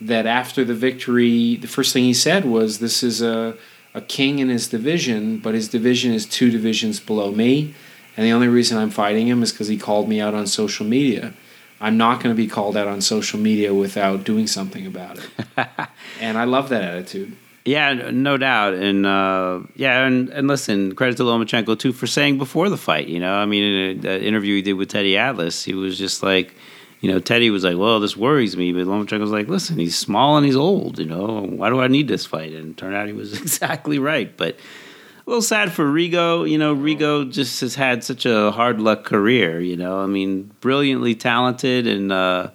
[0.01, 3.57] that after the victory, the first thing he said was, "This is a
[3.95, 7.75] a king in his division, but his division is two divisions below me,
[8.17, 10.85] and the only reason I'm fighting him is because he called me out on social
[10.85, 11.33] media.
[11.81, 15.31] I'm not going to be called out on social media without doing something about it,
[16.21, 17.37] and I love that attitude.
[17.69, 22.39] Yeah, no doubt, and uh, yeah, and, and listen, credit to Lomachenko too for saying
[22.39, 23.09] before the fight.
[23.09, 26.23] You know, I mean, in an interview he did with Teddy Atlas, he was just
[26.23, 26.55] like,
[27.03, 29.99] you know, Teddy was like, "Well, this worries me," but Lomachenko was like, "Listen, he's
[29.99, 30.99] small and he's old.
[30.99, 33.99] You know, why do I need this fight?" And it turned out he was exactly
[33.99, 34.35] right.
[34.35, 36.49] But a little sad for Rigo.
[36.51, 39.61] You know, Rigo just has had such a hard luck career.
[39.61, 42.13] You know, I mean, brilliantly talented and.
[42.13, 42.51] Uh,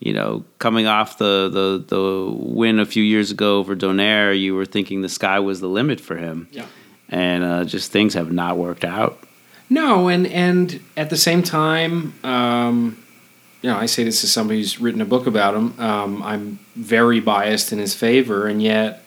[0.00, 4.54] you know, coming off the, the, the win a few years ago over Donaire, you
[4.54, 6.48] were thinking the sky was the limit for him.
[6.50, 6.66] Yeah.
[7.08, 9.18] And uh, just things have not worked out.
[9.70, 13.02] No, and and at the same time, um,
[13.62, 15.78] you know, I say this as somebody who's written a book about him.
[15.80, 19.04] Um, I'm very biased in his favor, and yet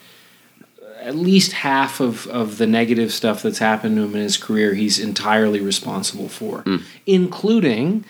[1.00, 4.74] at least half of, of the negative stuff that's happened to him in his career,
[4.74, 6.66] he's entirely responsible for,
[7.06, 8.04] including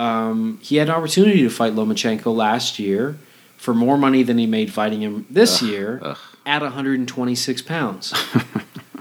[0.00, 3.18] um, he had an opportunity to fight Lomachenko last year
[3.56, 6.18] for more money than he made fighting him this year ugh.
[6.46, 8.14] at 126 pounds.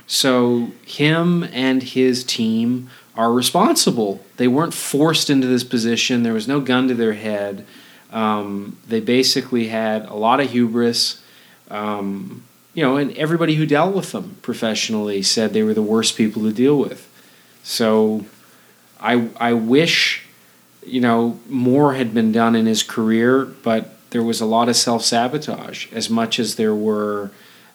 [0.10, 4.26] So him and his team are responsible.
[4.38, 6.24] They weren't forced into this position.
[6.24, 7.64] There was no gun to their head.
[8.12, 11.24] Um, they basically had a lot of hubris.
[11.70, 12.44] Um,
[12.74, 16.42] you know, and everybody who dealt with them professionally said they were the worst people
[16.42, 17.08] to deal with.
[17.62, 18.26] So
[19.00, 20.26] I I wish
[20.86, 24.76] you know more had been done in his career, but there was a lot of
[24.76, 27.32] self sabotage as much as there were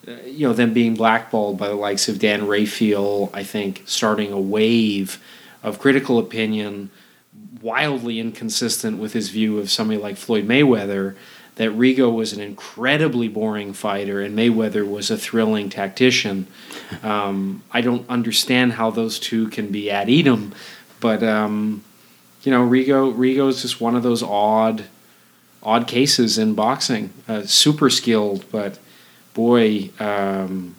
[0.07, 4.33] uh, you know, them being blackballed by the likes of Dan Rafael, I think, starting
[4.33, 5.23] a wave
[5.63, 6.91] of critical opinion
[7.63, 11.15] wildly inconsistent with his view of somebody like Floyd Mayweather,
[11.55, 16.47] that Rigo was an incredibly boring fighter and Mayweather was a thrilling tactician.
[17.03, 20.53] Um, I don't understand how those two can be at idem,
[21.01, 21.83] but um,
[22.45, 24.85] you know, Rigo Rigo is just one of those odd
[25.63, 27.11] odd cases in boxing.
[27.27, 28.79] Uh, super skilled, but
[29.33, 30.77] boy, um,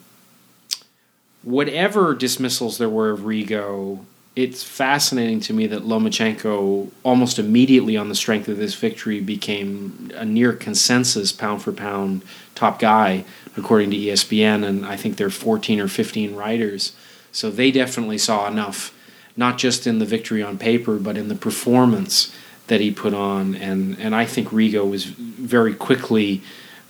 [1.42, 4.04] whatever dismissals there were of Rigo,
[4.36, 10.10] it's fascinating to me that Lomachenko almost immediately on the strength of this victory became
[10.14, 12.22] a near consensus pound for pound
[12.54, 13.24] top guy
[13.56, 16.92] according to ESPN and I think there are 14 or 15 writers.
[17.32, 18.92] So they definitely saw enough
[19.36, 22.34] not just in the victory on paper but in the performance
[22.66, 26.42] that he put on and and I think Rigo was very quickly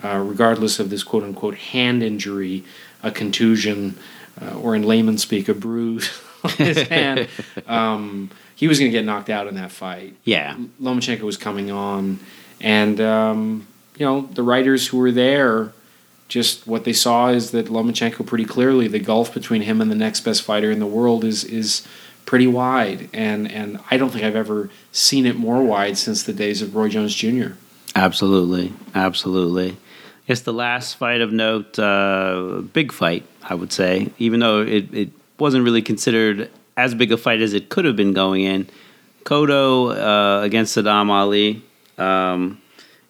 [0.02, 2.64] uh, regardless of this quote unquote hand injury,
[3.02, 3.98] a contusion,
[4.40, 7.28] uh, or in layman speak, a bruise on his hand.
[7.66, 10.14] Um, he was going to get knocked out in that fight.
[10.24, 10.56] Yeah.
[10.80, 12.18] Lomachenko was coming on,
[12.60, 13.66] and um,
[13.96, 15.72] you know the writers who were there,
[16.28, 19.96] just what they saw is that Lomachenko pretty clearly the gulf between him and the
[19.96, 21.86] next best fighter in the world is is
[22.26, 26.32] pretty wide, and and I don't think I've ever seen it more wide since the
[26.32, 27.52] days of Roy Jones Jr.
[27.94, 28.74] Absolutely.
[28.94, 29.70] Absolutely.
[29.70, 34.60] I guess the last fight of note, uh, big fight, I would say, even though
[34.60, 38.42] it, it wasn't really considered as big a fight as it could have been going
[38.42, 38.68] in.
[39.24, 41.62] Cotto uh, against Saddam Ali.
[41.96, 42.60] Um,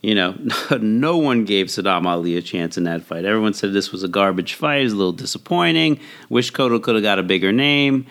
[0.03, 0.37] you know,
[0.81, 3.25] no one gave Saddam Ali a chance in that fight.
[3.25, 4.83] Everyone said this was a garbage fight.
[4.83, 5.99] It was a little disappointing.
[6.29, 8.07] Wish Cotto could have got a bigger name.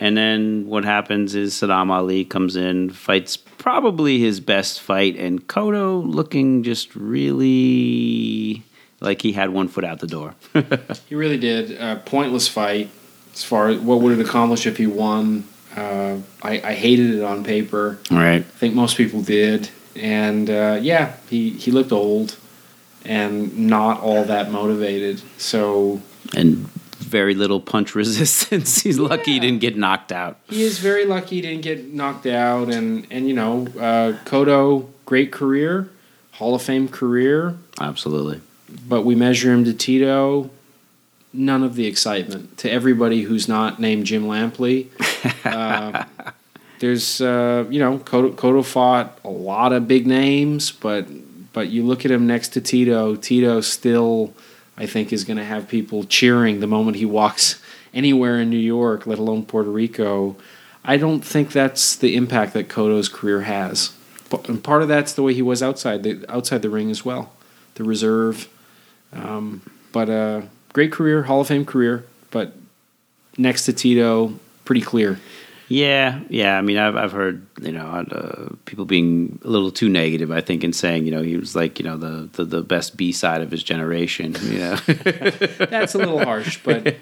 [0.00, 5.46] And then what happens is Saddam Ali comes in, fights probably his best fight, and
[5.46, 8.64] Cotto looking just really
[9.00, 10.34] like he had one foot out the door.
[11.08, 11.78] he really did.
[11.78, 12.90] Uh, pointless fight.
[13.34, 15.44] As far as what would it accomplish if he won,
[15.76, 18.00] uh, I, I, hated it on paper.
[18.10, 18.40] Right.
[18.40, 19.70] I think most people did.
[19.94, 22.36] And uh, yeah, he, he looked old
[23.04, 25.22] and not all that motivated.
[25.38, 26.02] So.
[26.36, 26.68] And
[27.00, 28.80] very little punch resistance.
[28.80, 29.08] He's yeah.
[29.08, 30.38] lucky he didn't get knocked out.
[30.48, 32.70] He is very lucky he didn't get knocked out.
[32.70, 35.90] And, and you know, uh, Cotto, great career,
[36.32, 37.56] Hall of Fame career.
[37.80, 38.40] Absolutely.
[38.88, 40.50] But we measure him to Tito
[41.32, 44.88] none of the excitement to everybody who's not named Jim Lampley.
[45.44, 46.04] Uh,
[46.80, 51.06] there's, uh, you know, Cotto, Cotto fought a lot of big names, but
[51.52, 53.16] but you look at him next to Tito.
[53.16, 54.32] Tito still,
[54.80, 57.62] I think, is going to have people cheering the moment he walks
[57.92, 60.36] anywhere in New York, let alone Puerto Rico.
[60.82, 63.92] I don't think that's the impact that Cotto's career has.
[64.48, 67.32] And part of that's the way he was outside the outside the ring as well,
[67.74, 68.48] the reserve.
[69.12, 69.60] Um,
[69.92, 70.42] but uh,
[70.72, 72.54] great career, Hall of Fame career, but
[73.36, 75.20] next to Tito, pretty clear.
[75.70, 76.58] Yeah, yeah.
[76.58, 80.32] I mean, I've I've heard you know uh, people being a little too negative.
[80.32, 82.96] I think in saying you know he was like you know the the, the best
[82.96, 84.34] B side of his generation.
[84.42, 84.74] You know,
[85.70, 86.96] that's a little harsh, but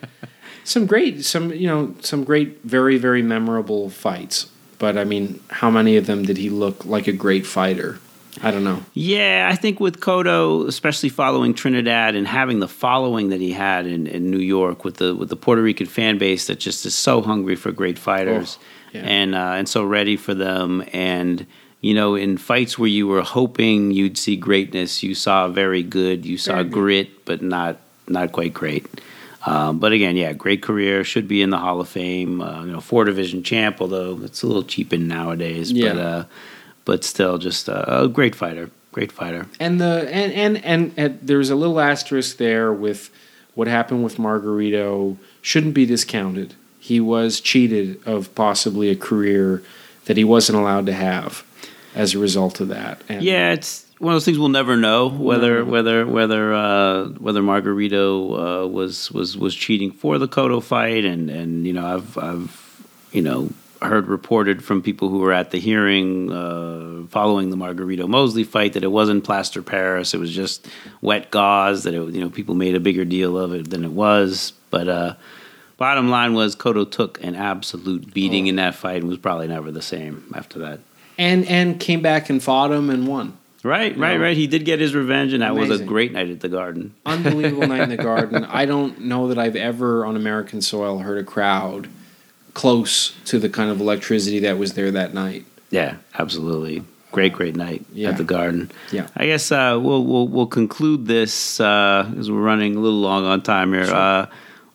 [0.64, 4.50] some great some you know some great very very memorable fights.
[4.78, 7.98] But I mean, how many of them did he look like a great fighter?
[8.42, 8.82] I don't know.
[8.94, 13.86] Yeah, I think with Cotto, especially following Trinidad and having the following that he had
[13.86, 16.94] in, in New York with the with the Puerto Rican fan base that just is
[16.94, 19.00] so hungry for great fighters oh, yeah.
[19.02, 21.46] and uh, and so ready for them and
[21.80, 26.24] you know in fights where you were hoping you'd see greatness, you saw very good,
[26.24, 27.24] you saw very grit, good.
[27.24, 28.86] but not not quite great.
[29.46, 31.04] Um, but again, yeah, great career.
[31.04, 32.40] Should be in the Hall of Fame.
[32.40, 35.72] Uh, you know, four division champ, although it's a little cheapened nowadays.
[35.72, 35.92] Yeah.
[35.92, 36.24] But uh,
[36.88, 38.70] but still just a, a great fighter.
[38.92, 39.46] Great fighter.
[39.60, 43.10] And the and, and and and there's a little asterisk there with
[43.54, 46.54] what happened with Margarito shouldn't be discounted.
[46.80, 49.62] He was cheated of possibly a career
[50.06, 51.44] that he wasn't allowed to have
[51.94, 53.02] as a result of that.
[53.06, 55.70] And yeah, it's one of those things we'll never know whether no.
[55.70, 61.28] whether whether uh, whether Margarito uh, was was was cheating for the Cotto fight, and
[61.28, 65.58] and you know I've I've you know heard reported from people who were at the
[65.58, 70.66] hearing uh, following the Margarito Mosley fight that it wasn't plaster Paris, it was just
[71.00, 71.84] wet gauze.
[71.84, 74.52] That it, you know people made a bigger deal of it than it was.
[74.70, 75.14] But uh,
[75.76, 78.50] bottom line was Cotto took an absolute beating oh.
[78.50, 80.80] in that fight and was probably never the same after that.
[81.16, 83.36] And and came back and fought him and won.
[83.64, 84.22] Right, you right, know?
[84.22, 84.36] right.
[84.36, 85.68] He did get his revenge, and that Amazing.
[85.68, 86.94] was a great night at the Garden.
[87.04, 88.44] Unbelievable night in the Garden.
[88.44, 91.88] I don't know that I've ever on American soil heard a crowd
[92.58, 95.44] close to the kind of electricity that was there that night.
[95.70, 96.82] Yeah, absolutely.
[97.12, 98.08] Great, great night yeah.
[98.08, 98.68] at the Garden.
[98.90, 102.98] Yeah, I guess uh, we'll we'll we'll conclude this uh, as we're running a little
[102.98, 103.86] long on time here.
[103.86, 103.94] Sure.
[103.94, 104.26] Uh,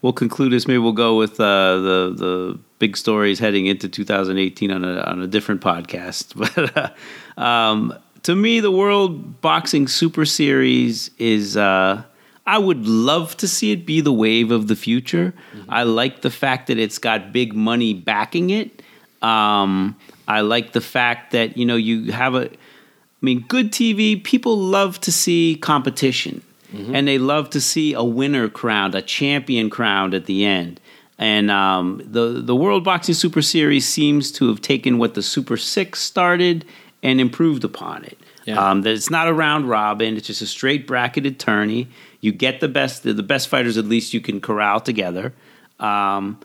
[0.01, 0.65] we'll conclude this.
[0.65, 5.21] Maybe we'll go with uh, the the big stories heading into 2018 on a on
[5.21, 6.33] a different podcast.
[6.55, 6.95] But
[7.37, 7.93] uh, um,
[8.23, 12.03] to me, the World Boxing Super Series is uh,
[12.45, 15.33] I would love to see it be the wave of the future.
[15.55, 15.69] Mm-hmm.
[15.69, 18.81] I like the fact that it's got big money backing it.
[19.21, 19.95] Um,
[20.27, 22.49] I like the fact that you know you have a.
[22.49, 24.21] I mean, good TV.
[24.21, 26.43] People love to see competition,
[26.73, 26.93] mm-hmm.
[26.93, 30.81] and they love to see a winner crowned, a champion crowned at the end.
[31.17, 35.55] And um, the the World Boxing Super Series seems to have taken what the Super
[35.55, 36.65] Six started
[37.01, 38.17] and improved upon it.
[38.45, 38.57] Yeah.
[38.57, 41.87] Um, that it's not a round robin; it's just a straight bracketed tourney.
[42.23, 43.77] You get the best, the best fighters.
[43.77, 45.33] At least you can corral together,
[45.77, 46.39] um,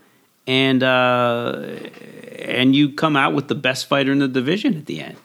[0.44, 1.66] and uh,
[2.36, 5.16] and you come out with the best fighter in the division at the end.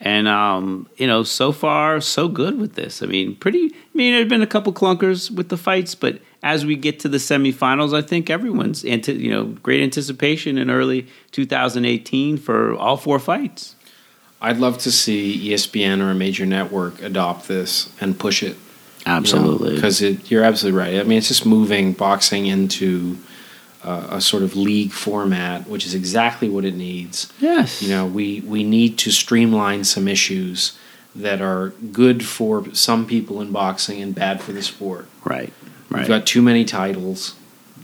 [0.00, 3.02] And um, you know, so far so good with this.
[3.02, 3.66] I mean, pretty.
[3.66, 7.08] I mean, there've been a couple clunkers with the fights, but as we get to
[7.10, 12.96] the semifinals, I think everyone's into you know great anticipation in early 2018 for all
[12.96, 13.76] four fights.
[14.40, 18.56] I'd love to see ESPN or a major network adopt this and push it
[19.08, 19.74] Absolutely.
[19.74, 21.00] Because you know, you're absolutely right.
[21.00, 23.18] I mean, it's just moving boxing into
[23.82, 27.32] uh, a sort of league format, which is exactly what it needs.
[27.40, 27.82] Yes.
[27.82, 30.78] You know, we, we need to streamline some issues
[31.16, 35.08] that are good for some people in boxing and bad for the sport.
[35.24, 35.52] Right.
[35.88, 36.00] Right.
[36.00, 37.34] We've got too many titles,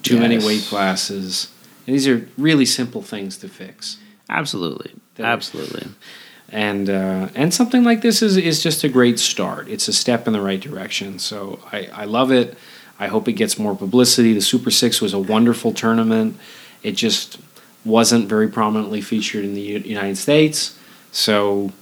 [0.03, 0.21] too yes.
[0.21, 1.51] many weight classes.
[1.87, 3.99] And these are really simple things to fix.
[4.29, 4.93] Absolutely.
[5.19, 5.89] Absolutely
[6.55, 9.69] and uh, and something like this is is just a great start.
[9.69, 11.19] It's a step in the right direction.
[11.19, 12.57] So I, I love it.
[12.99, 14.33] I hope it gets more publicity.
[14.33, 16.39] The Super Six was a wonderful tournament.
[16.85, 17.39] It just
[17.85, 20.79] wasn't very prominently featured in the United States.
[21.11, 21.73] So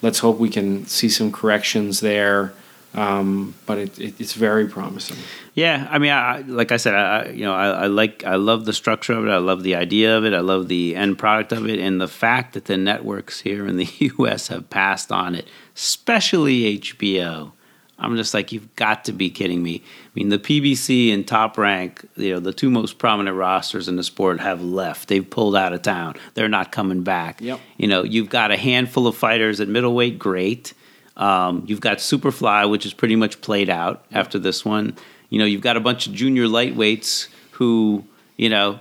[0.00, 2.54] let's hope we can see some corrections there.
[2.94, 5.16] Um, but it, it, it's very promising.
[5.54, 8.66] Yeah, I mean, I, like I said, I, you know, I, I, like, I love
[8.66, 9.30] the structure of it.
[9.30, 10.32] I love the idea of it.
[10.32, 13.76] I love the end product of it, and the fact that the networks here in
[13.76, 13.88] the
[14.18, 14.48] U.S.
[14.48, 17.52] have passed on it, especially HBO.
[17.96, 19.82] I'm just like, you've got to be kidding me.
[19.84, 23.94] I mean, the PBC and Top Rank, you know, the two most prominent rosters in
[23.96, 25.08] the sport have left.
[25.08, 26.16] They've pulled out of town.
[26.34, 27.40] They're not coming back.
[27.40, 27.60] Yep.
[27.76, 30.74] You know, you've got a handful of fighters at middleweight, great.
[31.16, 34.96] Um, you've got Superfly, which is pretty much played out after this one.
[35.30, 38.04] You know, you've got a bunch of junior lightweights who,
[38.36, 38.80] you know,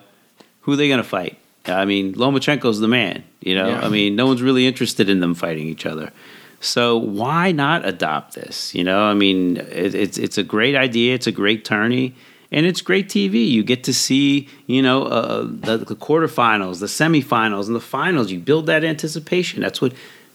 [0.61, 1.37] who are they going to fight?
[1.65, 3.23] I mean, Lomachenko's the man.
[3.41, 3.85] You know, Yeah.
[3.85, 6.11] I mean, no one's really interested in them fighting each other.
[6.59, 8.73] So why not adopt this?
[8.73, 11.13] You know, I mean, it, it's it's a great idea.
[11.13, 12.15] It's a great tourney,
[12.53, 13.45] and it's great TV.
[13.49, 18.31] You get to see, you know, uh, the, the quarterfinals, the semifinals, and the finals.
[18.31, 19.61] You build that anticipation.
[19.61, 19.93] That's what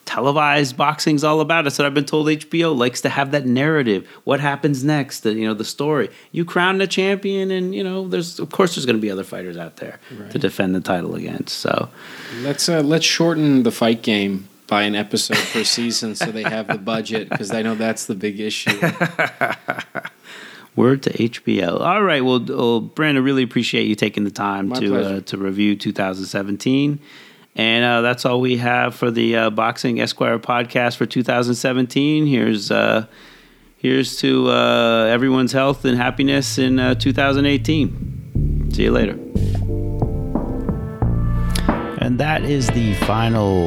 [0.08, 1.64] televised boxing's all about.
[1.64, 2.28] That's what I've been told.
[2.28, 4.08] HBO likes to have that narrative.
[4.24, 5.20] What happens next?
[5.20, 6.08] The, you know, the story.
[6.32, 9.22] You crown the champion, and you know, there's of course there's going to be other
[9.22, 11.58] fighters out there to defend the title against.
[11.58, 11.90] So.
[12.40, 16.68] Let's uh, let's shorten the fight game by an episode per season so they have
[16.68, 18.70] the budget because I know that's the big issue.
[20.76, 21.80] Word to HBO.
[21.80, 22.24] All right.
[22.24, 27.00] Well, well Brandon, really appreciate you taking the time My to uh, to review 2017.
[27.58, 32.24] And uh, that's all we have for the uh, Boxing Esquire podcast for 2017.
[32.24, 33.06] Here's uh,
[33.76, 38.70] here's to uh, everyone's health and happiness in uh, 2018.
[38.72, 39.18] See you later.
[42.00, 43.66] And that is the final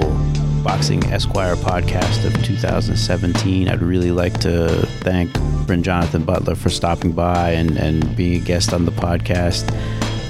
[0.64, 3.68] Boxing Esquire podcast of 2017.
[3.68, 4.70] I'd really like to
[5.02, 5.38] thank
[5.68, 9.70] Brin Jonathan Butler for stopping by and, and being a guest on the podcast.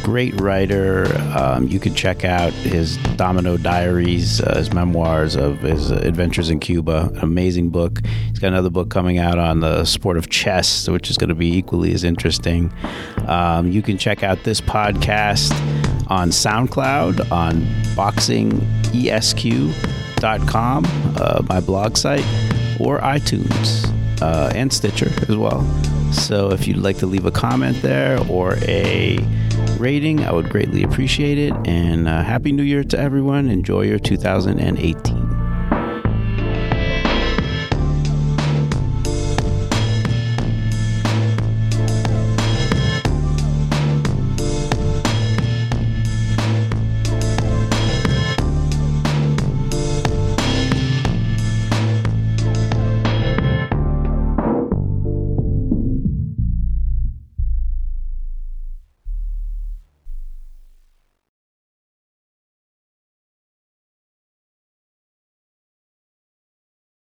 [0.03, 1.05] Great writer.
[1.37, 6.59] Um, you could check out his Domino Diaries, uh, his memoirs of his adventures in
[6.59, 7.11] Cuba.
[7.13, 7.99] An amazing book.
[8.29, 11.35] He's got another book coming out on the sport of chess, which is going to
[11.35, 12.73] be equally as interesting.
[13.27, 15.53] Um, you can check out this podcast
[16.09, 17.61] on SoundCloud, on
[17.95, 22.25] boxingesq.com, uh, my blog site,
[22.79, 23.85] or iTunes
[24.21, 25.63] uh, and Stitcher as well.
[26.11, 29.17] So if you'd like to leave a comment there or a
[29.81, 31.53] rating, I would greatly appreciate it.
[31.65, 33.49] And uh, Happy New Year to everyone.
[33.49, 35.20] Enjoy your 2018.